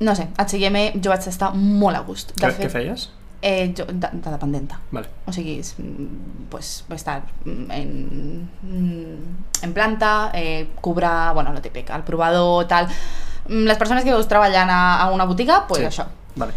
no 0.00 0.14
sé, 0.14 0.28
a 0.36 0.42
H&M 0.42 0.92
jo 1.02 1.10
vaig 1.10 1.26
estar 1.28 1.52
molt 1.54 1.96
a 1.96 2.00
gust. 2.00 2.32
De 2.34 2.46
Què, 2.46 2.52
fet, 2.52 2.66
què 2.66 2.70
feies? 2.70 3.10
Eh, 3.40 3.72
jo, 3.76 3.84
de, 3.86 4.08
de 4.12 4.30
dependenta. 4.32 4.80
Vale. 4.90 5.06
O 5.26 5.32
sigui, 5.32 5.58
és, 5.60 5.74
mm, 5.78 6.48
pues, 6.50 6.84
va 6.90 6.96
estar 6.96 7.22
mm, 7.44 7.70
en, 7.70 8.48
mm, 8.62 9.62
en 9.62 9.72
planta, 9.72 10.30
eh, 10.34 10.68
cobrar, 10.80 11.34
bueno, 11.34 11.52
lo 11.52 11.60
típic, 11.62 11.90
el 11.90 12.02
provador, 12.02 12.66
tal. 12.66 12.88
Les 13.48 13.78
persones 13.78 14.02
que 14.04 14.10
veus 14.12 14.26
treballant 14.28 14.68
a, 14.70 15.00
a 15.02 15.10
una 15.12 15.24
botiga, 15.24 15.66
pues 15.68 15.80
Sí. 15.80 15.86
això. 15.86 16.06
Vale. 16.36 16.52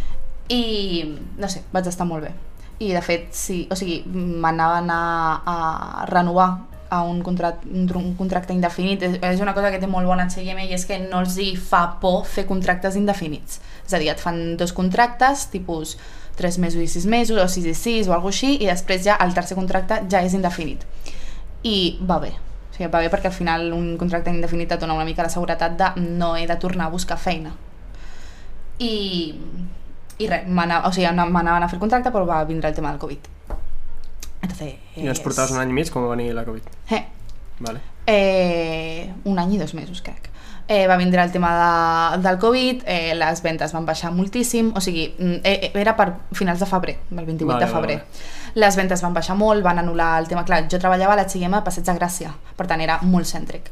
I, 0.50 1.20
no 1.38 1.48
sé, 1.48 1.62
vaig 1.72 1.88
estar 1.88 2.08
molt 2.08 2.24
bé. 2.26 2.34
I, 2.80 2.91
de 2.94 3.02
fet, 3.06 3.30
sí, 3.32 3.67
o 3.72 3.76
sigui, 3.78 4.02
m'anaven 4.10 4.89
a, 4.89 5.41
a 5.46 6.06
renovar 6.10 6.50
a 6.89 7.04
un, 7.08 7.22
contract, 7.24 7.63
un, 7.70 7.86
tr- 7.88 7.96
un 8.02 8.15
contracte 8.20 8.52
indefinit. 8.54 9.04
És, 9.06 9.20
és 9.22 9.39
una 9.39 9.54
cosa 9.54 9.70
que 9.72 9.80
té 9.80 9.88
molt 9.88 10.10
bona 10.10 10.26
H&M 10.26 10.65
i 10.65 10.74
és 10.76 10.84
que 10.89 10.98
no 11.06 11.22
els 11.22 11.38
hi 11.39 11.54
fa 11.56 12.00
por 12.02 12.26
fer 12.28 12.48
contractes 12.50 12.98
indefinits. 13.00 13.62
És 13.86 13.94
a 13.94 14.00
dir, 14.02 14.10
et 14.12 14.20
fan 14.20 14.58
dos 14.58 14.74
contractes, 14.74 15.46
tipus 15.54 15.96
3 16.42 16.58
mesos 16.64 16.82
i 16.82 16.88
6 16.90 17.08
mesos, 17.10 17.38
o 17.38 17.48
6 17.48 17.68
i 17.70 17.74
6, 17.78 18.10
o 18.10 18.16
alguna 18.18 18.34
així, 18.34 18.56
i 18.58 18.70
després 18.70 19.04
ja 19.06 19.18
el 19.24 19.36
tercer 19.38 19.58
contracte 19.60 20.02
ja 20.12 20.24
és 20.26 20.34
indefinit. 20.38 20.86
I 21.64 22.00
va 22.10 22.18
bé. 22.24 22.34
O 22.72 22.76
sigui, 22.76 22.90
va 22.90 23.04
bé 23.04 23.12
perquè 23.14 23.30
al 23.30 23.36
final 23.36 23.68
un 23.78 23.94
contracte 24.02 24.34
indefinit 24.34 24.72
et 24.74 24.82
dona 24.82 24.96
una 24.98 25.06
mica 25.06 25.26
la 25.26 25.34
seguretat 25.34 25.78
de 25.78 25.92
no 26.02 26.34
he 26.40 26.48
de 26.50 26.58
tornar 26.58 26.88
a 26.90 26.94
buscar 26.94 27.20
feina. 27.22 27.54
I, 28.82 29.36
i 30.18 30.30
res, 30.32 30.48
o 30.50 30.92
sigui, 30.96 31.06
a 31.06 31.70
fer 31.70 31.80
contracte 31.80 32.10
però 32.10 32.26
va 32.26 32.44
vindre 32.50 32.70
el 32.70 32.76
tema 32.76 32.90
del 32.90 33.00
Covid. 33.00 33.30
Entonces, 34.42 34.74
I 34.98 35.08
ens 35.08 35.22
portaves 35.22 35.54
un 35.54 35.62
any 35.62 35.70
i 35.70 35.78
mig 35.78 35.92
com 35.94 36.02
va 36.02 36.16
venir 36.16 36.34
la 36.34 36.46
Covid. 36.48 36.66
Eh, 36.90 37.06
Vale. 37.62 37.82
eh, 38.08 39.12
un 39.30 39.38
any 39.38 39.54
i 39.54 39.62
dos 39.62 39.76
mesos, 39.78 40.02
crec. 40.02 40.31
Eh, 40.67 40.88
va 40.88 40.95
vindre 40.97 41.21
el 41.21 41.32
tema 41.32 41.52
de, 42.15 42.21
del 42.24 42.38
Covid, 42.39 42.84
eh, 42.86 43.13
les 43.15 43.41
ventes 43.43 43.74
van 43.74 43.86
baixar 43.86 44.12
moltíssim, 44.15 44.71
o 44.76 44.82
sigui, 44.82 45.13
mm, 45.17 45.39
eh, 45.43 45.58
eh, 45.67 45.71
era 45.82 45.95
per 45.97 46.13
finals 46.34 46.60
de 46.60 46.65
febrer, 46.65 46.97
el 47.12 47.26
28 47.26 47.47
Vale, 47.47 47.65
de 47.65 47.71
vale, 47.71 47.88
febrer. 47.88 48.04
Les 48.56 48.76
ventes 48.76 49.02
van 49.02 49.13
baixar 49.13 49.36
molt, 49.36 49.63
van 49.63 49.80
anul·lar 49.80 50.19
el 50.19 50.28
tema... 50.28 50.45
Clar, 50.45 50.67
jo 50.71 50.80
treballava 50.80 51.13
a 51.13 51.21
la 51.21 51.26
H&M 51.28 51.58
a 51.58 51.63
Passeig 51.63 51.86
de 51.86 51.97
Gràcia, 51.97 52.32
per 52.56 52.67
tant 52.67 52.82
era 52.82 53.00
molt 53.02 53.28
cèntric. 53.28 53.71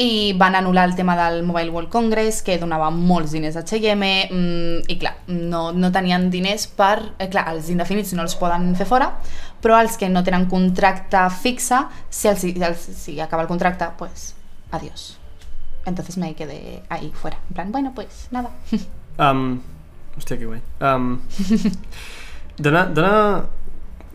I 0.00 0.32
van 0.40 0.56
anul·lar 0.56 0.86
el 0.88 0.96
tema 0.96 1.14
del 1.18 1.42
Mobile 1.44 1.70
World 1.70 1.90
Congress, 1.92 2.40
que 2.42 2.58
donava 2.58 2.90
molts 2.90 3.34
diners 3.36 3.58
a 3.60 3.62
H&M, 3.62 4.10
mm, 4.30 4.88
i 4.88 4.98
clar, 4.98 5.14
no, 5.28 5.70
no 5.72 5.92
tenien 5.92 6.30
diners 6.30 6.66
per... 6.66 7.12
Eh, 7.18 7.28
clar, 7.28 7.46
els 7.54 7.70
indefinits 7.70 8.14
no 8.16 8.26
els 8.26 8.34
poden 8.40 8.72
fer 8.78 8.88
fora, 8.88 9.12
però 9.60 9.78
els 9.78 10.00
que 10.00 10.08
no 10.08 10.24
tenen 10.24 10.48
contracte 10.50 11.28
fixe, 11.42 11.84
si, 12.08 12.28
els, 12.32 12.40
si, 12.40 12.54
els, 12.58 12.90
si 13.04 13.20
acaba 13.20 13.44
el 13.46 13.52
contracte, 13.52 13.92
pues, 13.98 14.32
adiós. 14.72 15.19
Entonces 15.86 16.18
me 16.18 16.34
quedé 16.34 16.82
ahí 16.88 17.12
fuera. 17.14 17.38
En 17.48 17.54
plan, 17.54 17.72
bueno, 17.72 17.92
pues 17.94 18.28
nada. 18.30 18.50
Um, 19.20 19.60
Hòstia, 20.16 20.38
que 20.38 20.46
guai. 20.46 20.60
Um, 20.80 21.18
dona, 22.58 22.86
dona... 22.86 23.44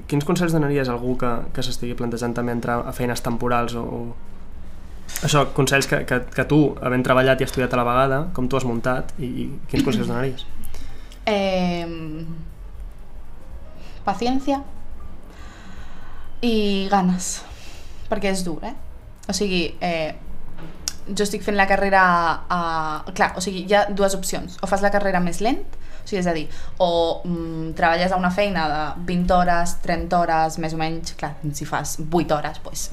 Quins 0.05 0.25
consells 0.25 0.53
donaries 0.53 0.89
a 0.89 0.93
algú 0.93 1.15
que, 1.17 1.29
que 1.53 1.63
s'estigui 1.65 1.95
plantejant 1.97 2.33
també 2.37 2.53
entrar 2.53 2.79
a 2.85 2.91
feines 2.93 3.23
temporals 3.25 3.73
o, 3.77 3.81
o... 3.81 3.99
Això, 5.25 5.47
consells 5.57 5.87
que, 5.89 6.03
que, 6.09 6.19
que 6.33 6.45
tu, 6.49 6.59
havent 6.81 7.05
treballat 7.05 7.41
i 7.41 7.45
estudiat 7.47 7.73
a 7.73 7.79
la 7.79 7.85
vegada, 7.87 8.19
com 8.33 8.49
tu 8.49 8.57
has 8.57 8.65
muntat, 8.65 9.15
i, 9.17 9.29
i 9.29 9.47
quins 9.69 9.85
consells 9.85 10.09
donaries? 10.11 10.45
Eh, 11.25 11.87
paciència 14.05 14.59
i 16.45 16.85
ganes, 16.91 17.29
perquè 18.11 18.29
és 18.29 18.43
dur, 18.45 18.59
eh? 18.61 18.75
O 19.25 19.33
sigui, 19.33 19.63
eh, 19.81 20.13
jo 21.07 21.25
estic 21.25 21.43
fent 21.45 21.57
la 21.57 21.67
carrera 21.69 22.01
a... 22.49 22.59
Clar, 23.13 23.33
o 23.37 23.43
sigui, 23.43 23.65
hi 23.69 23.75
ha 23.75 23.85
dues 23.91 24.15
opcions. 24.17 24.57
O 24.63 24.69
fas 24.69 24.83
la 24.85 24.91
carrera 24.93 25.21
més 25.23 25.41
lent, 25.45 25.61
o 25.65 26.07
sigui, 26.07 26.21
és 26.21 26.29
a 26.29 26.33
dir, 26.35 26.45
o 26.81 26.89
mm, 27.25 27.75
treballes 27.77 28.13
a 28.13 28.19
una 28.21 28.31
feina 28.33 28.65
de 28.71 28.81
20 29.09 29.35
hores, 29.37 29.77
30 29.85 30.19
hores, 30.19 30.57
més 30.61 30.73
o 30.73 30.81
menys, 30.81 31.15
clar, 31.19 31.35
si 31.53 31.67
fas 31.69 31.97
8 32.05 32.35
hores, 32.37 32.59
pues, 32.65 32.89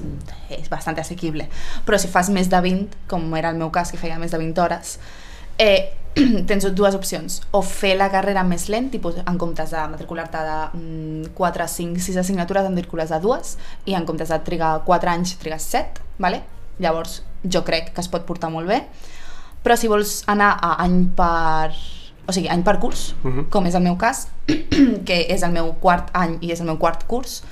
és 0.53 0.69
bastant 0.69 1.01
assequible. 1.01 1.49
Però 1.87 1.99
si 2.01 2.11
fas 2.11 2.29
més 2.33 2.49
de 2.53 2.61
20, 2.61 3.03
com 3.09 3.27
era 3.39 3.53
el 3.53 3.59
meu 3.61 3.73
cas, 3.73 3.91
que 3.91 4.01
feia 4.01 4.21
més 4.21 4.33
de 4.33 4.41
20 4.41 4.65
hores, 4.65 4.95
eh, 5.61 5.93
tens 6.49 6.69
dues 6.77 6.93
opcions, 6.93 7.41
o 7.51 7.63
fer 7.65 7.95
la 7.97 8.11
carrera 8.13 8.45
més 8.45 8.69
lent, 8.69 8.91
tipus, 8.93 9.17
en 9.25 9.41
comptes 9.41 9.73
de 9.73 9.85
matricular-te 9.89 10.45
de 10.45 10.57
mm, 10.77 11.35
4, 11.37 11.69
5, 11.81 12.07
6 12.13 12.23
assignatures, 12.25 12.69
en 12.69 12.77
matricules 12.77 13.13
de 13.13 13.21
dues, 13.25 13.57
i 13.89 13.97
en 13.97 14.05
comptes 14.09 14.29
de 14.29 14.41
trigar 14.45 14.75
4 14.85 15.17
anys, 15.17 15.37
trigues 15.41 15.69
7, 15.73 16.11
vale? 16.21 16.45
llavors 16.79 17.21
jo 17.43 17.63
crec 17.63 17.93
que 17.93 18.01
es 18.01 18.07
pot 18.07 18.25
portar 18.25 18.49
molt 18.51 18.67
bé, 18.67 18.83
però 19.63 19.75
si 19.77 19.87
vols 19.87 20.23
anar 20.27 20.57
a 20.61 20.75
any 20.83 21.05
per 21.15 21.71
o 22.25 22.31
sigui, 22.31 22.47
any 22.47 22.63
per 22.63 22.79
curs, 22.79 23.15
uh 23.23 23.27
Mhm. 23.27 23.39
-huh. 23.39 23.49
com 23.49 23.65
és 23.65 23.75
el 23.75 23.81
meu 23.83 23.97
cas, 23.97 24.27
que 25.05 25.25
és 25.29 25.43
el 25.43 25.51
meu 25.51 25.73
quart 25.79 26.09
any 26.13 26.37
i 26.41 26.51
és 26.51 26.59
el 26.59 26.65
meu 26.65 26.77
quart 26.77 27.03
curs, 27.05 27.43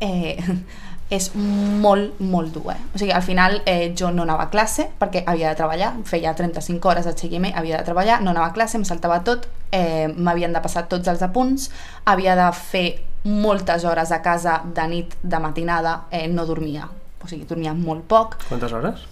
eh, 0.00 0.36
és 1.10 1.30
molt, 1.36 2.18
molt 2.18 2.52
dur. 2.54 2.72
Eh? 2.72 2.76
O 2.94 2.98
sigui, 2.98 3.12
al 3.12 3.22
final 3.22 3.62
eh, 3.66 3.92
jo 3.96 4.10
no 4.10 4.22
anava 4.22 4.44
a 4.44 4.50
classe 4.50 4.88
perquè 4.98 5.22
havia 5.26 5.48
de 5.50 5.54
treballar, 5.54 5.92
feia 6.04 6.34
35 6.34 6.88
hores 6.88 7.04
de 7.04 7.12
HM, 7.12 7.52
havia 7.54 7.76
de 7.78 7.84
treballar, 7.84 8.20
no 8.22 8.30
anava 8.30 8.46
a 8.46 8.52
classe, 8.52 8.76
em 8.76 8.84
saltava 8.84 9.20
tot, 9.22 9.46
eh, 9.70 10.08
m'havien 10.16 10.52
de 10.52 10.60
passar 10.60 10.88
tots 10.88 11.06
els 11.08 11.22
apunts, 11.22 11.70
havia 12.04 12.34
de 12.34 12.52
fer 12.52 13.02
moltes 13.24 13.84
hores 13.84 14.10
a 14.12 14.22
casa 14.22 14.62
de 14.74 14.86
nit, 14.88 15.14
de 15.22 15.38
matinada, 15.38 16.00
eh, 16.10 16.26
no 16.28 16.44
dormia. 16.46 16.88
O 17.24 17.28
sigui, 17.28 17.46
dormia 17.48 17.72
molt 17.74 18.04
poc, 18.10 18.36
Quantes 18.48 18.72
hores? 18.72 19.06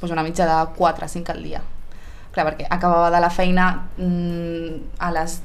doncs 0.00 0.12
una 0.12 0.22
mitja 0.22 0.46
de 0.46 0.56
4 0.76 1.04
a 1.04 1.08
5 1.08 1.32
al 1.32 1.42
dia. 1.42 1.60
Clar, 2.34 2.44
perquè 2.46 2.66
acabava 2.70 3.10
de 3.10 3.20
la 3.22 3.30
feina 3.30 3.68
mm, 3.96 4.98
a 4.98 5.12
les 5.14 5.40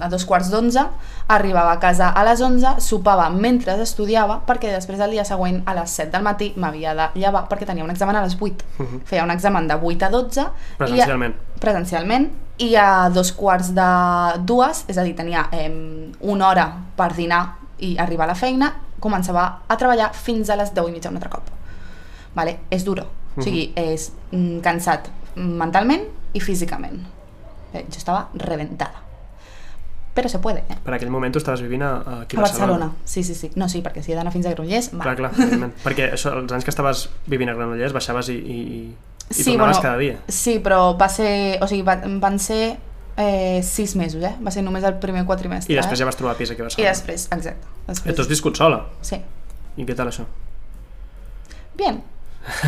a 0.00 0.08
dos 0.08 0.24
quarts 0.24 0.48
d'onze, 0.48 0.80
arribava 1.28 1.72
a 1.72 1.78
casa 1.82 2.08
a 2.08 2.22
les 2.24 2.40
11, 2.40 2.78
sopava 2.80 3.28
mentre 3.28 3.74
estudiava, 3.82 4.38
perquè 4.46 4.70
després 4.72 5.00
el 5.04 5.12
dia 5.12 5.26
següent 5.28 5.60
a 5.66 5.74
les 5.76 5.92
7 5.98 6.12
del 6.14 6.24
matí 6.24 6.52
m'havia 6.56 6.94
de 6.96 7.08
llevar 7.20 7.44
perquè 7.50 7.66
tenia 7.68 7.84
un 7.84 7.92
examen 7.92 8.16
a 8.16 8.22
les 8.24 8.36
8. 8.40 8.64
Mhm. 8.78 9.02
Feia 9.04 9.24
un 9.24 9.30
examen 9.30 9.68
de 9.68 9.74
8 9.74 10.06
a 10.06 10.10
12. 10.10 10.46
Presencialment. 10.78 11.34
I 11.34 11.58
a, 11.58 11.60
presencialment. 11.60 12.30
I 12.58 12.74
a 12.76 13.10
dos 13.14 13.32
quarts 13.32 13.74
de 13.74 13.90
dues, 14.42 14.84
és 14.88 14.98
a 14.98 15.04
dir, 15.04 15.14
tenia 15.14 15.48
eh, 15.52 15.68
una 16.20 16.48
hora 16.48 16.72
per 16.96 17.12
dinar 17.14 17.58
i 17.78 17.96
arribar 17.98 18.24
a 18.24 18.32
la 18.32 18.34
feina, 18.34 18.72
començava 19.00 19.46
a 19.68 19.76
treballar 19.80 20.12
fins 20.16 20.50
a 20.50 20.56
les 20.58 20.72
10 20.74 20.88
i 20.88 20.94
mitja 20.94 21.10
un 21.10 21.18
altre 21.20 21.30
cop. 21.32 21.50
Vale? 22.34 22.58
És 22.70 22.84
duro. 22.84 23.06
O 23.38 23.42
sigui, 23.42 23.68
és 23.78 24.10
mm, 24.32 24.58
cansat 24.64 25.10
mentalment 25.38 26.08
i 26.34 26.40
físicament. 26.42 26.98
Eh, 27.72 27.84
jo 27.86 28.00
estava 28.00 28.28
reventada. 28.34 29.04
Però 30.18 30.28
se 30.28 30.40
puede, 30.42 30.64
eh? 30.66 30.76
Per 30.82 30.94
aquell 30.96 31.12
moment 31.14 31.30
tu 31.30 31.38
estaves 31.38 31.60
vivint 31.62 31.84
a, 31.86 31.90
a 32.02 32.14
aquí 32.24 32.36
A 32.36 32.40
Barcelona. 32.42 32.88
Sí, 33.04 33.22
sí, 33.22 33.36
sí. 33.38 33.52
No, 33.54 33.68
sí, 33.70 33.84
perquè 33.84 34.02
si 34.02 34.10
he 34.10 34.16
d'anar 34.18 34.32
fins 34.34 34.48
a 34.48 34.54
Granollers... 34.54 34.90
Va. 34.96 35.04
Clar, 35.04 35.14
clar, 35.20 35.30
evidentment. 35.36 35.76
Perquè 35.86 36.08
això, 36.16 36.32
els 36.40 36.54
anys 36.56 36.66
que 36.66 36.74
estaves 36.74 37.04
vivint 37.30 37.52
a 37.52 37.54
Granollers 37.54 37.94
baixaves 37.94 38.32
i, 38.34 38.34
i, 38.34 38.56
i, 38.58 38.80
i 39.28 39.36
Sí, 39.36 39.52
tornaves 39.52 39.78
bueno, 39.78 39.82
cada 39.84 40.00
dia. 40.02 40.16
Sí, 40.26 40.56
però 40.64 40.80
va 40.98 41.06
ser... 41.12 41.30
O 41.62 41.68
sigui, 41.70 41.84
va, 41.86 42.00
van 42.18 42.40
ser 42.42 42.62
eh, 43.18 43.60
sis 43.66 43.94
mesos, 43.98 44.22
eh? 44.24 44.34
Va 44.44 44.52
ser 44.54 44.62
només 44.66 44.84
el 44.88 44.98
primer 45.02 45.24
quatrimestre. 45.28 45.72
I 45.74 45.78
després 45.80 45.98
eh? 45.98 46.02
ja 46.04 46.08
vas 46.08 46.18
trobar 46.18 46.36
pis 46.38 46.52
aquí 46.54 46.62
a 46.62 46.64
I 46.64 46.68
Barcelona. 46.68 46.92
després, 46.94 47.26
exacte. 47.34 47.72
I 47.82 47.88
Després. 47.90 48.14
tu 48.14 48.22
has 48.24 48.30
viscut 48.30 48.60
sola. 48.60 48.84
Sí. 49.02 49.18
I 49.78 49.86
què 49.86 49.96
tal 49.98 50.10
això? 50.12 50.26
Bien. 51.78 52.00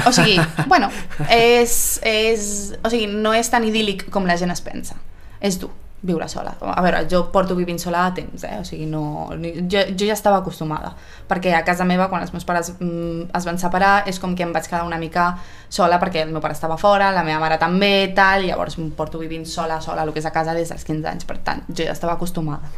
O 0.07 0.13
sigui, 0.13 0.37
bueno, 0.73 0.91
és, 1.33 1.75
és, 2.07 2.49
o 2.85 2.91
sigui, 2.93 3.07
no 3.11 3.33
és 3.37 3.49
tan 3.51 3.65
idíl·lic 3.65 4.09
com 4.13 4.27
la 4.29 4.37
gent 4.41 4.53
es 4.53 4.61
pensa. 4.65 4.99
És 5.41 5.57
dur 5.63 5.71
viure 6.03 6.29
sola. 6.29 6.55
A 6.61 6.81
veure, 6.83 7.03
jo 7.11 7.27
porto 7.33 7.55
vivint 7.57 7.79
sola 7.81 8.07
a 8.07 8.15
temps, 8.17 8.45
eh? 8.45 8.57
O 8.61 8.65
sigui, 8.65 8.87
no... 8.89 9.31
Jo, 9.41 9.85
jo 9.93 10.09
ja 10.09 10.17
estava 10.17 10.41
acostumada, 10.41 10.95
perquè 11.29 11.53
a 11.57 11.63
casa 11.65 11.85
meva, 11.89 12.09
quan 12.09 12.25
els 12.25 12.33
meus 12.33 12.47
pares 12.49 12.73
mm, 12.79 13.31
es 13.37 13.49
van 13.49 13.61
separar, 13.61 13.95
és 14.09 14.21
com 14.21 14.35
que 14.37 14.47
em 14.47 14.55
vaig 14.55 14.69
quedar 14.69 14.87
una 14.89 15.01
mica 15.01 15.31
sola 15.69 16.01
perquè 16.01 16.25
el 16.25 16.33
meu 16.33 16.43
pare 16.43 16.57
estava 16.57 16.79
fora, 16.81 17.11
la 17.13 17.25
meva 17.27 17.41
mare 17.43 17.61
també, 17.61 18.11
tal, 18.17 18.47
llavors 18.49 18.79
em 18.81 18.91
porto 18.97 19.21
vivint 19.21 19.45
sola, 19.47 19.81
sola, 19.85 20.07
el 20.07 20.15
que 20.15 20.23
és 20.23 20.29
a 20.29 20.35
casa 20.35 20.57
des 20.57 20.73
dels 20.73 20.87
15 20.89 21.13
anys, 21.13 21.29
per 21.29 21.41
tant, 21.45 21.67
jo 21.69 21.85
ja 21.85 21.97
estava 21.97 22.17
acostumada. 22.17 22.73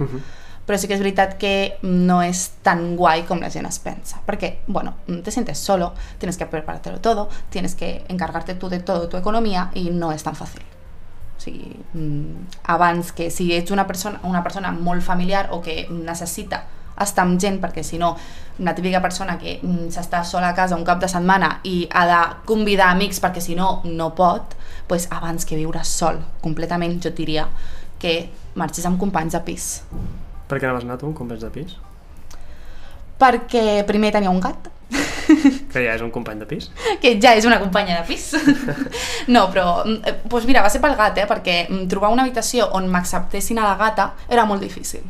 Però 0.67 0.79
sí 0.79 0.87
que 0.87 0.95
és 0.95 1.03
veritat 1.03 1.35
que 1.41 1.79
no 1.83 2.21
és 2.23 2.45
tan 2.63 2.93
guai 2.97 3.25
com 3.27 3.41
la 3.43 3.51
gent 3.51 3.67
es 3.67 3.81
pensa. 3.83 4.21
Porque, 4.27 4.61
bueno, 4.69 4.95
te 5.25 5.35
sientes 5.35 5.59
solo, 5.59 5.93
tienes 6.19 6.39
que 6.39 6.47
preparártelo 6.47 7.01
todo, 7.01 7.29
tienes 7.51 7.75
que 7.75 8.05
encargarte 8.09 8.55
tú 8.55 8.69
de 8.69 8.79
todo 8.79 9.09
tu 9.09 9.17
economía 9.17 9.71
y 9.75 9.91
no 9.91 10.13
és 10.13 10.23
tan 10.23 10.39
fàcil. 10.39 10.72
O 11.43 11.45
sigui, 11.45 11.75
mm, 11.95 12.61
abans 12.71 13.11
que 13.11 13.31
si 13.31 13.49
ets 13.53 13.73
una 13.75 13.87
persona, 13.87 14.21
una 14.23 14.45
persona 14.45 14.71
molt 14.71 15.03
familiar 15.03 15.49
o 15.51 15.61
que 15.61 15.89
necessita 15.91 16.63
estar 17.03 17.25
amb 17.25 17.41
gent, 17.41 17.59
perquè 17.59 17.83
si 17.83 17.99
no, 17.99 18.13
una 18.61 18.77
típica 18.77 19.01
persona 19.03 19.35
que 19.41 19.59
mm, 19.59 19.91
s'està 19.91 20.23
sola 20.23 20.53
a 20.53 20.55
casa 20.55 20.79
un 20.79 20.85
cap 20.87 21.01
de 21.03 21.11
setmana 21.11 21.57
i 21.67 21.89
ha 21.91 22.07
de 22.07 22.21
convidar 22.47 22.93
amics 22.93 23.19
perquè 23.19 23.43
si 23.43 23.57
no, 23.59 23.81
no 23.85 24.13
pot, 24.15 24.55
pues 24.87 25.09
abans 25.11 25.45
que 25.45 25.59
viure 25.59 25.83
sol 25.83 26.23
completament, 26.41 27.01
jo 27.03 27.11
diria 27.11 27.49
que 27.99 28.31
marxis 28.55 28.87
amb 28.87 29.01
companys 29.01 29.35
de 29.35 29.43
pis. 29.43 29.73
Per 30.47 30.61
què 30.61 30.69
anaves 30.69 30.87
anar 30.87 31.01
tu, 31.01 31.11
un 31.11 31.17
company 31.17 31.43
de 31.43 31.51
pis? 31.51 31.81
perquè 33.23 33.83
primer 33.87 34.11
tenia 34.15 34.33
un 34.33 34.41
gat, 34.43 34.69
Que 35.73 35.85
ja 35.85 35.95
és 35.95 36.03
un 36.05 36.11
company 36.15 36.43
de 36.43 36.47
pis? 36.49 36.69
que 37.01 37.15
ja 37.23 37.35
és 37.39 37.47
una 37.49 37.59
companya 37.63 38.01
de 38.01 38.07
pis. 38.09 38.33
no, 39.35 39.47
però, 39.53 39.83
mm, 39.85 39.99
eh, 40.05 40.15
doncs 40.25 40.47
mira, 40.49 40.63
va 40.65 40.71
ser 40.73 40.83
pel 40.83 40.97
gat, 40.99 41.19
eh, 41.23 41.27
perquè 41.31 41.57
mm, 41.69 41.89
trobar 41.93 42.13
una 42.15 42.27
habitació 42.27 42.69
on 42.77 42.89
m'acceptessin 42.93 43.61
a 43.61 43.67
la 43.71 43.77
gata 43.81 44.13
era 44.29 44.47
molt 44.49 44.63
difícil. 44.65 45.05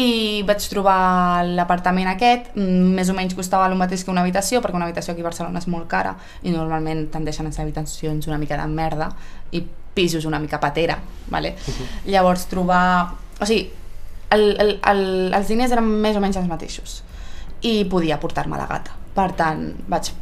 I 0.00 0.42
vaig 0.46 0.64
trobar 0.70 1.42
l'apartament 1.48 2.08
aquest, 2.12 2.52
mm, 2.54 2.94
més 2.96 3.10
o 3.10 3.16
menys 3.16 3.34
costava 3.38 3.66
el 3.68 3.76
mateix 3.80 4.04
que 4.04 4.14
una 4.14 4.22
habitació, 4.24 4.62
perquè 4.62 4.78
una 4.78 4.86
habitació 4.88 5.14
aquí 5.14 5.24
a 5.24 5.28
Barcelona 5.28 5.60
és 5.60 5.68
molt 5.68 5.88
cara 5.90 6.14
i 6.42 6.54
normalment 6.54 7.08
tendeixen 7.12 7.48
a 7.48 7.52
ser 7.52 7.66
habitacions 7.66 8.30
una 8.30 8.38
mica 8.38 8.56
de 8.60 8.68
merda 8.70 9.10
i 9.52 9.64
pisos 9.94 10.24
una 10.24 10.38
mica 10.38 10.60
patera, 10.62 11.00
vale? 11.28 11.56
Llavors 12.06 12.46
trobar... 12.46 13.10
O 13.40 13.46
sigui, 13.48 13.66
el, 14.30 14.56
el, 14.62 14.74
el, 14.86 15.04
els 15.34 15.48
diners 15.50 15.72
eren 15.74 15.88
més 16.04 16.16
o 16.16 16.22
menys 16.22 16.38
els 16.38 16.48
mateixos 16.48 17.00
i 17.62 17.84
podia 17.84 18.18
portar-me 18.20 18.58
la 18.58 18.66
gata. 18.70 18.96
Per 19.14 19.30
tant, 19.38 19.66
vaig... 19.88 20.12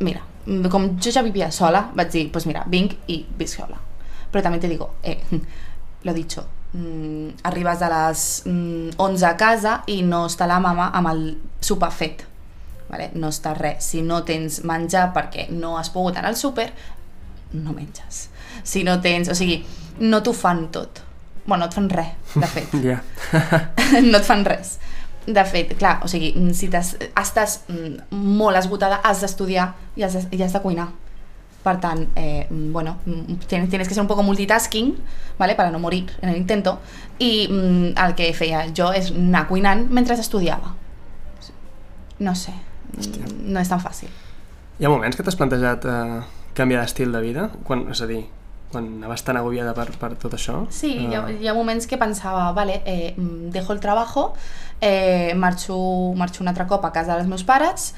Mira, 0.00 0.22
com 0.70 0.88
jo 1.02 1.12
ja 1.14 1.22
vivia 1.22 1.50
sola, 1.52 1.84
vaig 1.94 2.10
dir, 2.10 2.26
pues 2.32 2.46
mira, 2.48 2.64
vinc 2.70 2.96
i 3.12 3.22
visc 3.38 3.60
sola. 3.60 3.78
Però 4.32 4.42
també 4.42 4.58
te 4.58 4.70
digo, 4.70 4.94
eh, 5.02 5.18
lo 6.06 6.14
dicho, 6.14 6.44
mm, 6.72 7.44
arribes 7.44 7.82
a 7.82 7.90
les 7.92 8.26
mm, 8.46 8.96
11 8.96 9.26
a 9.28 9.36
casa 9.36 9.76
i 9.86 10.00
no 10.02 10.24
està 10.30 10.48
la 10.48 10.60
mama 10.60 10.90
amb 10.94 11.12
el 11.12 11.24
sopar 11.60 11.92
fet. 11.92 12.26
Vale? 12.92 13.10
No 13.14 13.30
està 13.32 13.54
res. 13.56 13.86
Si 13.92 14.02
no 14.04 14.20
tens 14.28 14.62
menjar 14.68 15.12
perquè 15.14 15.48
no 15.50 15.76
has 15.78 15.88
pogut 15.92 16.18
anar 16.18 16.32
al 16.32 16.36
súper, 16.36 16.72
no 17.52 17.72
menges. 17.72 18.26
Si 18.64 18.82
no 18.84 18.98
tens... 19.00 19.30
O 19.32 19.36
sigui, 19.36 19.62
no 20.00 20.22
t'ho 20.22 20.34
fan 20.36 20.66
tot. 20.72 21.00
Bueno, 21.44 21.64
no 21.64 21.70
et 21.70 21.74
fan 21.74 21.88
res, 21.90 22.12
de 22.34 22.46
fet. 22.46 22.74
Ja. 22.86 23.00
no 24.10 24.18
et 24.18 24.26
fan 24.26 24.44
res. 24.46 24.76
De 25.26 25.44
fet, 25.44 25.76
clar, 25.78 26.00
o 26.02 26.08
sigui, 26.08 26.32
si 26.54 26.68
t'has- 26.68 26.96
estàs 27.14 27.60
mm, 27.68 28.10
molt 28.16 28.56
esgotada, 28.58 28.96
has 29.04 29.20
d'estudiar 29.20 29.74
i 29.96 30.02
has 30.02 30.14
de, 30.14 30.36
i 30.36 30.42
has 30.42 30.52
de 30.52 30.60
cuinar. 30.60 30.88
Per 31.62 31.76
tant, 31.78 32.08
eh, 32.16 32.46
mm, 32.50 32.72
bueno, 32.72 32.96
mm, 33.06 33.36
tienes, 33.46 33.68
tienes 33.70 33.86
que 33.86 33.94
ser 33.94 34.00
un 34.02 34.08
poco 34.08 34.24
multitasking, 34.24 34.96
¿vale? 35.38 35.54
para 35.54 35.70
no 35.70 35.78
morir 35.78 36.10
en 36.22 36.30
el 36.30 36.36
intento, 36.36 36.80
i 37.20 37.46
mm, 37.48 37.94
el 38.04 38.14
que 38.16 38.32
feia 38.34 38.64
jo 38.76 38.90
és 38.92 39.12
anar 39.12 39.46
cuinant 39.46 39.86
mentre 39.90 40.14
estudiava. 40.18 40.74
No 42.18 42.34
sé, 42.34 42.52
Hòstia. 42.98 43.22
mm, 43.26 43.52
no 43.52 43.60
és 43.60 43.68
tan 43.68 43.80
fàcil. 43.80 44.08
Hi 44.80 44.84
ha 44.84 44.88
moments 44.90 45.16
que 45.16 45.22
t'has 45.22 45.36
plantejat 45.38 45.84
eh, 45.86 46.20
canviar 46.54 46.80
d'estil 46.82 47.12
de 47.12 47.20
vida? 47.20 47.50
Quan, 47.64 47.86
és 47.90 48.00
a 48.02 48.06
dir, 48.10 48.24
quan 48.72 48.88
anaves 48.98 49.22
tan 49.22 49.36
agobiada 49.36 49.74
per, 49.76 49.90
per 50.00 50.14
tot 50.20 50.34
això? 50.38 50.64
Sí, 50.72 50.94
hi 51.06 51.14
ha, 51.14 51.26
Eh, 51.28 51.38
hi 51.42 51.48
ha 51.48 51.54
moments 51.54 51.86
que 51.86 51.98
pensava, 52.00 52.50
vale, 52.56 52.80
eh, 52.86 53.14
mm, 53.16 53.52
dejo 53.54 53.72
el 53.72 53.80
trabajo, 53.80 54.32
eh, 54.80 55.34
marxo, 55.36 55.76
marxo 56.16 56.42
un 56.42 56.48
altre 56.48 56.66
cop 56.66 56.84
a 56.84 56.92
casa 56.92 57.16
dels 57.16 57.28
meus 57.28 57.44
pares, 57.44 57.92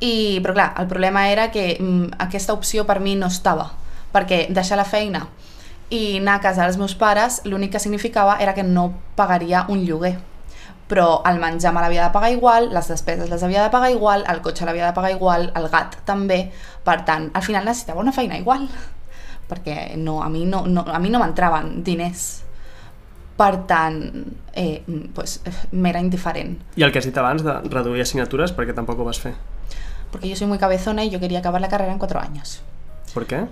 i, 0.00 0.40
però 0.44 0.54
clar, 0.54 0.72
el 0.80 0.86
problema 0.88 1.28
era 1.30 1.50
que 1.50 1.76
mm, 1.80 2.16
aquesta 2.18 2.52
opció 2.52 2.86
per 2.86 3.00
mi 3.00 3.16
no 3.16 3.26
estava, 3.26 3.72
perquè 4.12 4.46
deixar 4.50 4.78
la 4.78 4.84
feina 4.88 5.26
i 5.90 6.18
anar 6.18 6.36
a 6.38 6.40
casa 6.40 6.62
dels 6.64 6.78
meus 6.78 6.94
pares 6.94 7.40
l'únic 7.44 7.72
que 7.74 7.80
significava 7.82 8.36
era 8.40 8.54
que 8.54 8.62
no 8.62 8.92
pagaria 9.18 9.66
un 9.68 9.84
lloguer. 9.84 10.18
Però 10.90 11.22
el 11.26 11.38
menjar 11.38 11.72
me 11.74 11.82
l'havia 11.82 12.08
de 12.08 12.14
pagar 12.14 12.30
igual, 12.32 12.70
les 12.74 12.88
despeses 12.90 13.30
les 13.30 13.42
havia 13.42 13.62
de 13.62 13.70
pagar 13.70 13.90
igual, 13.90 14.24
el 14.26 14.40
cotxe 14.42 14.66
l'havia 14.66 14.86
de 14.86 14.94
pagar 14.94 15.10
igual, 15.12 15.52
el 15.54 15.68
gat 15.70 15.98
també, 16.06 16.50
per 16.86 17.04
tant, 17.06 17.28
al 17.34 17.42
final 17.46 17.64
necessitava 17.64 18.02
una 18.02 18.14
feina 18.14 18.38
igual, 18.38 18.68
perquè 19.50 19.96
no, 19.98 20.20
a 20.22 20.28
mi 20.30 20.46
no, 20.46 20.62
no, 20.66 20.86
a 20.86 21.00
mi 21.02 21.10
no 21.10 21.20
m'entraven 21.22 21.80
diners. 21.86 22.28
Per 23.40 23.54
tant, 23.64 24.02
eh, 24.52 24.82
pues, 25.16 25.38
m'era 25.72 26.00
indiferent. 26.02 26.58
I 26.76 26.84
el 26.84 26.92
que 26.92 27.00
has 27.00 27.08
dit 27.08 27.16
abans 27.16 27.42
de 27.42 27.54
reduir 27.72 28.04
assignatures, 28.04 28.52
perquè 28.56 28.76
tampoc 28.76 29.00
ho 29.00 29.06
vas 29.08 29.20
fer. 29.22 29.32
Porque 30.10 30.28
yo 30.28 30.36
soy 30.36 30.46
muy 30.46 30.58
cabezona 30.58 31.04
y 31.04 31.10
yo 31.10 31.20
quería 31.20 31.38
acabar 31.38 31.60
la 31.60 31.68
carrera 31.68 31.92
en 31.92 31.98
cuatro 31.98 32.20
años. 32.20 32.60
Per 33.14 33.26
què? 33.26 33.46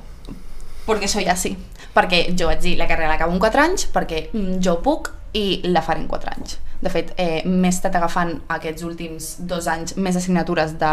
Porque 0.88 1.08
soy 1.08 1.26
así. 1.28 1.56
Perquè 1.92 2.32
jo 2.38 2.46
vaig 2.48 2.62
dir, 2.64 2.76
la 2.78 2.86
carrera 2.88 3.10
l'acabo 3.12 3.34
en 3.34 3.42
4 3.42 3.60
anys, 3.60 3.86
perquè 3.92 4.28
jo 4.64 4.78
puc 4.84 5.10
i 5.36 5.60
la 5.68 5.82
faré 5.84 6.00
en 6.00 6.08
4 6.08 6.32
anys. 6.36 6.58
De 6.80 6.90
fet, 6.90 7.12
eh, 7.18 7.42
m'he 7.44 7.68
estat 7.68 7.94
agafant 7.98 8.36
aquests 8.54 8.84
últims 8.86 9.36
dos 9.40 9.66
anys 9.66 9.96
més 9.96 10.14
assignatures 10.16 10.76
de, 10.78 10.92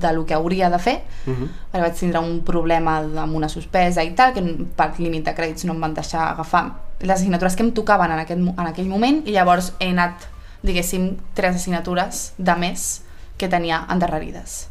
de 0.00 0.12
lo 0.16 0.24
que 0.24 0.34
hauria 0.34 0.70
de 0.70 0.78
fer, 0.78 1.02
Uh 1.26 1.34
-huh. 1.34 1.48
perquè 1.72 1.80
vaig 1.80 1.94
tindre 1.98 2.18
un 2.20 2.40
problema 2.44 2.96
amb 2.98 3.34
una 3.34 3.48
suspesa 3.48 4.02
i 4.02 4.14
tal, 4.14 4.32
que 4.32 4.42
per 4.76 4.92
límit 4.98 5.24
de 5.24 5.34
crèdits 5.34 5.64
no 5.64 5.74
em 5.74 5.80
van 5.80 5.94
deixar 5.94 6.30
agafar 6.30 6.72
les 7.00 7.10
assignatures 7.20 7.56
que 7.56 7.62
em 7.62 7.72
tocaven 7.72 8.10
en, 8.10 8.18
aquest, 8.18 8.40
en 8.40 8.66
aquell 8.66 8.88
moment 8.88 9.22
i 9.26 9.32
llavors 9.32 9.72
he 9.78 9.90
anat, 9.90 10.14
diguéssim, 10.62 11.16
tres 11.34 11.54
assignatures 11.56 12.32
de 12.38 12.54
més 12.56 13.02
que 13.36 13.48
tenia 13.48 13.84
endarrerides. 13.90 14.68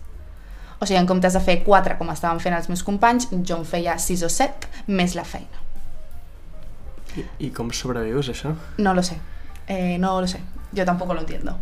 O 0.80 0.86
sigui, 0.86 1.00
en 1.00 1.08
comptes 1.08 1.34
de 1.34 1.40
fer 1.40 1.64
4 1.64 1.98
com 1.98 2.10
estaven 2.10 2.40
fent 2.40 2.56
els 2.56 2.68
meus 2.68 2.84
companys, 2.84 3.28
jo 3.32 3.58
en 3.58 3.66
feia 3.66 3.98
6 3.98 4.24
o 4.24 4.30
7 4.30 4.68
més 4.88 5.16
la 5.16 5.24
feina. 5.24 5.58
I, 7.16 7.24
I 7.40 7.50
com 7.50 7.72
sobrevius, 7.72 8.30
això? 8.30 8.56
No 8.78 8.94
lo 8.94 9.02
sé. 9.04 9.16
Eh, 9.68 9.98
no 10.00 10.22
lo 10.22 10.28
sé. 10.28 10.40
Yo 10.72 10.86
tampoco 10.86 11.14
lo 11.14 11.22
entiendo. 11.22 11.58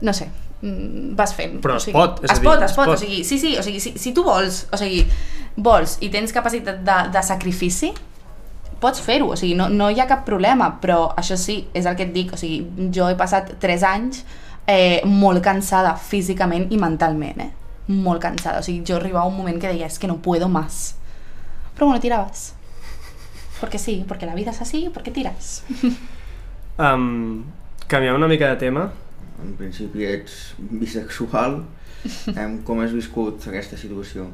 No 0.00 0.12
sé. 0.12 0.28
Mm, 0.60 1.14
Vas 1.16 1.34
fent. 1.34 1.60
Però 1.60 1.74
o 1.74 1.76
es 1.76 1.88
sigui, 1.88 1.98
pot, 1.98 2.22
és 2.24 2.30
a 2.30 2.34
es 2.34 2.40
dir, 2.40 2.48
pot, 2.48 2.62
es 2.62 2.70
es 2.70 2.76
pot. 2.76 2.86
pot. 2.86 2.94
O 2.94 3.00
sigui, 3.00 3.24
sí, 3.24 3.38
sí, 3.38 3.56
o 3.58 3.62
sigui, 3.62 3.80
si, 3.80 3.94
si 3.98 4.12
tu 4.16 4.24
vols, 4.24 4.66
o 4.72 4.80
sigui, 4.80 5.04
vols 5.56 5.98
i 6.00 6.08
tens 6.12 6.32
capacitat 6.32 6.80
de, 6.84 6.96
de 7.12 7.22
sacrifici, 7.22 7.92
pots 8.80 9.00
fer-ho, 9.04 9.30
o 9.32 9.36
sigui, 9.36 9.54
no, 9.58 9.68
no 9.68 9.90
hi 9.90 10.00
ha 10.00 10.08
cap 10.08 10.24
problema, 10.26 10.70
però 10.80 11.12
això 11.16 11.36
sí, 11.40 11.62
és 11.76 11.86
el 11.86 11.96
que 11.96 12.08
et 12.08 12.14
dic, 12.16 12.32
o 12.34 12.40
sigui, 12.40 12.88
jo 12.92 13.08
he 13.08 13.16
passat 13.16 13.54
3 13.60 13.84
anys 13.90 14.24
eh, 14.66 15.00
molt 15.04 15.44
cansada 15.44 15.94
físicament 16.00 16.70
i 16.72 16.80
mentalment, 16.80 17.40
eh? 17.44 17.50
Molt 17.92 18.22
cansada, 18.24 18.60
o 18.60 18.66
sigui, 18.66 18.82
jo 18.88 18.96
arribava 18.96 19.28
un 19.28 19.36
moment 19.36 19.60
que 19.60 19.68
deia, 19.68 19.86
és 19.86 20.00
que 20.00 20.08
no 20.08 20.18
puedo 20.24 20.48
más. 20.48 20.94
Però 21.74 21.86
bueno, 21.86 22.00
tirabas. 22.00 22.54
Porque 23.60 23.78
sí, 23.78 24.04
porque 24.08 24.26
la 24.26 24.34
vida 24.34 24.50
es 24.50 24.60
así, 24.60 24.90
porque 24.92 25.10
tiras. 25.10 25.62
Um, 26.78 27.44
canviant 27.86 28.16
una 28.16 28.28
mica 28.28 28.48
de 28.50 28.56
tema, 28.56 28.90
En 29.44 29.56
principi 29.58 30.04
ets 30.06 30.54
bisexual. 30.58 31.58
Em, 32.36 32.58
com 32.64 32.80
has 32.80 32.92
viscut 32.94 33.42
aquesta 33.50 33.76
situació? 33.76 34.28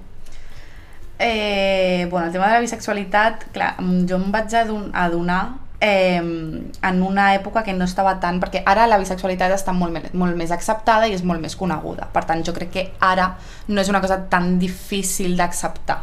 Eh, 1.19 2.07
bueno, 2.11 2.27
el 2.27 2.33
tema 2.33 2.47
de 2.49 2.53
la 2.55 2.61
bisexualitat, 2.61 3.47
clar, 3.53 3.75
jo 4.09 4.17
em 4.17 4.31
vaig 4.33 4.55
adon- 4.57 4.91
adonar 4.95 5.55
eh, 5.81 6.17
en 6.21 7.03
una 7.03 7.35
època 7.35 7.63
que 7.65 7.73
no 7.73 7.85
estava 7.89 8.15
tant, 8.21 8.39
perquè 8.41 8.63
ara 8.67 8.87
la 8.87 8.99
bisexualitat 9.01 9.53
està 9.57 9.73
molt, 9.73 9.93
me- 9.93 10.11
molt 10.13 10.37
més 10.37 10.51
acceptada 10.53 11.09
i 11.09 11.15
és 11.17 11.25
molt 11.25 11.41
més 11.41 11.57
coneguda. 11.57 12.07
Per 12.13 12.25
tant, 12.29 12.45
jo 12.45 12.53
crec 12.57 12.71
que 12.71 12.87
ara 13.01 13.35
no 13.69 13.81
és 13.81 13.89
una 13.89 14.01
cosa 14.01 14.21
tan 14.29 14.59
difícil 14.59 15.37
d'acceptar. 15.37 16.03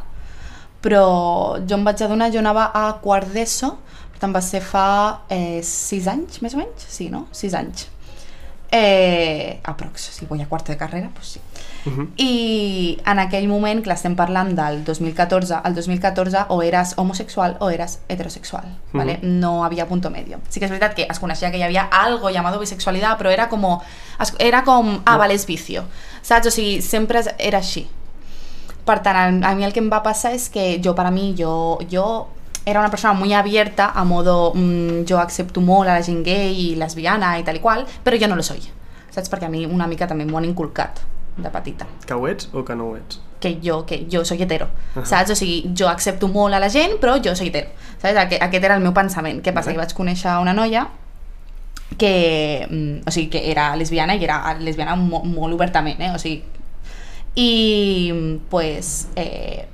Però 0.81 1.57
jo 1.67 1.75
em 1.77 1.83
vaig 1.85 2.01
adonar, 2.03 2.31
jo 2.33 2.39
anava 2.39 2.71
a 2.73 2.87
quart 3.01 3.29
d'ESO, 3.33 3.77
per 4.17 4.23
tant 4.23 4.33
va 4.33 4.41
ser 4.41 4.63
fa 4.65 4.87
eh, 5.29 5.59
sis 5.61 6.07
anys, 6.09 6.39
més 6.41 6.55
o 6.55 6.57
menys? 6.57 6.87
Sí, 6.89 7.05
no? 7.13 7.27
Sis 7.37 7.53
anys. 7.53 7.83
Eh, 8.73 9.59
aprox, 9.63 10.07
si 10.11 10.25
vull 10.27 10.41
a 10.41 10.47
quart 10.49 10.71
de 10.71 10.75
carrera, 10.75 11.11
doncs 11.13 11.35
sí. 11.35 11.39
uh 11.85 11.91
-huh. 11.93 12.07
I 12.17 12.99
en 13.05 13.19
aquell 13.19 13.47
moment, 13.47 13.83
clar, 13.83 13.95
estem 13.95 14.15
parlant 14.15 14.55
del 14.55 14.83
2014, 14.83 15.61
el 15.63 15.75
2014 15.75 16.45
o 16.49 16.63
eres 16.63 16.95
homosexual 16.97 17.57
o 17.59 17.69
eres 17.69 17.99
heterosexual, 18.09 18.65
¿vale? 18.91 19.19
No 19.21 19.63
havia 19.63 19.87
punto 19.87 20.09
medio. 20.09 20.39
Sí 20.49 20.59
que 20.59 20.65
és 20.65 20.71
veritat 20.71 20.95
que 20.95 21.07
es 21.09 21.19
coneixia 21.19 21.51
que 21.51 21.57
hi 21.57 21.63
havia 21.63 21.83
algo 21.83 22.29
llamado 22.31 22.59
bisexualitat, 22.59 23.19
però 23.19 23.29
era 23.29 23.47
com, 23.47 23.79
era 24.39 24.63
com 24.63 25.01
ah, 25.05 25.13
No. 25.13 25.19
vale, 25.19 25.35
és 25.35 25.45
vicio, 25.45 25.83
saps? 26.23 26.47
O 26.47 26.51
sigui, 26.51 26.81
sempre 26.81 27.21
era 27.37 27.59
així. 27.59 27.87
Per 28.83 29.01
tant, 29.03 29.43
a 29.43 29.53
mi 29.53 29.63
el 29.63 29.73
que 29.73 29.79
em 29.79 29.91
va 29.91 30.01
passar 30.01 30.33
és 30.33 30.49
que 30.49 30.81
jo, 30.83 30.95
per 30.95 31.05
a 31.05 31.11
mi, 31.11 31.35
jo, 31.37 31.77
jo 31.91 32.27
era 32.67 32.81
una 32.81 32.89
persona 32.91 33.13
muy 33.15 33.31
abierta, 33.33 33.91
a 33.95 34.03
modo, 34.03 34.51
mm, 34.53 35.05
jo 35.07 35.19
accepto 35.21 35.61
molt 35.63 35.87
a 35.87 35.93
la 35.95 36.03
gent 36.03 36.25
gay 36.25 36.51
i 36.65 36.75
lesbiana 36.75 37.37
i 37.39 37.43
tal 37.47 37.55
i 37.55 37.61
qual, 37.63 37.85
però 38.03 38.19
jo 38.19 38.27
no 38.27 38.35
lo 38.35 38.43
soy, 38.43 38.59
saps? 39.09 39.31
Perquè 39.31 39.47
a 39.47 39.49
mi 39.53 39.63
una 39.65 39.87
mica 39.87 40.07
també 40.07 40.25
m'ho 40.27 40.37
han 40.41 40.45
inculcat 40.49 40.99
de 41.37 41.49
petita 41.53 41.85
Que 42.05 42.15
ho 42.17 42.27
ets 42.27 42.49
o 42.51 42.65
que 42.65 42.75
no 42.75 42.89
ho 42.91 42.97
ets? 42.97 43.21
que 43.39 43.59
jo, 43.63 43.85
que 43.85 44.07
jo 44.11 44.23
soy 44.25 44.41
hetero, 44.41 44.67
Ahà. 44.95 45.05
saps? 45.05 45.31
O 45.31 45.35
sigui, 45.37 45.69
jo 45.77 45.87
accepto 45.87 46.27
molt 46.27 46.55
a 46.57 46.59
la 46.59 46.69
gent, 46.73 46.97
però 46.99 47.15
jo 47.23 47.35
soy 47.35 47.47
hetero, 47.51 47.69
saps? 48.01 48.17
Aquest, 48.17 48.41
aquest 48.43 48.63
era 48.65 48.75
el 48.75 48.81
meu 48.83 48.93
pensament. 48.93 49.43
Què 49.45 49.53
passa? 49.53 49.71
Que 49.71 49.77
vaig 49.77 49.93
conèixer 49.93 50.33
una 50.41 50.53
noia 50.57 50.87
que, 51.97 52.67
mm, 52.69 53.07
o 53.07 53.11
sigui, 53.11 53.29
que 53.29 53.51
era 53.51 53.75
lesbiana 53.77 54.15
i 54.17 54.23
era 54.25 54.41
lesbiana 54.59 54.95
mo, 54.97 55.21
molt 55.23 55.53
obertament, 55.53 56.01
eh? 56.01 56.11
O 56.15 56.19
sigui, 56.19 56.43
i 57.37 58.13
pues 58.49 59.07
eh, 59.15 59.67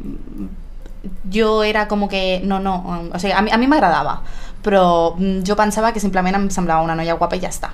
jo 1.31 1.63
era 1.63 1.87
com 1.87 2.07
que 2.07 2.41
no, 2.43 2.59
no, 2.59 3.09
o 3.13 3.19
sigui, 3.19 3.33
a 3.33 3.41
mi, 3.41 3.51
a 3.51 3.57
mi 3.57 3.67
m'agradava 3.67 4.21
però 4.63 5.15
mm, 5.17 5.43
jo 5.43 5.55
pensava 5.59 5.91
que 5.91 5.99
simplement 5.99 6.35
em 6.35 6.49
semblava 6.49 6.83
una 6.83 6.95
noia 6.95 7.17
guapa 7.19 7.35
i 7.35 7.43
ja 7.43 7.51
està 7.51 7.73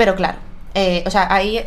pero 0.00 0.14
claro, 0.16 0.38
eh, 0.72 1.04
o 1.06 1.10
sea, 1.10 1.26
ahí, 1.30 1.62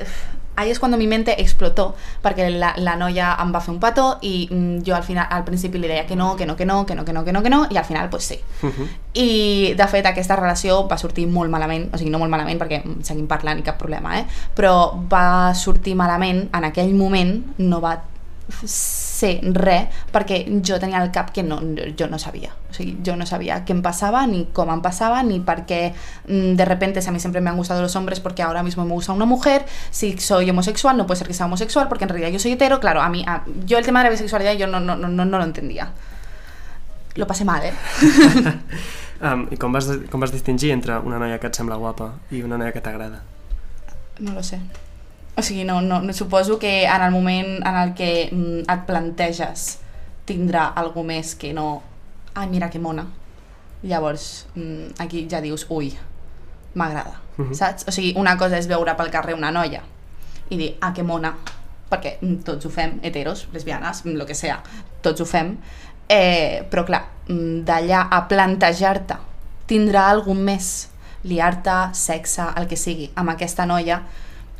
ahí 0.56 0.71
es 0.71 0.79
cuando 0.79 0.97
mi 0.97 1.06
mente 1.06 1.39
explotó, 1.39 1.93
perquè 2.23 2.49
la, 2.49 2.73
la 2.77 2.95
noia 2.95 3.36
em 3.38 3.51
va 3.53 3.62
fer 3.62 3.75
un 3.75 3.79
petó 3.82 4.17
i 4.25 4.47
mm, 4.49 4.79
jo 4.88 4.95
al, 4.95 5.03
final, 5.06 5.27
al 5.29 5.43
principi 5.45 5.77
li 5.77 5.89
deia 5.91 6.08
que 6.10 6.15
no, 6.15 6.36
que 6.36 6.47
no, 6.47 6.56
que 6.56 6.65
no, 6.65 6.86
que 6.86 6.95
no, 6.95 7.06
que 7.06 7.13
no, 7.13 7.23
que 7.23 7.34
no, 7.34 7.43
que 7.43 7.51
no, 7.53 7.60
i 7.69 7.77
al 7.77 7.86
final, 7.86 8.10
pues 8.10 8.23
sí. 8.23 8.39
Uh 8.63 8.69
-huh. 8.69 8.88
I, 9.13 9.73
de 9.77 9.88
fet, 9.88 10.06
aquesta 10.06 10.36
relació 10.36 10.88
va 10.88 10.97
sortir 10.97 11.27
molt 11.27 11.51
malament, 11.51 11.93
o 11.93 11.97
sigui, 11.97 12.10
no 12.10 12.17
molt 12.17 12.32
malament 12.32 12.60
perquè 12.60 12.82
mm, 12.84 13.03
seguim 13.03 13.27
parlant 13.27 13.60
i 13.60 13.63
cap 13.63 13.77
problema, 13.77 14.17
eh? 14.17 14.25
però 14.56 14.97
va 15.10 15.53
sortir 15.53 15.95
malament 15.95 16.49
en 16.51 16.63
aquell 16.63 16.93
moment, 16.95 17.53
no 17.58 17.82
va 17.82 18.01
ser 18.67 19.39
res, 19.56 19.88
perquè 20.12 20.41
jo 20.67 20.75
tenia 20.79 20.99
al 20.99 21.12
cap 21.15 21.32
que 21.32 21.43
no, 21.43 21.60
jo 21.97 22.08
no 22.12 22.19
sabia. 22.19 22.51
O 22.69 22.73
sigui, 22.73 22.97
jo 23.06 23.15
no 23.15 23.25
sabia 23.25 23.62
què 23.65 23.71
em 23.71 23.82
passava, 23.82 24.25
ni 24.27 24.45
com 24.51 24.71
em 24.73 24.82
passava, 24.84 25.21
ni 25.23 25.39
per 25.39 25.65
qué 25.65 25.93
mm, 26.27 26.56
de 26.60 26.65
repente, 26.65 27.01
si 27.01 27.10
a 27.10 27.12
mí 27.12 27.19
siempre 27.19 27.41
me 27.41 27.49
han 27.49 27.58
gustado 27.58 27.82
los 27.82 27.95
hombres 27.95 28.19
porque 28.19 28.41
ahora 28.43 28.63
mismo 28.63 28.84
me 28.86 28.91
gusta 28.93 29.13
una 29.13 29.25
mujer, 29.25 29.65
si 29.91 30.17
soy 30.17 30.49
homosexual, 30.49 30.97
no 30.97 31.08
puede 31.08 31.19
ser 31.19 31.27
que 31.27 31.34
sea 31.34 31.45
homosexual 31.45 31.88
porque 31.88 32.03
en 32.03 32.10
realidad 32.10 32.32
yo 32.32 32.39
soy 32.39 32.51
hetero, 32.53 32.79
claro, 32.79 33.01
a 33.01 33.10
mí, 33.10 33.23
a- 33.27 33.43
yo 33.65 33.77
el 33.77 33.86
tema 33.86 33.99
de 33.99 34.06
la 34.06 34.10
bisexualidad 34.12 34.53
yo 34.53 34.67
no, 34.67 34.79
no, 34.79 34.95
no, 34.95 35.08
no, 35.08 35.23
no 35.25 35.38
lo 35.38 35.43
entendía. 35.43 35.91
Lo 37.15 37.27
pasé 37.27 37.45
mal, 37.45 37.62
¿eh? 37.63 37.73
Um, 39.23 39.47
I 39.51 39.56
com 39.56 39.71
vas, 39.71 39.86
com 40.12 40.19
vas 40.19 40.34
distingir 40.34 40.71
entre 40.71 40.97
una 40.99 41.15
noia 41.17 41.38
que 41.39 41.47
et 41.47 41.56
sembla 41.56 41.77
guapa 41.79 42.10
i 42.36 42.41
una 42.43 42.58
noia 42.60 42.73
que 42.75 42.82
t'agrada? 42.84 43.21
No 44.19 44.34
lo 44.34 44.43
sé. 44.43 44.60
O 45.36 45.41
sigui, 45.41 45.63
no, 45.65 45.82
no, 45.82 46.00
no, 46.02 46.13
suposo 46.13 46.60
que 46.60 46.84
en 46.86 47.02
el 47.02 47.12
moment 47.12 47.65
en 47.65 47.76
el 47.76 47.93
que 47.98 48.30
mm, 48.32 48.69
et 48.69 48.84
planteges 48.86 49.80
tindrà 50.30 50.67
algú 50.78 51.04
més 51.04 51.34
que 51.36 51.54
no... 51.54 51.82
Ai, 52.36 52.48
mira 52.50 52.69
que 52.69 52.80
mona. 52.80 53.08
Llavors, 53.84 54.46
mm, 54.56 54.93
aquí 55.02 55.26
ja 55.30 55.41
dius, 55.41 55.65
ui, 55.69 55.93
m'agrada, 56.76 57.19
Mhm. 57.38 57.54
saps? 57.54 57.88
O 57.88 57.91
sigui, 57.91 58.13
una 58.15 58.38
cosa 58.38 58.58
és 58.58 58.67
veure 58.69 58.93
pel 58.96 59.10
carrer 59.12 59.34
una 59.34 59.52
noia 59.52 59.82
i 60.50 60.58
dir, 60.58 60.78
ah, 60.82 60.93
que 60.93 61.04
mona, 61.04 61.34
perquè 61.89 62.17
mm, 62.22 62.43
tots 62.46 62.65
ho 62.65 62.69
fem, 62.69 63.00
heteros, 63.04 63.48
lesbianes, 63.54 64.04
lo 64.06 64.26
que 64.26 64.36
sea, 64.36 64.62
tots 65.02 65.22
ho 65.22 65.26
fem, 65.26 65.58
eh, 66.10 66.63
però 66.69 66.86
clar, 66.86 67.08
d'allà 67.28 68.08
a 68.12 68.28
plantejar-te 68.28 69.15
tindrà 69.67 70.10
algú 70.12 70.34
més, 70.36 70.89
liar-te, 71.24 71.72
sexe, 71.93 72.43
el 72.58 72.67
que 72.67 72.76
sigui, 72.78 73.12
amb 73.15 73.30
aquesta 73.34 73.65
noia, 73.65 74.02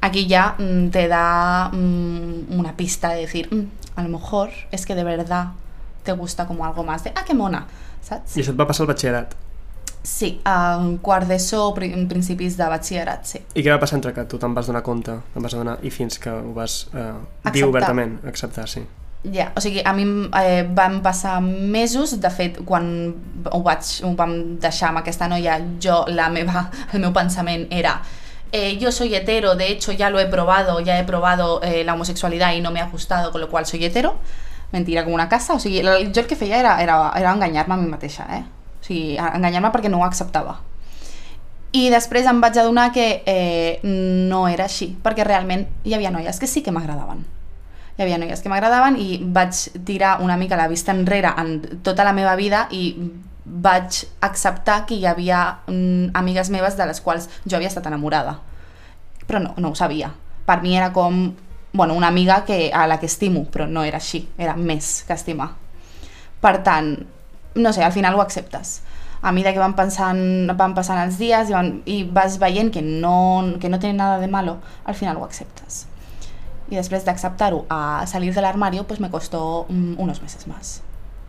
aquí 0.04 0.28
ya 0.28 0.56
mm, 0.60 0.90
te 0.92 1.08
da 1.08 1.70
mm, 1.72 2.60
una 2.60 2.76
pista 2.76 3.10
de 3.16 3.22
decir, 3.22 3.48
"Mm, 3.52 3.68
a 3.96 4.04
lo 4.04 4.10
mejor 4.10 4.50
es 4.72 4.86
que 4.86 4.96
de 4.96 5.04
verdad 5.04 5.48
te 6.04 6.12
gusta 6.12 6.46
como 6.46 6.66
algo 6.66 6.84
más 6.84 7.04
de, 7.04 7.12
ah, 7.16 7.24
que 7.26 7.34
mona, 7.34 7.66
saps? 8.02 8.36
I 8.38 8.42
això 8.44 8.52
et 8.52 8.60
va 8.60 8.68
passar 8.68 8.84
al 8.84 8.90
batxillerat. 8.92 9.34
Sí, 10.04 10.42
en 10.44 10.98
quart 10.98 11.30
d'ESO, 11.30 11.74
pri- 11.74 11.94
en 11.94 12.10
principis 12.10 12.58
de 12.58 12.66
batxillerat, 12.68 13.24
sí. 13.26 13.40
I 13.56 13.64
què 13.64 13.72
va 13.72 13.80
passar 13.80 13.96
entre 14.02 14.12
que 14.14 14.26
tu 14.28 14.38
te'n 14.38 14.54
vas 14.54 14.68
donar 14.68 14.82
compte, 14.84 15.14
te'n 15.34 15.42
vas 15.46 15.54
adonar, 15.56 15.78
i 15.82 15.90
fins 15.90 16.20
que 16.20 16.30
ho 16.30 16.52
vas 16.54 16.90
eh, 16.94 16.98
dir 17.00 17.14
Acceptar. 17.54 17.70
obertament, 17.70 18.18
acceptar, 18.28 18.68
sí. 18.68 18.84
Ja, 19.32 19.54
o 19.56 19.62
sigui, 19.64 19.80
a 19.86 19.94
mi 19.96 20.04
eh, 20.42 20.68
van 20.76 20.98
passar 21.02 21.38
mesos, 21.40 22.18
de 22.20 22.30
fet, 22.30 22.60
quan 22.68 22.90
ho, 23.50 23.62
vaig, 23.64 23.80
ho 24.04 24.12
vam 24.20 24.58
deixar 24.60 24.90
amb 24.90 25.00
aquesta 25.00 25.30
noia, 25.32 25.62
jo, 25.80 26.04
la 26.12 26.28
meva, 26.30 26.66
el 26.92 27.00
meu 27.00 27.14
pensament 27.16 27.68
era 27.72 28.02
eh, 28.54 28.78
yo 28.78 28.92
soy 28.92 29.14
hetero, 29.16 29.56
de 29.56 29.68
hecho 29.72 29.92
ya 29.92 30.12
lo 30.12 30.20
he 30.20 30.28
probado, 30.28 30.80
ya 30.80 31.00
he 31.00 31.04
probado 31.04 31.62
eh, 31.64 31.84
la 31.84 31.96
homosexualidad 31.96 32.54
y 32.54 32.62
no 32.62 32.70
me 32.72 32.80
ha 32.80 32.86
gustado, 32.86 33.32
con 33.32 33.42
lo 33.42 33.50
cual 33.50 33.66
soy 33.66 33.84
hetero, 33.84 34.16
mentira 34.72 35.04
com 35.04 35.14
una 35.14 35.28
casa, 35.28 35.56
o 35.56 35.60
sigui, 35.60 35.82
jo 35.82 36.22
el 36.22 36.28
que 36.28 36.36
feia 36.36 36.60
era, 36.60 36.82
era, 36.82 37.12
era 37.18 37.34
enganyar-me 37.34 37.74
a 37.74 37.78
mi 37.78 37.90
mateixa, 37.90 38.28
eh? 38.30 38.44
O 38.80 38.86
sigui, 38.86 39.18
enganyar-me 39.18 39.74
perquè 39.74 39.90
no 39.90 40.00
ho 40.02 40.06
acceptava. 40.06 40.60
I 41.74 41.90
després 41.90 42.30
em 42.30 42.40
vaig 42.42 42.58
adonar 42.62 42.92
que 42.94 43.24
eh, 43.26 43.80
no 43.84 44.46
era 44.48 44.70
així, 44.70 44.92
perquè 45.02 45.26
realment 45.26 45.66
hi 45.84 45.98
havia 45.98 46.14
noies 46.14 46.38
que 46.38 46.46
sí 46.46 46.62
que 46.62 46.72
m'agradaven. 46.72 47.26
Hi 47.98 48.06
havia 48.06 48.20
noies 48.22 48.42
que 48.42 48.50
m'agradaven 48.54 49.00
i 49.02 49.18
vaig 49.34 49.82
tirar 49.86 50.20
una 50.22 50.38
mica 50.38 50.58
la 50.58 50.70
vista 50.70 50.94
enrere 50.94 51.34
en 51.42 51.82
tota 51.82 52.06
la 52.06 52.14
meva 52.14 52.36
vida 52.38 52.68
i 52.70 52.94
vaig 53.46 54.04
acceptar 54.22 54.86
que 54.86 54.96
hi 54.96 55.06
havia 55.06 55.60
mm, 55.68 56.12
amigues 56.14 56.50
meves 56.50 56.78
de 56.78 56.88
les 56.88 57.02
quals 57.02 57.30
jo 57.46 57.58
havia 57.58 57.72
estat 57.72 57.88
enamorada. 57.88 58.40
Però 59.28 59.40
no, 59.40 59.54
no 59.58 59.72
ho 59.72 59.76
sabia. 59.76 60.12
Per 60.46 60.62
mi 60.62 60.78
era 60.78 60.92
com 60.94 61.34
bueno, 61.74 61.96
una 61.96 62.08
amiga 62.08 62.46
que, 62.46 62.72
a 62.72 62.86
la 62.88 63.00
que 63.00 63.08
estimo, 63.08 63.46
però 63.50 63.66
no 63.68 63.84
era 63.84 63.98
així, 63.98 64.28
era 64.38 64.54
més 64.56 65.02
que 65.08 65.16
estimar. 65.18 65.50
Per 66.40 66.60
tant, 66.64 66.94
no 67.56 67.74
sé, 67.74 67.82
al 67.84 67.92
final 67.92 68.14
ho 68.16 68.22
acceptes. 68.22 68.82
A 69.24 69.32
mesura 69.32 69.54
que 69.56 69.62
van 69.62 69.74
passant, 69.74 70.52
van 70.54 70.76
passant 70.78 71.02
els 71.02 71.18
dies 71.18 71.50
i, 71.50 71.56
van, 71.56 71.72
i 71.90 72.04
vas 72.06 72.38
veient 72.38 72.70
que 72.72 72.84
no, 72.86 73.58
que 73.60 73.72
no 73.74 73.80
té 73.82 73.92
nada 73.94 74.20
de 74.22 74.30
malo, 74.30 74.60
al 74.86 74.96
final 74.96 75.18
ho 75.18 75.26
acceptes. 75.26 75.88
Y 76.70 76.76
después 76.76 77.06
de 77.06 77.12
acceptar-ho 77.12 77.66
a 77.70 78.06
salir 78.08 78.34
del 78.34 78.46
armario, 78.46 78.86
pues 78.86 79.00
me 79.00 79.10
costó 79.10 79.66
mm, 79.70 79.96
unos 79.98 80.22
meses 80.22 80.48
más. 80.48 80.83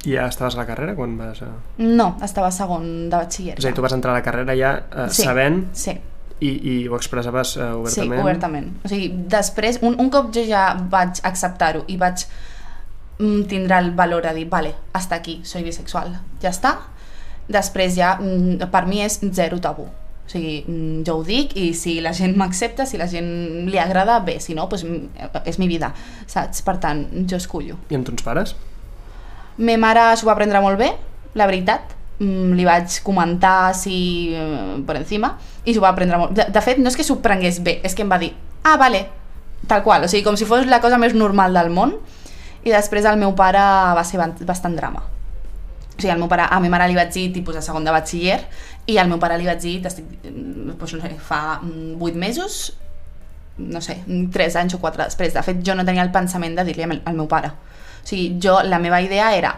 I 0.05 0.15
ja 0.17 0.27
estaves 0.29 0.55
a 0.57 0.59
la 0.63 0.67
carrera 0.69 0.95
quan 0.95 1.17
vas 1.19 1.41
a... 1.43 1.49
No, 1.79 2.17
estava 2.23 2.51
segon 2.53 3.09
de 3.09 3.17
batxiller. 3.17 3.55
És 3.59 3.65
a 3.65 3.69
dir, 3.71 3.75
tu 3.77 3.83
vas 3.85 3.93
entrar 3.97 4.13
a 4.13 4.19
la 4.19 4.25
carrera 4.27 4.57
ja 4.59 4.75
eh, 4.91 5.07
Sí. 5.09 5.23
sabent 5.25 5.63
Sí, 5.73 5.95
i, 6.41 6.51
i 6.51 6.75
ho 6.89 6.97
expressaves 6.97 7.57
eh, 7.57 7.61
sí, 7.61 8.01
obertament. 8.03 8.23
obertament. 8.23 8.67
O 8.85 8.89
sigui, 8.93 9.09
després, 9.33 9.79
un, 9.83 9.97
un 10.03 10.11
cop 10.13 10.29
jo 10.35 10.45
ja 10.45 10.67
vaig 10.93 11.23
acceptar-ho 11.25 11.85
i 11.89 11.97
vaig 11.97 12.27
mm, 13.19 13.45
tindrà 13.49 13.79
el 13.81 13.93
valor 13.97 14.27
a 14.27 14.35
dir, 14.37 14.49
vale, 14.51 14.75
hasta 14.93 15.15
aquí, 15.17 15.41
soy 15.45 15.63
bisexual, 15.65 16.19
ja 16.43 16.51
està. 16.53 16.75
Després 17.49 17.97
ja, 17.97 18.17
mm, 18.21 18.69
per 18.73 18.85
mi 18.89 19.01
és 19.05 19.21
zero 19.33 19.61
tabú. 19.61 19.87
O 20.25 20.29
sigui, 20.29 20.65
mm, 20.67 21.03
jo 21.05 21.19
ho 21.19 21.25
dic 21.25 21.57
i 21.61 21.71
si 21.77 21.99
la 22.01 22.13
gent 22.17 22.37
m'accepta, 22.41 22.87
si 22.89 22.97
la 23.01 23.07
gent 23.09 23.67
li 23.69 23.77
agrada, 23.79 24.19
bé, 24.25 24.39
si 24.41 24.55
no, 24.57 24.69
pues, 24.69 24.85
mm, 24.85 25.33
és 25.45 25.59
mi 25.61 25.69
vida, 25.69 25.93
saps? 26.27 26.63
Per 26.65 26.79
tant, 26.81 27.07
jo 27.29 27.37
escullo. 27.37 27.77
I 27.91 27.95
amb 27.99 28.07
tons 28.09 28.23
pares? 28.25 28.55
Me 29.59 29.77
mare 29.79 30.13
s'ho 30.17 30.27
va 30.27 30.39
prendre 30.39 30.63
molt 30.65 30.81
bé, 30.81 30.93
la 31.35 31.47
veritat. 31.51 31.93
Mm, 32.19 32.55
li 32.55 32.65
vaig 32.67 33.01
comentar 33.03 33.73
així 33.73 33.97
eh, 34.39 34.77
per 34.87 35.01
encima 35.01 35.33
i 35.67 35.75
s'ho 35.75 35.83
va 35.83 35.91
prendre 35.97 36.21
molt... 36.21 36.35
De, 36.37 36.47
de 36.55 36.61
fet, 36.63 36.79
no 36.79 36.87
és 36.87 36.95
que 36.95 37.03
s'ho 37.03 37.17
prengués 37.23 37.59
bé, 37.59 37.81
és 37.83 37.97
que 37.97 38.05
em 38.07 38.13
va 38.13 38.21
dir 38.23 38.31
ah, 38.65 38.77
vale, 38.77 39.09
tal 39.67 39.83
qual, 39.83 40.05
o 40.05 40.09
sigui, 40.09 40.25
com 40.25 40.37
si 40.37 40.47
fos 40.49 40.67
la 40.71 40.81
cosa 40.81 40.99
més 41.01 41.15
normal 41.15 41.55
del 41.57 41.73
món 41.75 41.95
i 42.65 42.73
després 42.73 43.05
el 43.09 43.19
meu 43.21 43.35
pare 43.37 43.61
va 43.99 44.05
ser 44.07 44.21
bastant 44.47 44.77
drama. 44.79 45.03
O 45.95 45.99
sigui, 46.01 46.11
al 46.15 46.19
meu 46.19 46.31
pare, 46.31 46.47
a 46.51 46.61
ma 46.61 46.71
mare 46.73 46.89
li 46.91 46.97
vaig 46.97 47.13
dir 47.15 47.29
tipus 47.35 47.59
a 47.61 47.63
segon 47.63 47.85
de 47.85 47.93
batxiller 47.95 48.41
i 48.91 48.97
al 48.99 49.11
meu 49.11 49.21
pare 49.23 49.37
li 49.39 49.47
vaig 49.47 49.61
dir, 49.63 49.77
t'estic, 49.85 50.09
mm, 50.25 50.79
doncs, 50.81 50.97
no 50.97 51.03
sé, 51.05 51.13
fa 51.19 51.43
mm, 51.61 51.93
vuit 52.01 52.17
mesos, 52.17 52.73
no 53.59 53.81
sé, 53.85 54.01
mm, 54.07 54.33
tres 54.35 54.57
anys 54.57 54.75
o 54.75 54.81
quatre 54.83 55.05
després. 55.05 55.35
De 55.37 55.45
fet, 55.45 55.61
jo 55.63 55.77
no 55.77 55.85
tenia 55.85 56.03
el 56.03 56.11
pensament 56.13 56.57
de 56.57 56.65
dir-li 56.67 56.89
al 56.89 57.15
meu 57.15 57.29
pare. 57.31 57.53
O 58.05 58.07
sigui, 58.07 58.39
jo, 58.43 58.61
la 58.63 58.79
meva 58.79 59.01
idea 59.01 59.35
era, 59.35 59.57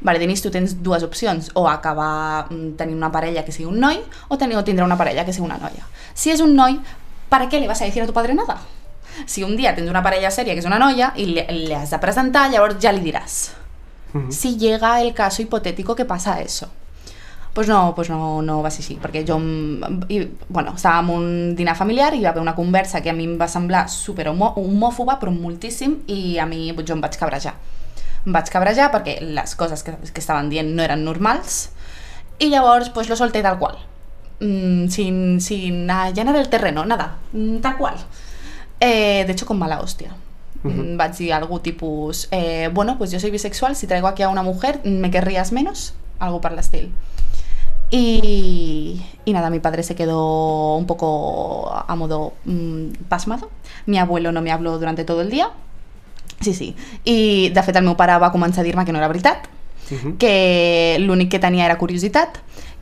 vale, 0.00 0.18
Denis, 0.20 0.42
tu 0.44 0.50
tens 0.52 0.76
dues 0.82 1.02
opcions, 1.02 1.50
o 1.54 1.66
acabar 1.68 2.46
mm, 2.52 2.76
tenint 2.76 2.96
una 3.00 3.10
parella 3.10 3.44
que 3.44 3.52
sigui 3.52 3.66
un 3.70 3.80
noi, 3.80 3.98
o, 4.28 4.36
tenir, 4.38 4.56
o 4.56 4.64
tindre 4.64 4.84
una 4.84 4.96
parella 4.96 5.24
que 5.24 5.32
sigui 5.32 5.46
una 5.48 5.58
noia. 5.58 5.86
Si 6.14 6.30
és 6.30 6.40
un 6.44 6.54
noi, 6.54 6.78
¿para 7.28 7.48
qué 7.48 7.58
le 7.60 7.68
vas 7.68 7.80
a 7.82 7.84
decir 7.86 8.02
a 8.02 8.06
tu 8.06 8.12
padre 8.12 8.34
nada? 8.34 8.58
Si 9.26 9.42
un 9.42 9.56
dia 9.56 9.74
tens 9.74 9.88
una 9.90 10.02
parella 10.04 10.30
sèria 10.30 10.54
que 10.54 10.60
és 10.62 10.66
una 10.68 10.78
noia 10.78 11.12
i 11.16 11.24
le, 11.32 11.46
le 11.50 11.74
has 11.74 11.90
de 11.90 11.98
presentar, 11.98 12.50
llavors 12.52 12.76
ja 12.80 12.92
li 12.92 13.00
diràs. 13.02 13.50
Mhm. 14.12 14.30
Si 14.32 14.56
llega 14.56 15.00
el 15.02 15.12
caso 15.14 15.42
hipotético 15.42 15.96
que 15.96 16.04
pasa 16.04 16.40
eso. 16.40 16.68
Pues 17.52 17.66
no, 17.66 17.92
pues 17.96 18.08
no, 18.08 18.40
no 18.42 18.62
va 18.62 18.70
ser 18.70 18.84
així, 18.84 18.94
perquè 19.02 19.24
jo, 19.26 19.34
em- 19.40 20.04
i, 20.08 20.20
bueno, 20.48 20.74
estava 20.76 21.00
en 21.00 21.08
un 21.10 21.56
dinar 21.56 21.74
familiar 21.74 22.12
i 22.14 22.20
hi 22.20 22.22
va 22.22 22.30
haver 22.30 22.42
una 22.42 22.54
conversa 22.54 23.00
que 23.02 23.10
a 23.10 23.12
mi 23.16 23.24
em 23.24 23.34
va 23.40 23.48
semblar 23.48 23.88
super 23.90 24.28
homòfoba, 24.28 25.18
però 25.18 25.32
moltíssim, 25.34 25.96
i 26.06 26.38
a 26.38 26.46
mi 26.46 26.70
jo 26.76 26.94
em 26.94 27.00
vaig 27.02 27.16
cabrejar. 27.18 27.54
Vaig 28.28 28.50
cabrejar 28.52 28.90
perquè 28.92 29.18
les 29.24 29.54
coses 29.56 29.84
que, 29.84 29.94
que 30.12 30.20
estaven 30.20 30.50
dient 30.52 30.68
no 30.74 30.84
eren 30.84 31.04
normals, 31.06 31.70
i 32.38 32.50
llavors 32.52 32.90
pues 32.94 33.08
lo 33.08 33.16
solté 33.16 33.42
tal 33.42 33.58
qual. 33.58 33.78
Mm, 34.40 34.88
sin, 34.88 35.40
sin 35.40 35.90
allanar 35.90 36.36
el 36.36 36.48
terreno, 36.48 36.84
nada, 36.84 37.16
mm, 37.32 37.58
tal 37.58 37.76
cual. 37.76 37.96
Eh, 38.80 39.24
de 39.26 39.32
hecho, 39.32 39.46
con 39.46 39.58
mala 39.58 39.80
hostia. 39.80 40.14
Vaig 40.62 41.14
dir 41.14 41.32
algo 41.32 41.60
tipus, 41.60 42.26
eh, 42.32 42.68
bueno, 42.72 42.98
pues 42.98 43.12
yo 43.12 43.20
soy 43.20 43.30
bisexual, 43.30 43.76
si 43.76 43.86
traigo 43.86 44.08
aquí 44.08 44.24
a 44.24 44.28
una 44.28 44.42
mujer, 44.42 44.80
¿me 44.84 45.10
querrías 45.10 45.52
menos? 45.52 45.94
Algo 46.18 46.40
para 46.40 46.54
el 46.54 46.58
estilo. 46.58 46.88
Y, 47.90 49.02
y 49.24 49.32
nada, 49.32 49.50
mi 49.50 49.60
padre 49.60 49.82
se 49.82 49.94
quedó 49.94 50.76
un 50.76 50.86
poco 50.86 51.70
a 51.72 51.94
modo 51.94 52.34
mm, 52.44 53.04
pasmado. 53.08 53.50
Mi 53.86 53.98
abuelo 53.98 54.32
no 54.32 54.42
me 54.42 54.50
habló 54.50 54.78
durante 54.78 55.04
todo 55.04 55.22
el 55.22 55.30
día. 55.30 55.50
Sí, 56.40 56.54
sí. 56.54 56.74
I, 57.04 57.50
de 57.54 57.62
fet, 57.62 57.76
el 57.76 57.84
meu 57.84 57.96
pare 57.96 58.16
va 58.18 58.30
començar 58.32 58.60
a 58.62 58.64
dir-me 58.64 58.84
que 58.84 58.92
no 58.92 58.98
era 58.98 59.08
veritat, 59.08 59.48
Mhm. 59.90 60.18
que 60.18 60.96
l'únic 61.00 61.30
que 61.30 61.38
tenia 61.38 61.64
era 61.64 61.78
curiositat, 61.78 62.38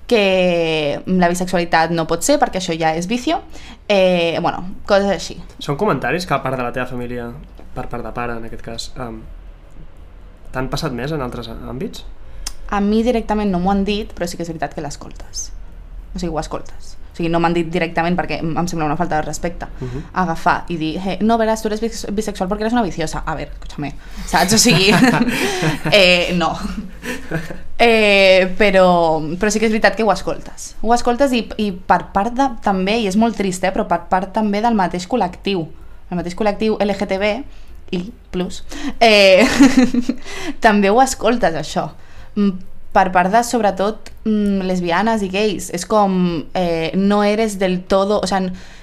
que 0.07 1.03
la 1.07 1.29
bisexualitat 1.29 1.91
no 1.91 2.07
pot 2.07 2.23
ser 2.23 2.39
perquè 2.39 2.59
això 2.61 2.77
ja 2.79 2.95
és 2.95 3.07
vicio, 3.07 3.41
eh, 3.89 4.39
bueno, 4.41 4.65
coses 4.87 5.11
així. 5.11 5.37
Són 5.59 5.77
comentaris 5.77 6.27
que 6.27 6.35
a 6.35 6.43
part 6.43 6.57
de 6.57 6.63
la 6.63 6.73
teva 6.73 6.87
família, 6.87 7.33
per 7.75 7.89
part 7.89 8.05
de 8.05 8.13
pare 8.13 8.37
en 8.37 8.45
aquest 8.45 8.63
cas, 8.63 8.93
um, 8.99 9.23
t'han 10.53 10.69
passat 10.71 10.93
més 10.93 11.13
en 11.13 11.23
altres 11.23 11.49
àmbits? 11.49 12.05
A 12.71 12.81
mi 12.81 13.03
directament 13.03 13.51
no 13.51 13.59
m'ho 13.61 13.71
han 13.71 13.85
dit, 13.85 14.13
però 14.15 14.27
sí 14.27 14.37
que 14.37 14.43
és 14.43 14.49
veritat 14.49 14.75
que 14.75 14.81
l'escoltes. 14.81 15.53
O 16.15 16.19
sigui, 16.19 16.33
ho 16.35 16.41
escoltes. 16.41 16.96
O 17.17 17.19
sigui, 17.19 17.31
no 17.33 17.39
m'han 17.41 17.55
dit 17.57 17.71
directament 17.73 18.13
perquè 18.13 18.43
em 18.43 18.51
em 18.61 18.67
sembla 18.69 18.85
una 18.85 18.97
falta 19.01 19.17
de 19.17 19.23
respecte. 19.25 19.65
Mhm. 19.81 20.03
Agafar 20.13 20.67
i 20.69 20.77
dir, 20.77 20.99
eh, 21.01 21.15
no, 21.23 21.39
verás, 21.41 21.63
tú 21.63 21.69
eres 21.69 21.81
bis- 21.81 22.05
bisexual 22.13 22.47
porque 22.47 22.65
eres 22.65 22.75
una 22.75 22.83
viciosa. 22.83 23.23
A 23.25 23.35
ver, 23.35 23.49
escúchame, 23.55 23.95
saps? 24.27 24.53
O 24.53 24.59
sigui, 24.59 24.91
eh, 25.93 26.35
no. 26.37 26.59
Eh, 27.79 28.53
però, 28.59 29.21
però 29.39 29.51
sí 29.51 29.59
que 29.61 29.67
és 29.69 29.73
veritat 29.73 29.97
que 29.97 30.05
ho 30.05 30.13
escoltes. 30.13 30.75
Ho 30.83 30.93
escoltes 30.95 31.33
i, 31.33 31.43
i 31.57 31.71
per 31.73 32.07
part 32.13 32.33
de, 32.37 32.51
també, 32.65 32.99
i 33.01 33.09
és 33.09 33.17
molt 33.17 33.37
trist, 33.37 33.65
eh, 33.65 33.73
però 33.73 33.87
per 33.89 34.03
part 34.13 34.33
també 34.37 34.61
del 34.65 34.77
mateix 34.77 35.09
col·lectiu. 35.09 35.67
El 36.11 36.21
mateix 36.21 36.37
col·lectiu 36.37 36.77
LGTB 36.81 37.31
i 37.97 38.03
plus, 38.31 38.63
eh, 39.01 39.47
també 40.61 40.91
ho 40.93 41.01
escoltes, 41.01 41.55
això. 41.55 41.89
De, 42.97 43.45
sobretot, 43.45 44.11
mm, 44.25 44.63
lesbianes 44.63 45.23
y 45.23 45.29
gays. 45.29 45.71
Es 45.71 45.85
como, 45.85 46.45
eh, 46.55 46.93
no 46.95 47.25
eres 47.25 47.59
del 47.59 47.83
todo, 47.83 48.21
o 48.21 48.27
sea, 48.27 48.41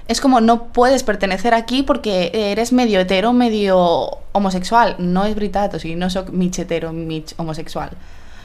es 0.07 0.21
como 0.21 0.39
no 0.39 0.65
puedes 0.67 1.01
pertenecer 1.03 1.53
aquí 1.53 1.81
porque 1.81 2.29
eres 2.33 2.73
medio 2.73 2.99
hetero, 2.99 3.33
medio 3.33 4.19
homosexual. 4.33 4.95
No 4.99 5.25
és 5.25 5.33
veritat, 5.33 5.73
o 5.73 5.79
no 5.97 6.09
sóc 6.09 6.29
mig 6.29 6.53
hetero, 6.59 6.93
mig 6.93 7.33
homosexual. 7.37 7.89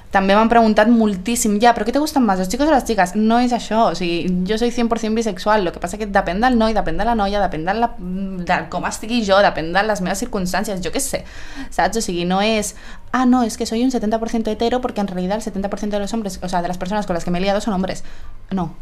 També 0.08 0.32
m'han 0.32 0.48
preguntat 0.48 0.88
moltíssim, 0.88 1.58
ja, 1.60 1.74
però 1.76 1.84
què 1.84 1.92
te 1.92 2.00
gustan 2.00 2.24
más, 2.24 2.38
los 2.40 2.48
chicos 2.48 2.68
o 2.68 2.72
las 2.72 2.86
chicas? 2.88 3.12
No 3.14 3.42
és 3.44 3.52
això, 3.52 3.90
o 3.90 3.96
sigui, 3.98 4.44
jo 4.48 4.56
soy 4.56 4.70
100% 4.72 5.12
bisexual, 5.14 5.66
lo 5.66 5.72
que 5.74 5.82
passa 5.82 5.98
que 6.00 6.08
depèn 6.08 6.40
del 6.40 6.56
noi, 6.56 6.72
depèn 6.72 6.96
de 6.96 7.04
la 7.04 7.14
noia, 7.18 7.42
depèn 7.42 7.66
de, 7.68 7.74
la, 7.76 7.90
de 7.98 8.58
com 8.72 8.86
estigui 8.88 9.20
jo, 9.26 9.36
depèn 9.44 9.68
de 9.74 9.82
les 9.84 10.00
meves 10.00 10.22
circumstàncies, 10.24 10.80
jo 10.80 10.94
què 10.94 11.02
sé, 11.04 11.24
saps? 11.68 12.00
O 12.00 12.16
no 12.24 12.40
és, 12.40 12.72
ah, 13.12 13.26
no, 13.26 13.42
es 13.44 13.60
que 13.60 13.66
soy 13.68 13.84
un 13.84 13.92
70% 13.92 14.48
hetero 14.48 14.80
porque 14.80 15.02
en 15.02 15.08
realidad 15.08 15.36
el 15.36 15.44
70% 15.44 15.90
de 15.90 15.98
los 15.98 16.14
hombres, 16.14 16.40
o 16.42 16.48
sea, 16.48 16.62
de 16.62 16.68
las 16.68 16.78
personas 16.78 17.04
con 17.04 17.12
las 17.12 17.24
que 17.24 17.30
me 17.30 17.38
he 17.38 17.42
liado 17.42 17.60
son 17.60 17.74
hombres. 17.74 18.02
No, 18.50 18.74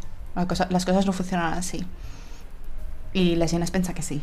las 0.69 0.85
cosas 0.85 1.05
no 1.05 1.11
funcionan 1.11 1.55
así. 1.55 1.85
I 3.13 3.35
la 3.35 3.47
gent 3.47 3.63
es 3.63 3.71
pensa 3.71 3.93
que 3.93 4.01
sí, 4.01 4.21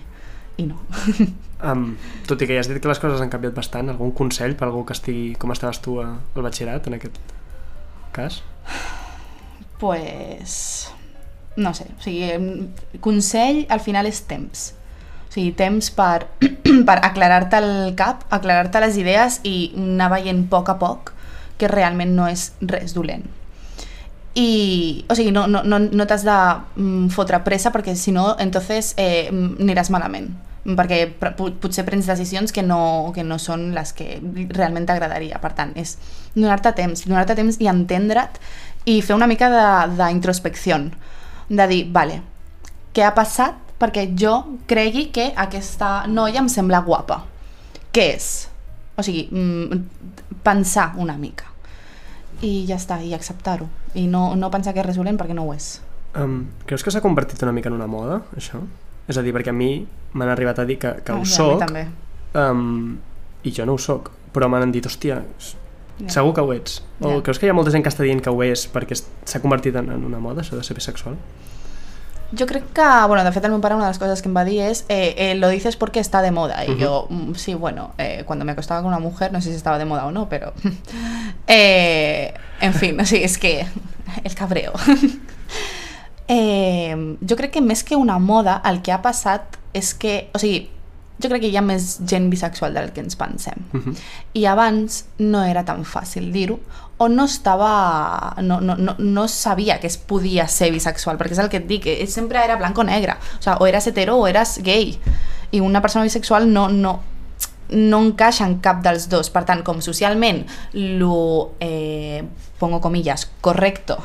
i 0.58 0.66
no. 0.68 0.78
Um, 1.64 1.94
tot 2.28 2.42
i 2.42 2.46
que 2.48 2.52
ja 2.52 2.60
has 2.60 2.68
dit 2.68 2.76
que 2.82 2.88
les 2.90 2.98
coses 3.00 3.22
han 3.24 3.30
canviat 3.32 3.54
bastant, 3.56 3.88
algun 3.88 4.10
consell 4.12 4.52
per 4.58 4.66
algú 4.66 4.82
que 4.84 4.92
estigui 4.92 5.30
com 5.40 5.52
estaves 5.54 5.78
tu 5.80 5.94
a- 6.02 6.10
al 6.34 6.42
batxillerat 6.44 6.90
en 6.90 6.96
aquest 6.98 7.16
cas? 8.12 8.42
pues 9.78 10.90
no 11.56 11.72
sé, 11.72 11.86
o 11.98 12.02
sigui, 12.02 12.68
consell 13.00 13.64
al 13.70 13.80
final 13.80 14.06
és 14.10 14.20
temps. 14.26 14.72
O 15.28 15.32
sigui, 15.34 15.52
temps 15.56 15.88
per, 15.94 16.26
per 16.88 16.98
aclarar-te 17.06 17.60
el 17.62 17.94
cap, 17.96 18.24
aclarar-te 18.34 18.82
les 18.82 18.98
idees 19.00 19.38
i 19.46 19.70
anar 19.78 20.10
veient 20.16 20.44
a 20.44 20.50
poc 20.50 20.68
a 20.74 20.76
poc 20.82 21.12
que 21.58 21.70
realment 21.70 22.12
no 22.18 22.26
és 22.28 22.50
res 22.60 22.92
dolent. 22.96 23.24
I, 24.34 25.04
o 25.08 25.14
sigui, 25.14 25.30
no, 25.30 25.46
no, 25.46 25.62
no, 25.62 25.78
no 25.78 26.06
t'has 26.10 26.24
de 26.26 26.38
mm, 26.76 27.12
fotre 27.14 27.38
pressa 27.46 27.70
perquè 27.70 27.94
si 27.94 28.10
no, 28.10 28.32
entonces 28.42 28.94
eh, 28.98 29.30
mm, 29.30 29.62
aniràs 29.62 29.92
malament 29.94 30.32
perquè 30.64 31.10
potser 31.20 31.84
prens 31.84 32.06
decisions 32.08 32.52
que 32.52 32.62
no, 32.64 33.12
que 33.14 33.20
no 33.24 33.36
són 33.38 33.66
les 33.76 33.92
que 33.92 34.16
realment 34.56 34.86
t'agradaria. 34.88 35.36
Per 35.42 35.52
tant, 35.52 35.74
és 35.76 35.98
donar-te 36.32 36.72
temps, 36.72 37.04
donar-te 37.04 37.36
temps 37.36 37.58
i 37.60 37.68
entendre't 37.68 38.40
i 38.88 39.00
fer 39.04 39.16
una 39.16 39.28
mica 39.28 39.50
d'introspecció, 39.92 40.78
de, 40.80 41.58
de 41.60 41.68
dir, 41.68 41.82
vale, 41.92 42.22
què 42.96 43.04
ha 43.04 43.12
passat 43.16 43.60
perquè 43.80 44.06
jo 44.16 44.38
cregui 44.70 45.10
que 45.12 45.30
aquesta 45.36 46.06
noia 46.08 46.40
em 46.40 46.48
sembla 46.48 46.80
guapa. 46.86 47.20
Què 47.92 48.08
és? 48.14 48.30
O 48.96 49.04
sigui, 49.04 49.28
mm, 49.28 50.40
pensar 50.46 50.92
una 50.96 51.18
mica. 51.20 51.50
I 52.40 52.64
ja 52.68 52.78
està, 52.80 53.02
i 53.04 53.12
acceptar-ho. 53.14 53.68
I 53.94 54.06
no, 54.06 54.34
no 54.36 54.50
pensar 54.50 54.74
que 54.74 54.80
és 54.80 54.86
res 54.86 54.96
dolent 54.96 55.18
perquè 55.18 55.34
no 55.34 55.44
ho 55.48 55.52
és. 55.54 55.80
Um, 56.18 56.46
creus 56.66 56.82
que 56.84 56.90
s'ha 56.94 57.00
convertit 57.02 57.42
una 57.42 57.52
mica 57.52 57.68
en 57.68 57.74
una 57.74 57.86
moda, 57.90 58.22
això? 58.36 58.60
És 59.08 59.18
a 59.18 59.22
dir, 59.22 59.32
perquè 59.34 59.50
a 59.50 59.52
mi 59.56 59.86
m'han 60.14 60.28
arribat 60.32 60.58
a 60.58 60.64
dir 60.64 60.78
que, 60.78 60.94
que 61.04 61.12
Ah, 61.12 61.16
ho 61.18 61.24
ja, 61.24 61.34
soc, 61.36 61.58
també. 61.60 61.86
um, 62.34 62.96
i 63.44 63.50
jo 63.52 63.66
no 63.66 63.74
ho 63.74 63.78
soc, 63.78 64.10
però 64.32 64.48
m'han 64.48 64.72
dit, 64.72 64.86
hòstia, 64.86 65.22
Ja. 66.00 66.08
segur 66.10 66.32
que 66.34 66.40
ho 66.40 66.52
ets. 66.52 66.82
O 67.00 67.08
Ja. 67.16 67.22
creus 67.22 67.38
que 67.38 67.46
hi 67.46 67.50
ha 67.50 67.54
molta 67.54 67.70
gent 67.70 67.82
que 67.84 67.88
està 67.90 68.02
dient 68.02 68.20
que 68.22 68.30
ho 68.30 68.42
és 68.42 68.66
perquè 68.72 68.96
s'ha 69.24 69.40
convertit 69.40 69.76
en, 69.76 69.90
en 69.90 70.04
una 70.04 70.18
moda, 70.18 70.42
això 70.42 70.56
de 70.56 70.62
ser 70.64 70.74
bisexual? 70.74 71.14
Yo 72.32 72.46
creo 72.46 72.62
que, 72.72 72.82
bueno, 73.06 73.22
de 73.22 73.32
fet 73.32 73.44
el 73.44 73.52
meu 73.52 73.60
pare 73.60 73.76
una 73.76 73.84
de 73.84 73.90
las 73.90 73.98
cosas 73.98 74.22
que 74.22 74.28
em 74.28 74.34
va 74.36 74.44
dir 74.44 74.62
eh, 74.62 75.14
eh, 75.16 75.34
lo 75.36 75.48
dices 75.48 75.76
porque 75.76 76.00
está 76.00 76.22
de 76.22 76.30
moda. 76.30 76.64
Y 76.64 76.76
yo, 76.76 77.06
mm, 77.08 77.34
sí, 77.34 77.54
bueno, 77.54 77.92
eh, 77.98 78.24
cuando 78.26 78.44
me 78.44 78.52
acostaba 78.52 78.80
con 78.80 78.88
una 78.88 78.98
mujer, 78.98 79.32
no 79.32 79.40
sé 79.40 79.50
si 79.50 79.56
estaba 79.56 79.78
de 79.78 79.84
moda 79.84 80.06
o 80.06 80.12
no, 80.12 80.28
pero... 80.28 80.52
eh, 81.46 82.34
en 82.60 82.74
fin, 82.74 82.96
sí, 83.06 83.22
es 83.22 83.38
que 83.38 83.66
el 84.24 84.34
cabreo. 84.34 84.72
eh, 86.28 87.16
jo 87.20 87.36
crec 87.36 87.52
que 87.52 87.60
més 87.60 87.84
que 87.84 87.96
una 87.96 88.18
moda, 88.18 88.60
el 88.64 88.80
que 88.82 88.92
ha 88.92 89.02
passat 89.04 89.58
és 89.76 89.92
que, 89.94 90.30
o 90.32 90.40
sigui, 90.40 90.70
jo 91.22 91.28
crec 91.30 91.44
que 91.44 91.50
hi 91.52 91.56
ha 91.56 91.62
més 91.62 91.98
gent 92.10 92.28
bisexual 92.30 92.74
del 92.74 92.92
que 92.92 93.00
ens 93.04 93.16
pensem. 93.16 93.66
Uh 93.72 93.80
-huh. 93.80 93.96
I 94.34 94.46
abans 94.46 95.04
no 95.18 95.44
era 95.44 95.64
tan 95.64 95.84
fàcil 95.84 96.32
dir-ho, 96.32 96.58
o 96.96 97.08
no 97.08 97.24
estava... 97.24 98.34
No, 98.42 98.60
no, 98.60 98.76
no, 98.76 98.94
no 98.98 99.28
sabia 99.28 99.80
que 99.80 99.86
es 99.86 99.96
podia 99.96 100.48
ser 100.48 100.70
bisexual, 100.70 101.18
perquè 101.18 101.32
és 101.32 101.38
el 101.38 101.48
que 101.48 101.58
et 101.58 101.66
dic, 101.66 101.86
eh, 101.86 102.06
sempre 102.06 102.44
era 102.44 102.56
blanc 102.56 102.78
o 102.78 102.84
negre. 102.84 103.16
O, 103.38 103.42
sea, 103.42 103.56
o 103.56 103.66
eres 103.66 103.86
hetero 103.86 104.16
o 104.16 104.26
eres 104.26 104.60
gay. 104.62 104.98
I 105.50 105.60
una 105.60 105.80
persona 105.80 106.04
bisexual 106.04 106.52
no, 106.52 106.68
no, 106.68 107.00
no 107.68 108.00
encaixa 108.02 108.46
en 108.46 108.60
cap 108.60 108.82
dels 108.82 109.08
dos. 109.08 109.30
Per 109.30 109.44
tant, 109.44 109.62
com 109.62 109.80
socialment 109.80 110.46
lo, 110.72 111.54
eh, 111.60 112.24
pongo 112.58 112.80
comillas, 112.80 113.30
correcto 113.40 113.98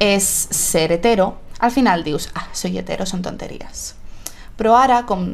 és 0.00 0.24
ser 0.24 0.90
hetero, 0.92 1.36
al 1.60 1.70
final 1.70 2.02
dius, 2.02 2.30
ah, 2.34 2.48
soy 2.56 2.78
hetero, 2.80 3.04
són 3.06 3.22
tonteries. 3.22 3.92
Però 4.56 4.74
ara, 4.80 5.04
com 5.06 5.28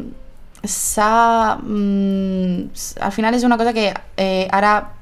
s'ha... 0.68 1.56
Mm, 1.62 2.70
al 3.00 3.12
final 3.12 3.34
és 3.34 3.44
una 3.44 3.58
cosa 3.58 3.72
que 3.72 3.92
eh, 4.16 4.48
ara 4.52 4.92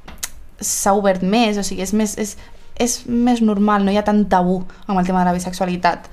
s'ha 0.61 0.95
obert 0.95 1.23
més, 1.23 1.59
o 1.59 1.65
sigui, 1.67 1.83
és 1.83 1.93
més, 1.97 2.17
és, 2.19 2.37
és 2.81 3.01
més 3.07 3.43
normal, 3.43 3.85
no 3.85 3.93
hi 3.93 3.99
ha 3.99 4.07
tant 4.07 4.25
tabú 4.31 4.63
amb 4.87 4.99
el 4.99 5.07
tema 5.07 5.23
de 5.23 5.31
la 5.31 5.37
bisexualitat. 5.37 6.09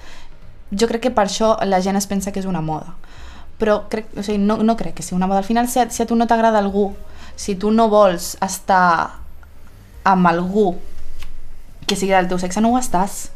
Jo 0.72 0.88
crec 0.88 1.08
que 1.08 1.14
per 1.16 1.28
això 1.28 1.56
la 1.68 1.82
gent 1.84 2.00
es 2.00 2.08
pensa 2.08 2.32
que 2.32 2.42
és 2.42 2.50
una 2.50 2.64
moda. 2.64 2.96
Però 3.62 3.84
crec, 3.90 4.10
o 4.18 4.24
sigui, 4.26 4.40
no, 4.42 4.58
no 4.66 4.78
crec 4.78 4.96
que 4.98 5.06
sigui 5.06 5.20
una 5.20 5.30
moda. 5.30 5.44
Al 5.44 5.48
final, 5.48 5.70
si 5.70 5.80
a, 5.80 5.90
si 5.90 6.04
a 6.04 6.08
tu 6.10 6.18
no 6.18 6.28
t'agrada 6.28 6.60
algú, 6.60 6.92
si 7.36 7.56
tu 7.56 7.72
no 7.72 7.90
vols 7.90 8.36
estar 8.42 9.22
amb 10.04 10.28
algú 10.28 10.74
que 11.86 11.96
sigui 11.96 12.16
del 12.16 12.30
teu 12.32 12.40
sexe, 12.42 12.62
no 12.64 12.74
ho 12.74 12.80
estàs. 12.80 13.30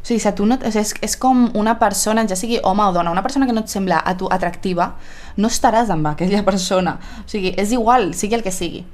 O 0.00 0.06
sigui, 0.06 0.20
si 0.20 0.28
a 0.28 0.34
tu 0.34 0.46
no, 0.46 0.56
o 0.56 0.70
sigui, 0.70 0.80
és, 0.80 0.94
és 1.04 1.16
com 1.20 1.50
una 1.58 1.76
persona, 1.78 2.24
ja 2.28 2.36
sigui 2.38 2.60
home 2.64 2.86
o 2.86 2.92
dona, 2.96 3.12
una 3.12 3.22
persona 3.22 3.46
que 3.46 3.52
no 3.52 3.64
et 3.66 3.72
sembla 3.72 4.00
a 4.00 4.16
tu 4.16 4.30
atractiva, 4.32 4.94
no 5.36 5.50
estaràs 5.52 5.92
amb 5.92 6.08
aquella 6.12 6.42
persona. 6.50 6.96
O 7.24 7.28
sigui, 7.28 7.52
és 7.60 7.74
igual, 7.76 8.14
sigui 8.14 8.38
el 8.38 8.46
que 8.46 8.54
sigui. 8.54 8.84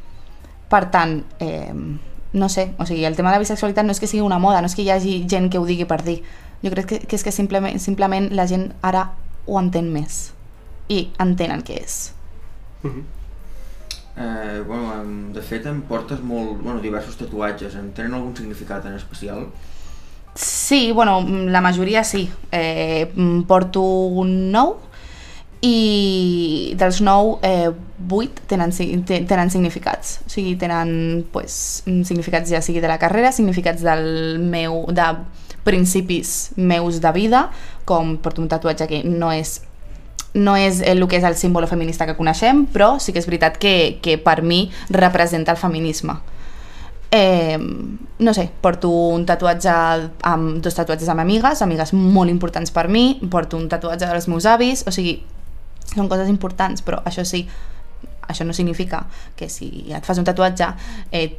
Per 0.68 0.82
tant, 0.90 1.20
eh, 1.38 1.72
no 2.32 2.48
sé, 2.48 2.72
o 2.78 2.86
sigui, 2.86 3.04
el 3.04 3.16
tema 3.16 3.30
de 3.30 3.38
la 3.38 3.44
bisexualitat 3.44 3.86
no 3.86 3.94
és 3.94 4.02
que 4.02 4.10
sigui 4.10 4.24
una 4.26 4.40
moda, 4.42 4.60
no 4.60 4.66
és 4.66 4.74
que 4.74 4.82
hi 4.82 4.90
hagi 4.90 5.20
gent 5.30 5.50
que 5.50 5.62
ho 5.62 5.66
digui 5.68 5.86
per 5.86 6.02
dir. 6.02 6.20
Jo 6.64 6.72
crec 6.74 6.88
que, 6.90 6.98
que 7.06 7.16
és 7.16 7.24
que 7.24 7.32
simplement, 7.32 7.78
simplement 7.78 8.28
la 8.34 8.48
gent 8.50 8.72
ara 8.82 9.10
ho 9.46 9.60
entén 9.60 9.92
més 9.92 10.32
i 10.90 11.06
entén 11.22 11.54
el 11.54 11.62
que 11.62 11.78
és. 11.78 12.12
Uh 12.82 12.90
-huh. 12.90 13.04
Eh, 14.16 14.62
bueno, 14.66 15.32
de 15.34 15.42
fet 15.42 15.66
em 15.66 15.82
portes 15.82 16.20
molt, 16.20 16.62
bueno, 16.62 16.80
diversos 16.80 17.16
tatuatges, 17.16 17.74
en 17.74 17.92
tenen 17.92 18.14
algun 18.14 18.36
significat 18.36 18.84
en 18.86 18.94
especial? 18.94 19.46
Sí, 20.36 20.92
bueno, 20.92 21.24
la 21.26 21.60
majoria 21.62 22.04
sí. 22.04 22.30
Eh, 22.52 23.10
porto 23.48 23.80
un 23.82 24.52
nou 24.52 24.76
i 25.64 26.74
dels 26.78 27.00
nou, 27.00 27.38
eh, 27.42 27.70
vuit 27.98 28.42
tenen, 28.46 28.70
si- 28.72 28.98
te- 29.08 29.22
tenen 29.24 29.50
significats. 29.50 30.20
O 30.26 30.30
sigui, 30.30 30.54
tenen 30.60 31.24
pues, 31.32 31.82
significats 32.04 32.50
ja 32.52 32.60
sigui 32.62 32.80
de 32.84 32.88
la 32.88 32.98
carrera, 32.98 33.32
significats 33.32 33.82
del 33.82 34.38
meu, 34.38 34.84
de 34.92 35.08
principis 35.64 36.50
meus 36.56 37.00
de 37.00 37.10
vida, 37.12 37.50
com 37.84 38.18
porto 38.18 38.42
un 38.42 38.48
tatuatge 38.48 38.86
que 38.86 39.02
no 39.04 39.32
és 39.32 39.62
no 40.36 40.52
és 40.54 40.82
el 40.84 41.00
que 41.08 41.16
és 41.16 41.24
el 41.24 41.34
símbol 41.34 41.64
feminista 41.66 42.04
que 42.04 42.12
coneixem, 42.14 42.66
però 42.68 42.98
sí 43.00 43.10
que 43.14 43.18
és 43.22 43.26
veritat 43.26 43.56
que, 43.56 43.98
que 44.04 44.18
per 44.20 44.42
mi 44.44 44.70
representa 44.90 45.50
el 45.52 45.56
feminisme. 45.56 46.18
Eh, 47.16 47.56
no 48.18 48.32
sé, 48.34 48.50
porto 48.60 48.90
un 48.90 49.24
tatuatge 49.28 49.72
amb 50.28 50.58
dos 50.64 50.74
tatuatges 50.76 51.08
amb 51.12 51.22
amigues, 51.24 51.62
amigues 51.64 51.92
molt 51.96 52.30
importants 52.32 52.70
per 52.74 52.88
mi, 52.92 53.06
porto 53.32 53.56
un 53.56 53.68
tatuatge 53.72 54.08
dels 54.10 54.28
meus 54.28 54.44
avis, 54.48 54.84
o 54.88 54.92
sigui, 54.92 55.14
són 55.94 56.08
coses 56.12 56.28
importants, 56.28 56.82
però 56.84 57.00
això 57.08 57.24
sí, 57.24 57.46
això 58.28 58.44
no 58.44 58.52
significa 58.56 59.04
que 59.36 59.48
si 59.48 59.86
et 59.94 60.04
fas 60.04 60.18
un 60.20 60.24
tatuatge 60.28 60.66
eh, 61.12 61.38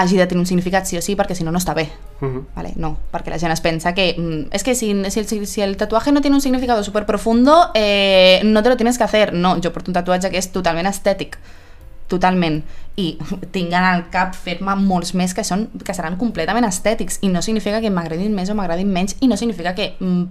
hagi 0.00 0.16
de 0.16 0.26
tenir 0.30 0.40
un 0.44 0.46
significat 0.46 0.86
sí 0.86 0.96
o 0.96 1.02
sí, 1.02 1.16
perquè 1.18 1.34
si 1.34 1.44
no, 1.44 1.50
no 1.52 1.58
està 1.58 1.74
bé. 1.74 1.88
Uh 2.20 2.28
-huh. 2.28 2.44
Vale, 2.54 2.72
no, 2.76 2.96
perquè 3.12 3.28
la 3.30 3.38
gent 3.38 3.52
es 3.52 3.60
pensa 3.60 3.92
que 3.92 4.14
mm, 4.16 4.54
es 4.54 4.62
que 4.62 4.74
si, 4.74 4.94
si, 5.10 5.20
el- 5.20 5.46
si 5.46 5.60
el 5.62 5.76
tatuaje 5.76 6.12
no 6.12 6.20
tiene 6.20 6.36
un 6.36 6.40
significado 6.40 6.82
súper 6.84 7.04
profundo, 7.06 7.70
eh, 7.74 8.40
no 8.44 8.62
te 8.62 8.68
lo 8.68 8.76
tienes 8.76 8.96
que 8.98 9.04
hacer. 9.04 9.32
No, 9.34 9.56
jo 9.62 9.72
porto 9.72 9.90
un 9.90 9.94
tatuatge 9.94 10.30
que 10.30 10.38
és 10.38 10.52
totalment 10.52 10.86
estètic, 10.86 11.36
totalment. 12.10 12.60
I 13.00 13.14
tinc 13.54 13.72
en 13.72 13.86
el 13.92 14.06
cap 14.12 14.34
fer-me 14.36 14.74
molts 14.80 15.14
més 15.18 15.34
que, 15.36 15.44
són, 15.46 15.68
que 15.86 15.96
seran 15.96 16.18
completament 16.20 16.66
estètics 16.68 17.20
i 17.26 17.30
no 17.32 17.42
significa 17.46 17.80
que 17.80 17.92
m'agradin 17.94 18.34
més 18.36 18.50
o 18.50 18.58
m'agradin 18.58 18.90
menys 18.92 19.16
i 19.20 19.30
no 19.30 19.38
significa 19.40 19.74
que 19.78 19.94
mm, 19.98 20.24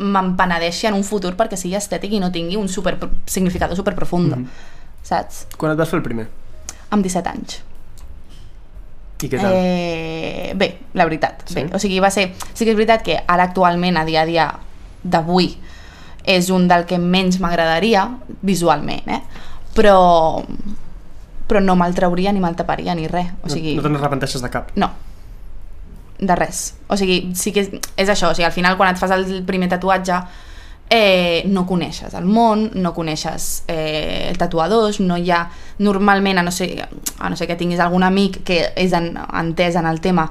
me'n 0.00 0.34
penedeixi 0.36 0.88
en 0.88 0.96
un 0.96 1.04
futur 1.04 1.34
perquè 1.36 1.58
sigui 1.60 1.76
estètic 1.76 2.14
i 2.16 2.20
no 2.22 2.30
tingui 2.32 2.56
un 2.60 2.68
super, 2.68 2.96
significado 3.26 3.76
super 3.76 3.96
profundo. 3.96 4.36
Mhm. 4.36 4.78
Saps? 5.02 5.46
Quan 5.56 5.72
et 5.72 5.80
vas 5.80 5.88
fer 5.88 5.98
el 5.98 6.04
primer? 6.04 6.28
Amb 6.90 7.04
17 7.04 7.30
anys. 7.32 7.60
I 9.20 9.28
què 9.28 9.36
tal? 9.40 9.52
Eh, 9.52 10.52
bé, 10.56 10.70
la 10.96 11.04
veritat. 11.04 11.44
Sí? 11.44 11.58
Bé, 11.58 11.66
o 11.76 11.80
sigui, 11.82 12.00
va 12.00 12.10
ser... 12.12 12.30
Sí 12.54 12.64
que 12.64 12.72
és 12.72 12.78
veritat 12.78 13.04
que 13.04 13.18
ara 13.20 13.50
actualment, 13.50 13.98
a 14.00 14.04
dia 14.08 14.22
a 14.22 14.28
dia 14.28 14.46
d'avui, 15.02 15.50
és 16.24 16.50
un 16.52 16.66
del 16.68 16.86
que 16.88 16.98
menys 17.00 17.40
m'agradaria 17.40 18.06
visualment, 18.46 19.08
eh? 19.08 19.20
Però, 19.76 20.42
però 21.50 21.60
no 21.62 21.74
me'l 21.76 21.94
trauria 21.98 22.30
ni 22.32 22.38
me'l 22.40 22.54
taparia 22.56 22.94
ni 22.94 23.08
res. 23.10 23.32
O 23.42 23.50
sigui, 23.50 23.74
No, 23.76 23.82
no 23.82 23.88
te'n 23.88 23.98
arrepenteixes 23.98 24.42
de 24.46 24.50
cap? 24.54 24.70
no. 24.78 24.92
De 26.20 26.34
res. 26.36 26.74
O 26.92 26.96
sigui, 27.00 27.30
sí 27.34 27.48
que 27.50 27.62
és, 27.64 27.70
és 27.96 28.08
això. 28.12 28.28
O 28.30 28.34
sigui, 28.36 28.44
al 28.44 28.52
final, 28.52 28.76
quan 28.76 28.90
et 28.92 28.98
fas 29.00 29.10
el 29.14 29.42
primer 29.48 29.70
tatuatge, 29.72 30.18
eh, 30.92 31.44
no 31.48 31.62
coneixes 31.66 32.12
el 32.18 32.26
món, 32.28 32.66
no 32.74 32.92
coneixes 32.92 33.62
eh, 33.72 34.26
el 34.28 34.36
tatuadors, 34.36 34.98
no 35.00 35.16
hi 35.16 35.30
ha... 35.32 35.46
Normalment, 35.80 36.36
a 36.38 36.42
no 36.44 36.52
ser, 36.52 36.74
a 37.18 37.30
no 37.30 37.36
ser 37.40 37.46
que 37.48 37.56
tinguis 37.56 37.80
algun 37.80 38.02
amic 38.04 38.42
que 38.44 38.58
és 38.76 38.92
en, 38.92 39.14
entès 39.16 39.78
en 39.80 39.86
el 39.88 40.02
tema, 40.04 40.26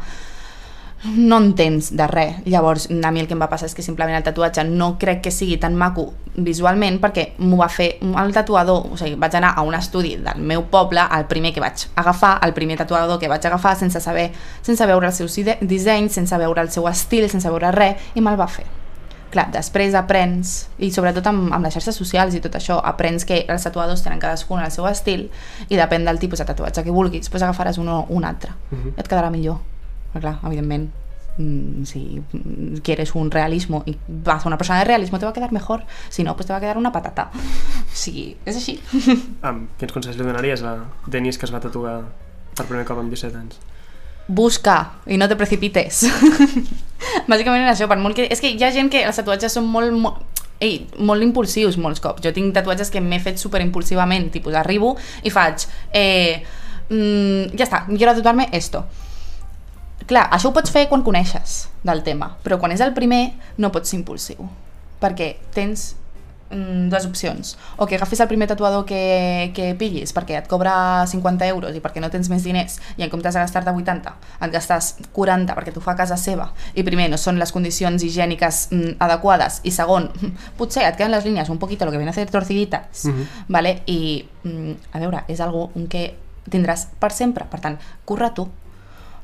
no 1.03 1.37
entens 1.37 1.91
de 1.95 2.07
res. 2.07 2.39
Llavors, 2.45 2.89
a 2.91 3.11
mi 3.11 3.21
el 3.21 3.27
que 3.27 3.35
em 3.37 3.41
va 3.41 3.49
passar 3.49 3.69
és 3.69 3.75
que 3.75 3.85
simplement 3.85 4.17
el 4.17 4.25
tatuatge 4.25 4.65
no 4.67 4.97
crec 4.99 5.21
que 5.27 5.31
sigui 5.31 5.57
tan 5.57 5.77
maco 5.79 6.09
visualment 6.39 6.99
perquè 7.01 7.25
m'ho 7.43 7.59
va 7.59 7.69
fer 7.71 7.89
el 8.01 8.33
tatuador, 8.35 8.87
o 8.91 8.97
sigui, 8.99 9.15
vaig 9.19 9.35
anar 9.39 9.53
a 9.57 9.63
un 9.65 9.75
estudi 9.75 10.15
del 10.23 10.41
meu 10.41 10.65
poble, 10.71 11.03
el 11.15 11.25
primer 11.31 11.53
que 11.53 11.63
vaig 11.63 11.87
agafar, 11.95 12.37
el 12.45 12.53
primer 12.53 12.77
tatuador 12.77 13.19
que 13.19 13.31
vaig 13.31 13.45
agafar 13.45 13.75
sense 13.79 14.01
saber, 14.03 14.29
sense 14.61 14.85
veure 14.87 15.07
els 15.07 15.21
seus 15.21 15.39
dissenys, 15.61 16.13
sense 16.19 16.37
veure 16.37 16.61
el 16.61 16.71
seu 16.71 16.87
estil, 16.87 17.29
sense 17.29 17.49
veure 17.49 17.71
res, 17.75 18.11
i 18.15 18.21
me'l 18.21 18.39
va 18.39 18.47
fer. 18.47 18.67
Clar, 19.29 19.45
després 19.53 19.93
aprens, 19.93 20.69
i 20.81 20.89
sobretot 20.89 21.27
amb, 21.29 21.51
amb 21.53 21.65
les 21.65 21.75
xarxes 21.75 21.99
socials 22.01 22.33
i 22.33 22.41
tot 22.41 22.55
això, 22.57 22.79
aprens 22.81 23.27
que 23.29 23.43
els 23.45 23.65
tatuadors 23.65 24.01
tenen 24.01 24.21
cadascun 24.21 24.63
el 24.63 24.71
seu 24.73 24.87
estil 24.89 25.27
i 25.69 25.77
depèn 25.77 26.07
del 26.07 26.17
tipus 26.17 26.41
de 26.41 26.47
tatuatge 26.49 26.83
que 26.83 26.95
vulguis, 26.95 27.29
doncs 27.29 27.45
agafaràs 27.45 27.77
un 27.77 27.91
o 27.93 28.05
un 28.09 28.25
altre. 28.25 28.55
Uh 28.71 28.77
-huh. 28.77 28.93
Et 28.97 29.07
quedarà 29.07 29.29
millor. 29.29 29.59
Però 30.13 30.21
clar, 30.23 30.35
evidentment, 30.45 30.89
mm, 31.37 31.83
si 31.85 32.21
quieres 32.83 33.13
un 33.15 33.31
realismo 33.31 33.83
y 33.85 33.97
vas 34.07 34.45
a 34.45 34.49
una 34.49 34.57
persona 34.57 34.79
de 34.79 34.85
realismo 34.85 35.19
te 35.19 35.25
va 35.25 35.31
a 35.31 35.33
quedar 35.33 35.51
mejor, 35.51 35.83
si 36.09 36.23
no, 36.23 36.35
pues 36.35 36.47
te 36.47 36.53
va 36.53 36.57
a 36.57 36.61
quedar 36.61 36.77
una 36.77 36.91
patata. 36.91 37.29
Sigui, 37.93 38.35
és 38.45 38.55
així. 38.55 38.79
Um, 39.39 39.67
quins 39.79 39.93
consells 39.95 40.17
li 40.19 40.25
donaries 40.25 40.63
a 40.67 40.75
Denis 41.07 41.37
que 41.39 41.47
es 41.47 41.53
va 41.53 41.61
tatuar 41.63 42.01
per 42.57 42.65
primer 42.67 42.85
cop 42.87 42.99
amb 42.99 43.13
17 43.13 43.39
anys? 43.39 43.59
Busca 44.27 44.75
i 45.07 45.17
no 45.17 45.27
te 45.29 45.37
precipites. 45.39 46.03
Bàsicament 47.31 47.63
és 47.63 47.71
això, 47.71 47.87
per 47.89 47.97
molt 48.01 48.17
que... 48.17 48.27
És 48.29 48.43
que 48.43 48.51
hi 48.51 48.63
ha 48.65 48.73
gent 48.75 48.91
que 48.91 49.05
els 49.05 49.21
tatuatges 49.21 49.57
són 49.57 49.69
molt... 49.69 49.95
molt 49.95 50.25
Ei, 50.59 50.81
molt 51.07 51.23
impulsius 51.23 51.77
molts 51.79 52.01
cops. 52.03 52.19
Jo 52.19 52.33
tinc 52.35 52.51
tatuatges 52.51 52.89
que 52.91 52.99
m'he 52.99 53.21
fet 53.23 53.39
super 53.39 53.61
impulsivament, 53.63 54.25
tipus 54.33 54.57
arribo 54.59 54.89
i 55.23 55.31
faig 55.31 55.63
eh, 55.95 56.41
mm, 56.89 57.55
ja 57.55 57.63
està, 57.63 57.85
quiero 57.87 58.11
tatuar-me 58.17 58.49
esto. 58.51 58.83
Clar, 60.09 60.25
això 60.33 60.49
ho 60.49 60.55
pots 60.55 60.73
fer 60.73 60.87
quan 60.89 61.03
coneixes 61.05 61.67
del 61.85 62.01
tema, 62.03 62.31
però 62.43 62.57
quan 62.59 62.73
és 62.73 62.81
el 62.81 62.95
primer 62.97 63.27
no 63.61 63.69
pots 63.71 63.91
ser 63.93 63.99
impulsiu, 63.99 64.47
perquè 64.99 65.35
tens 65.53 65.91
mm, 66.49 66.87
dues 66.89 67.05
opcions. 67.05 67.51
O 67.77 67.85
que 67.85 67.99
agafis 67.99 68.19
el 68.23 68.27
primer 68.27 68.47
tatuador 68.49 68.87
que, 68.89 69.51
que 69.53 69.75
pillis 69.77 70.09
perquè 70.17 70.39
et 70.39 70.47
cobra 70.49 71.05
50 71.05 71.45
euros 71.53 71.75
i 71.77 71.81
perquè 71.83 72.01
no 72.01 72.09
tens 72.09 72.25
més 72.33 72.41
diners 72.43 72.79
i 72.97 73.05
en 73.05 73.11
comptes 73.13 73.37
de 73.37 73.43
gastar-te 73.43 73.69
80 73.69 74.15
et 74.41 74.55
gastes 74.55 74.95
40 75.13 75.53
perquè 75.59 75.73
t'ho 75.75 75.83
fa 75.85 75.93
a 75.93 75.99
casa 75.99 76.17
seva 76.17 76.49
i 76.73 76.81
primer 76.87 77.05
no 77.13 77.19
són 77.21 77.37
les 77.37 77.53
condicions 77.53 78.01
higièniques 78.01 78.63
mm, 78.73 78.95
adequades 79.05 79.59
i 79.69 79.71
segon, 79.75 80.09
potser 80.57 80.87
et 80.89 80.97
queden 80.97 81.13
les 81.13 81.27
línies 81.29 81.53
un 81.53 81.61
poquito 81.61 81.85
lo 81.85 81.91
que 81.93 82.01
viene 82.01 82.09
a 82.09 82.17
ser 82.17 82.25
torciditas 82.33 83.05
Mhm. 83.05 83.27
vale? 83.47 83.83
i 83.85 84.25
mm, 84.43 84.73
a 84.93 84.99
veure, 85.05 85.21
és 85.29 85.39
algo 85.39 85.69
que 85.87 86.15
tindràs 86.49 86.87
per 86.97 87.11
sempre, 87.13 87.45
per 87.45 87.59
tant, 87.61 87.77
curra 88.09 88.33
tu 88.33 88.47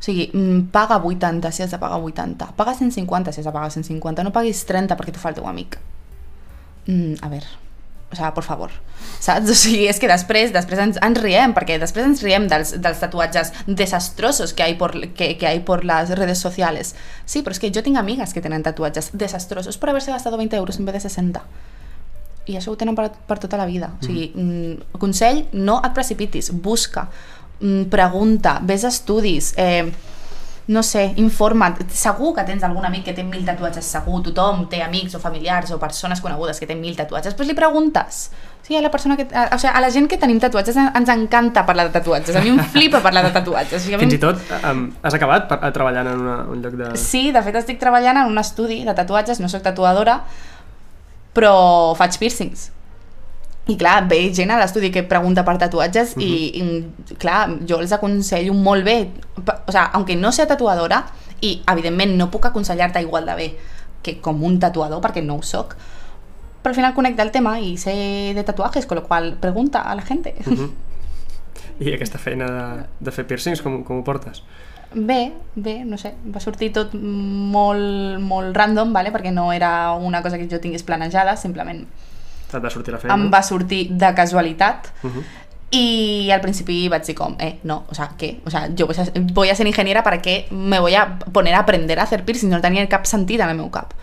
sigui, 0.06 0.30
mm, 0.32 0.70
paga 0.72 0.98
80 1.02 1.52
si 1.52 1.64
has 1.64 1.72
de 1.72 1.82
pagar 1.82 2.00
80, 2.00 2.54
paga 2.56 2.76
150 2.76 3.34
si 3.34 3.42
has 3.42 3.46
de 3.46 3.52
pagar 3.52 3.72
150, 3.72 4.24
no 4.24 4.32
paguis 4.32 4.66
30 4.66 4.98
perquè 4.98 5.14
t'ho 5.14 5.22
fa 5.22 5.32
el 5.34 5.40
teu 5.40 5.48
amic. 5.50 5.80
Mm, 6.86 7.22
a 7.26 7.30
veure, 7.32 7.48
o 8.12 8.16
sigui, 8.16 8.32
por 8.36 8.46
favor, 8.46 8.72
saps? 9.20 9.50
O 9.50 9.58
sigui, 9.58 9.88
és 9.90 10.00
que 10.00 10.10
després, 10.12 10.54
després 10.54 10.82
ens, 10.84 11.00
ens 11.02 11.22
riem, 11.22 11.56
perquè 11.58 11.80
després 11.82 12.06
ens 12.06 12.22
riem 12.24 12.48
dels, 12.52 12.76
dels 12.82 13.02
tatuatges 13.02 13.52
desastrosos 13.66 14.54
que 14.54 14.64
hay, 14.64 14.76
por, 14.78 14.94
que, 15.18 15.36
que 15.38 15.48
hay 15.48 15.62
por 15.66 15.84
las 15.86 16.14
redes 16.14 16.40
sociales. 16.40 16.96
Sí, 17.26 17.42
però 17.42 17.58
és 17.58 17.62
que 17.64 17.74
jo 17.74 17.82
tinc 17.84 17.98
amigues 17.98 18.34
que 18.34 18.46
tenen 18.46 18.64
tatuatges 18.64 19.10
desastrosos 19.14 19.82
per 19.82 19.90
haver-se 19.90 20.14
gastat 20.14 20.38
20 20.38 20.62
euros 20.62 20.80
en 20.80 20.86
vez 20.86 21.02
de 21.02 21.10
60 21.10 21.42
i 22.46 22.56
això 22.60 22.74
ho 22.74 22.78
tenen 22.78 22.96
per, 22.98 23.10
per 23.26 23.40
tota 23.42 23.58
la 23.58 23.66
vida. 23.66 23.90
O 23.98 24.06
sigui, 24.06 24.28
mm, 24.30 25.00
consell, 25.02 25.46
no 25.54 25.80
et 25.84 25.96
precipitis, 25.98 26.52
busca, 26.54 27.08
mm, 27.08 27.35
pregunta, 27.90 28.60
ves 28.62 28.84
estudis, 28.84 29.54
eh, 29.58 29.92
no 30.68 30.82
sé, 30.82 31.14
informa't. 31.22 31.78
Segur 31.94 32.34
que 32.36 32.44
tens 32.44 32.64
algun 32.66 32.86
amic 32.88 33.04
que 33.06 33.14
té 33.14 33.24
mil 33.24 33.44
tatuatges, 33.46 33.86
segur, 33.86 34.24
tothom 34.26 34.64
té 34.70 34.80
amics 34.82 35.14
o 35.16 35.20
familiars 35.22 35.70
o 35.72 35.78
persones 35.80 36.22
conegudes 36.22 36.60
que 36.60 36.66
tenen 36.66 36.82
mil 36.82 36.96
tatuatges, 36.98 37.36
doncs 37.38 37.48
li 37.52 37.54
preguntes. 37.54 38.32
Sí, 38.66 38.74
a 38.76 38.82
la 38.82 38.90
persona 38.90 39.14
que, 39.16 39.28
a, 39.32 39.44
o 39.54 39.60
sigui, 39.62 39.72
a 39.78 39.80
la 39.84 39.92
gent 39.94 40.08
que 40.10 40.18
tenim 40.18 40.40
tatuatges 40.42 40.76
en- 40.82 40.90
ens 40.98 41.10
encanta 41.14 41.64
parlar 41.68 41.86
de 41.86 41.94
tatuatges. 42.00 42.36
A 42.36 42.42
mi 42.42 42.50
em 42.50 42.58
flipa 42.74 43.00
parlar 43.00 43.24
de 43.28 43.32
tatuatges. 43.36 43.78
O 43.78 43.86
sigui, 43.86 43.96
mi 44.00 44.08
Fins 44.08 44.16
i 44.18 44.18
tot 44.24 44.42
um, 44.72 44.88
has 45.06 45.14
acabat 45.14 45.46
pa- 45.52 45.60
treballant 45.72 46.08
en 46.10 46.20
una, 46.26 46.38
un 46.50 46.64
lloc 46.64 46.74
de... 46.74 46.90
Sí, 46.98 47.28
de 47.32 47.44
fet 47.46 47.56
estic 47.62 47.78
treballant 47.80 48.18
en 48.24 48.26
un 48.34 48.42
estudi 48.42 48.82
de 48.84 48.96
tatuatges, 48.98 49.40
no 49.40 49.48
sóc 49.54 49.62
tatuadora, 49.62 50.24
però 51.36 51.94
faig 52.00 52.18
piercings. 52.18 52.72
I 53.68 53.78
clar, 53.82 54.04
ve 54.08 54.20
gent 54.34 54.52
a 54.54 54.60
l'estudi 54.62 54.92
que 54.94 55.02
pregunta 55.10 55.42
per 55.46 55.56
tatuatges 55.58 56.14
i, 56.22 56.32
i, 56.62 57.16
clar, 57.18 57.48
jo 57.66 57.80
els 57.82 57.96
aconsello 57.96 58.54
molt 58.54 58.86
bé. 58.86 58.98
O 59.42 59.72
sea, 59.72 59.88
aunque 59.98 60.16
no 60.16 60.32
sea 60.32 60.46
tatuadora, 60.46 61.02
i 61.42 61.58
evidentment 61.72 62.14
no 62.18 62.30
puc 62.32 62.46
aconsellar-te 62.46 63.02
igual 63.02 63.26
de 63.26 63.36
bé 63.36 63.48
que 64.06 64.20
com 64.22 64.44
un 64.46 64.60
tatuador, 64.62 65.02
perquè 65.02 65.24
no 65.26 65.40
ho 65.40 65.44
soc, 65.44 65.74
però 66.62 66.72
al 66.74 66.78
final 66.78 66.94
connecta 66.94 67.26
el 67.26 67.34
tema 67.34 67.56
i 67.60 67.74
sé 67.78 67.96
de 68.38 68.44
tatuajes, 68.46 68.86
con 68.86 69.02
lo 69.02 69.04
cual 69.08 69.34
pregunta 69.42 69.82
a 69.82 69.96
la 69.96 70.02
gente. 70.02 70.36
Mhm. 70.46 70.72
I 71.80 71.92
aquesta 71.94 72.18
feina 72.18 72.46
de, 72.48 72.86
de 73.00 73.12
fer 73.12 73.26
piercings, 73.28 73.62
com, 73.62 73.82
com 73.84 74.00
ho 74.00 74.04
portes? 74.04 74.44
Bé, 74.94 75.34
bé, 75.56 75.82
no 75.84 75.98
sé, 75.98 76.14
va 76.32 76.40
sortir 76.40 76.70
tot 76.72 76.94
molt, 76.96 78.22
molt 78.24 78.56
random, 78.56 78.94
vale? 78.96 79.12
perquè 79.12 79.34
no 79.34 79.50
era 79.52 79.92
una 79.92 80.22
cosa 80.24 80.38
que 80.38 80.48
jo 80.48 80.62
tingués 80.64 80.86
planejada, 80.88 81.36
simplement 81.36 81.84
Et 82.58 82.64
va 82.64 82.70
sortir 82.70 82.94
la 82.94 83.00
feina? 83.00 83.14
em 83.16 83.30
va 83.34 83.42
sortir 83.44 83.88
de 83.92 84.14
casualitat 84.16 84.88
Uh 85.04 85.10
-huh. 85.10 85.24
y 85.72 86.30
al 86.32 86.42
principio 86.42 86.90
vaig 86.90 87.04
dir 87.06 87.16
com, 87.16 87.36
eh, 87.40 87.60
no, 87.64 87.84
o 87.90 87.96
sea, 87.96 88.12
¿qué? 88.18 88.40
O 88.46 88.50
sea, 88.50 88.70
yo 88.76 88.88
voy 88.88 88.96
a, 88.98 89.06
voy 89.34 89.50
a 89.50 89.56
ser 89.56 89.68
ingeniera 89.68 90.04
para 90.04 90.22
qué 90.22 90.48
me 90.52 90.80
voy 90.80 90.96
a 90.96 91.20
poner 91.20 91.54
a 91.56 91.60
aprender 91.60 92.00
a 92.00 92.04
hacer 92.04 92.24
piercing, 92.24 92.50
no 92.50 92.62
tenia 92.62 92.88
cap 92.88 93.06
sentit 93.06 93.40
en 93.42 93.50
el 93.50 93.56
meu 93.58 93.70
cap. 93.70 93.94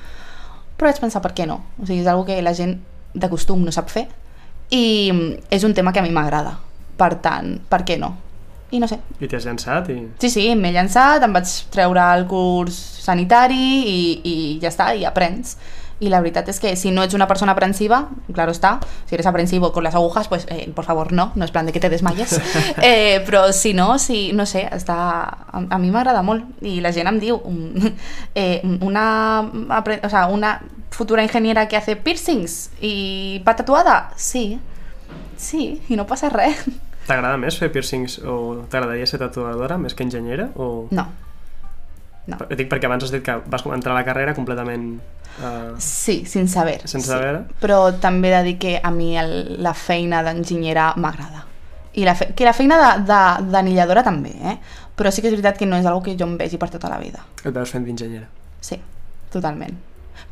Però 0.76 0.86
vaig 0.90 1.00
pensar, 1.00 1.22
per 1.22 1.32
què 1.32 1.46
no? 1.46 1.62
O 1.82 1.86
sigui, 1.86 2.00
és 2.00 2.06
algo 2.06 2.24
que 2.24 2.42
la 2.42 2.52
gent 2.54 2.80
de 3.14 3.28
costum 3.28 3.64
no 3.64 3.70
sap 3.72 3.88
fer 3.88 4.08
i 4.70 5.12
és 5.50 5.64
un 5.64 5.74
tema 5.74 5.92
que 5.92 6.00
a 6.00 6.02
mi 6.02 6.10
m'agrada. 6.10 6.58
Per 6.96 7.14
tant, 7.20 7.60
per 7.68 7.84
què 7.84 7.98
no? 7.98 8.16
I 8.72 8.78
no 8.80 8.88
sé, 8.88 8.98
I 9.20 9.28
t'hi 9.28 9.36
has 9.36 9.44
llançat 9.44 9.88
i... 9.90 10.08
Sí, 10.18 10.30
sí, 10.30 10.54
m'he 10.56 10.72
llançat, 10.72 11.22
em 11.22 11.32
vaig 11.32 11.46
treure 11.70 12.00
el 12.16 12.26
curs 12.26 12.74
sanitari 13.04 13.54
i, 13.86 14.20
i 14.24 14.58
ja 14.62 14.68
està, 14.68 14.94
i 14.96 15.04
aprens. 15.04 15.58
Y 16.02 16.08
la 16.08 16.20
verdad 16.20 16.48
es 16.48 16.58
que 16.58 16.74
si 16.74 16.90
no 16.90 17.04
ets 17.04 17.14
una 17.14 17.28
persona 17.28 17.52
aprensiva, 17.52 18.08
claro 18.32 18.50
está, 18.50 18.80
si 19.06 19.14
eres 19.14 19.24
aprensivo 19.24 19.70
con 19.70 19.84
las 19.84 19.94
agujas, 19.94 20.26
pues 20.26 20.48
eh, 20.50 20.68
por 20.74 20.84
favor 20.84 21.12
no, 21.12 21.30
no 21.36 21.44
es 21.44 21.52
plan 21.52 21.64
de 21.64 21.70
que 21.72 21.78
te 21.78 21.88
desmayes. 21.88 22.40
Eh, 22.82 23.22
però 23.24 23.52
si 23.52 23.72
no, 23.72 24.00
si, 24.00 24.32
no 24.32 24.44
sé, 24.46 24.64
està, 24.74 24.96
a, 24.96 25.60
a 25.70 25.78
mi 25.78 25.92
m'agrada 25.94 26.24
molt 26.26 26.64
i 26.66 26.80
la 26.82 26.90
gent 26.90 27.06
em 27.06 27.20
diu 27.22 27.38
um, 27.46 27.70
eh, 28.34 28.58
una, 28.82 29.04
o 29.46 30.10
sea, 30.10 30.26
una 30.26 30.56
futura 30.90 31.22
ingeniera 31.22 31.68
que 31.68 31.76
hace 31.76 31.94
piercings 31.94 32.72
i 32.80 33.38
va 33.46 33.54
tatuada, 33.54 34.10
sí, 34.16 34.58
sí, 35.36 35.76
i 35.86 35.94
no 36.00 36.08
passa 36.10 36.32
res. 36.34 36.66
T'agrada 37.06 37.38
més 37.38 37.62
fer 37.62 37.70
piercings 37.70 38.18
o 38.26 38.64
t'agradaria 38.66 39.06
ser 39.06 39.22
tatuadora 39.22 39.78
més 39.78 39.94
que 39.94 40.02
enginyera? 40.02 40.50
O... 40.56 40.88
No, 40.90 41.06
no. 42.26 42.38
Per- 42.38 42.56
Dic 42.56 42.68
perquè 42.70 42.86
abans 42.86 43.04
has 43.04 43.10
dit 43.12 43.22
que 43.24 43.34
vas 43.46 43.64
entrar 43.66 43.94
a 43.96 43.98
la 44.00 44.04
carrera 44.04 44.34
completament... 44.34 45.00
Uh, 45.40 45.74
Sí, 45.78 46.24
sense 46.26 46.52
saber. 46.54 46.80
Sense 46.86 47.06
sí. 47.06 47.12
saber. 47.12 47.44
Però 47.60 47.92
també 47.98 48.28
he 48.28 48.36
de 48.36 48.42
dir 48.50 48.58
que 48.58 48.80
a 48.82 48.90
mi 48.92 49.16
el, 49.18 49.62
la 49.62 49.72
feina 49.74 50.22
d'enginyera 50.22 50.92
m'agrada. 50.96 51.46
I 51.94 52.04
la 52.04 52.14
fe, 52.14 52.30
que 52.36 52.44
la 52.44 52.52
feina 52.56 52.76
d'anilladora 53.04 54.02
també, 54.04 54.30
eh? 54.42 54.58
Però 54.96 55.10
sí 55.10 55.20
que 55.22 55.28
és 55.28 55.34
veritat 55.34 55.58
que 55.58 55.66
no 55.66 55.76
és 55.80 55.86
algo 55.88 56.02
que 56.04 56.14
jo 56.16 56.24
em 56.28 56.36
vegi 56.38 56.58
per 56.60 56.68
tota 56.70 56.88
la 56.92 56.98
vida. 57.00 57.24
et 57.44 57.52
veus 57.52 57.70
fent 57.72 57.84
d'enginyera. 57.84 58.28
Sí, 58.60 58.78
totalment. 59.32 59.74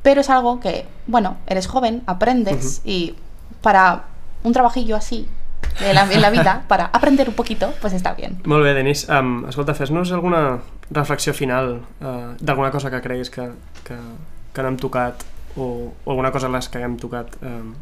Pero 0.02 0.20
es 0.20 0.30
algo 0.30 0.60
que, 0.60 0.86
bueno, 1.06 1.36
eres 1.46 1.66
joven, 1.66 2.02
aprendes 2.06 2.80
y 2.84 3.14
para 3.62 4.04
un 4.44 4.52
trabajillo 4.52 4.96
así 4.96 5.26
en 5.80 5.94
la, 5.94 6.04
en 6.12 6.20
la 6.20 6.30
vida, 6.30 6.64
para 6.68 6.86
aprender 6.86 7.28
un 7.28 7.34
poquito, 7.34 7.72
pues 7.80 7.92
está 7.92 8.14
bien. 8.14 8.40
Molt 8.44 8.64
bé, 8.64 8.74
Denis. 8.74 9.06
Um, 9.08 9.46
escolta, 9.48 9.74
fes-nos 9.74 10.12
alguna 10.12 10.60
reflexió 10.90 11.34
final 11.34 11.80
uh, 12.00 12.34
d'alguna 12.40 12.70
cosa 12.70 12.90
que 12.90 13.00
creguis 13.00 13.30
que, 13.30 13.50
que, 13.84 13.96
que 14.52 14.62
no 14.62 14.68
hem 14.68 14.76
tocat 14.76 15.22
o, 15.56 15.92
o 16.04 16.10
alguna 16.10 16.32
cosa 16.32 16.48
a 16.48 16.50
les 16.50 16.68
que 16.68 16.78
haguem 16.78 16.96
tocat 17.00 17.36
um, 17.42 17.72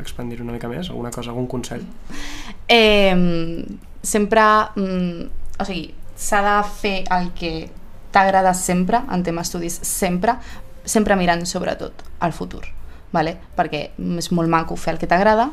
expandir 0.00 0.40
una 0.42 0.54
mica 0.54 0.70
més, 0.70 0.90
alguna 0.90 1.10
cosa, 1.10 1.30
algun 1.30 1.46
consell. 1.46 1.84
Eh, 2.68 3.64
sempre, 4.02 4.42
mm, 4.76 5.28
o 5.58 5.66
sigui, 5.68 5.92
s'ha 6.16 6.42
de 6.46 6.56
fer 6.80 6.96
el 7.14 7.32
que 7.38 7.70
t'agrada 8.12 8.54
sempre, 8.54 9.00
en 9.10 9.22
tema 9.22 9.42
estudis, 9.42 9.78
sempre, 9.86 10.36
sempre 10.84 11.16
mirant 11.16 11.44
sobretot 11.48 12.04
al 12.20 12.34
futur, 12.36 12.64
vale? 13.12 13.38
perquè 13.56 13.90
és 14.18 14.32
molt 14.32 14.50
maco 14.50 14.76
fer 14.76 14.94
el 14.94 15.00
que 15.00 15.08
t'agrada, 15.08 15.50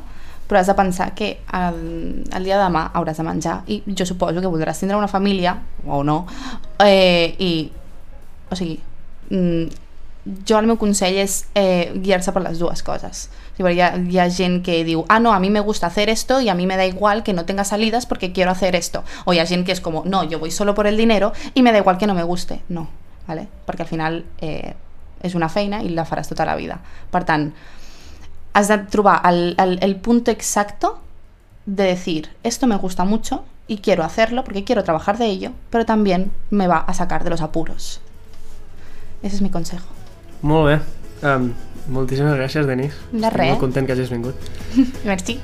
però 0.50 0.60
has 0.60 0.68
de 0.68 0.74
pensar 0.74 1.14
que 1.14 1.30
el, 1.54 2.24
el 2.34 2.48
dia 2.48 2.58
de 2.58 2.64
demà 2.66 2.88
hauràs 2.98 3.20
de 3.22 3.26
menjar 3.28 3.60
i 3.70 3.84
jo 3.86 4.08
suposo 4.10 4.42
que 4.42 4.50
voldràs 4.50 4.82
tindre 4.82 4.98
una 4.98 5.12
família, 5.12 5.60
o 5.86 6.02
no, 6.04 6.24
eh, 6.82 7.36
i, 7.38 7.52
o 8.50 8.58
sigui, 8.58 8.80
mm, 9.30 9.86
jo 10.50 10.58
el 10.58 10.68
meu 10.68 10.78
consell 10.82 11.20
és 11.22 11.44
eh, 11.54 11.94
guiar-se 11.96 12.34
per 12.34 12.44
les 12.44 12.60
dues 12.60 12.82
coses. 12.84 13.28
Hi, 13.60 13.80
ha, 13.82 13.92
hi 13.98 14.20
ha 14.20 14.28
gent 14.34 14.60
que 14.66 14.82
diu, 14.88 15.06
ah, 15.08 15.20
no, 15.20 15.34
a 15.34 15.40
mí 15.40 15.50
me 15.50 15.60
gusta 15.60 15.88
hacer 15.88 16.10
esto 16.10 16.40
y 16.42 16.50
a 16.50 16.56
mí 16.56 16.66
me 16.66 16.78
da 16.78 16.86
igual 16.86 17.24
que 17.24 17.34
no 17.34 17.46
tenga 17.46 17.64
salidas 17.64 18.06
porque 18.06 18.32
quiero 18.32 18.52
hacer 18.52 18.76
esto. 18.76 19.04
O 19.26 19.34
hi 19.34 19.40
ha 19.40 19.46
gent 19.46 19.66
que 19.66 19.74
és 19.76 19.82
com, 19.82 20.02
no, 20.06 20.24
yo 20.24 20.40
voy 20.40 20.52
solo 20.52 20.76
por 20.76 20.88
el 20.88 20.98
dinero 20.98 21.34
y 21.54 21.62
me 21.62 21.72
da 21.72 21.78
igual 21.78 21.98
que 21.98 22.08
no 22.08 22.14
me 22.14 22.24
guste. 22.24 22.62
No, 22.70 22.90
¿vale? 23.28 23.48
perquè 23.68 23.86
al 23.86 23.92
final 23.92 24.24
eh, 24.42 24.74
és 25.22 25.36
una 25.36 25.50
feina 25.50 25.84
i 25.84 25.92
la 25.94 26.06
faràs 26.08 26.32
tota 26.32 26.48
la 26.48 26.56
vida. 26.56 26.80
Per 27.12 27.24
tant, 27.28 27.52
has 28.54 28.68
de 28.68 28.78
trobar 28.80 29.22
el, 29.26 29.56
el, 29.58 29.80
el 29.82 29.96
punto 29.98 30.32
exacto 30.32 31.00
de 31.66 31.84
decir, 31.84 32.30
esto 32.44 32.68
me 32.68 32.76
gusta 32.78 33.04
mucho 33.06 33.44
y 33.68 33.78
quiero 33.78 34.04
hacerlo 34.04 34.44
porque 34.44 34.64
quiero 34.64 34.84
trabajar 34.84 35.18
de 35.18 35.26
ello, 35.28 35.52
pero 35.70 35.86
también 35.86 36.32
me 36.50 36.68
va 36.68 36.78
a 36.78 36.94
sacar 36.94 37.24
de 37.24 37.30
los 37.30 37.42
apuros. 37.42 38.02
Ese 39.22 39.36
es 39.36 39.42
mi 39.42 39.50
consejo. 39.50 39.86
Molt 40.42 40.66
bé. 40.68 40.80
Um, 41.28 41.52
moltíssimes 41.92 42.34
gràcies, 42.40 42.66
Denis. 42.66 42.94
De 43.12 43.28
Estic 43.28 43.34
res. 43.38 43.50
molt 43.52 43.60
content 43.60 43.86
que 43.86 43.92
hagis 43.94 44.10
vingut. 44.10 44.36
Merci. 45.10 45.36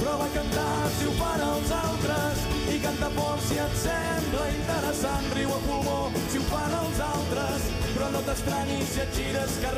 Prova 0.00 0.24
a 0.24 0.30
cantar 0.32 0.88
si 0.96 1.06
ho 1.06 1.12
fan 1.18 1.42
els 1.44 1.72
altres 1.76 2.44
i 2.72 2.78
canta 2.82 3.10
por 3.18 3.36
si 3.44 3.60
et 3.60 3.76
sembla 3.84 4.46
interessant. 4.54 5.28
Riu 5.36 5.52
a 5.52 5.60
pulmó 5.66 5.98
si 6.32 6.40
ho 6.40 6.46
fan 6.48 6.72
els 6.80 7.02
altres, 7.10 7.68
però 7.94 8.10
no 8.16 8.24
t'estranyis 8.30 8.88
si 8.94 9.04
et 9.04 9.12
gires 9.20 9.58
que 9.60 9.74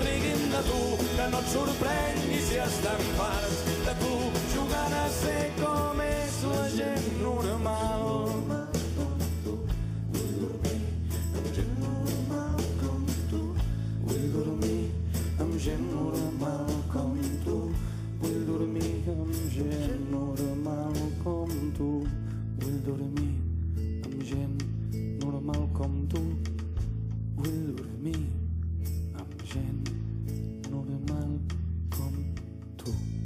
sorprengui 1.57 2.41
si 2.49 2.59
estan 2.61 3.01
farts 3.17 3.63
de 3.87 3.95
tu, 4.03 4.13
jugant 4.53 4.99
a 5.05 5.07
ser 5.21 5.49
com 5.63 6.05
és 6.05 6.43
la 6.53 6.69
gent 6.77 7.11
normal. 7.23 8.16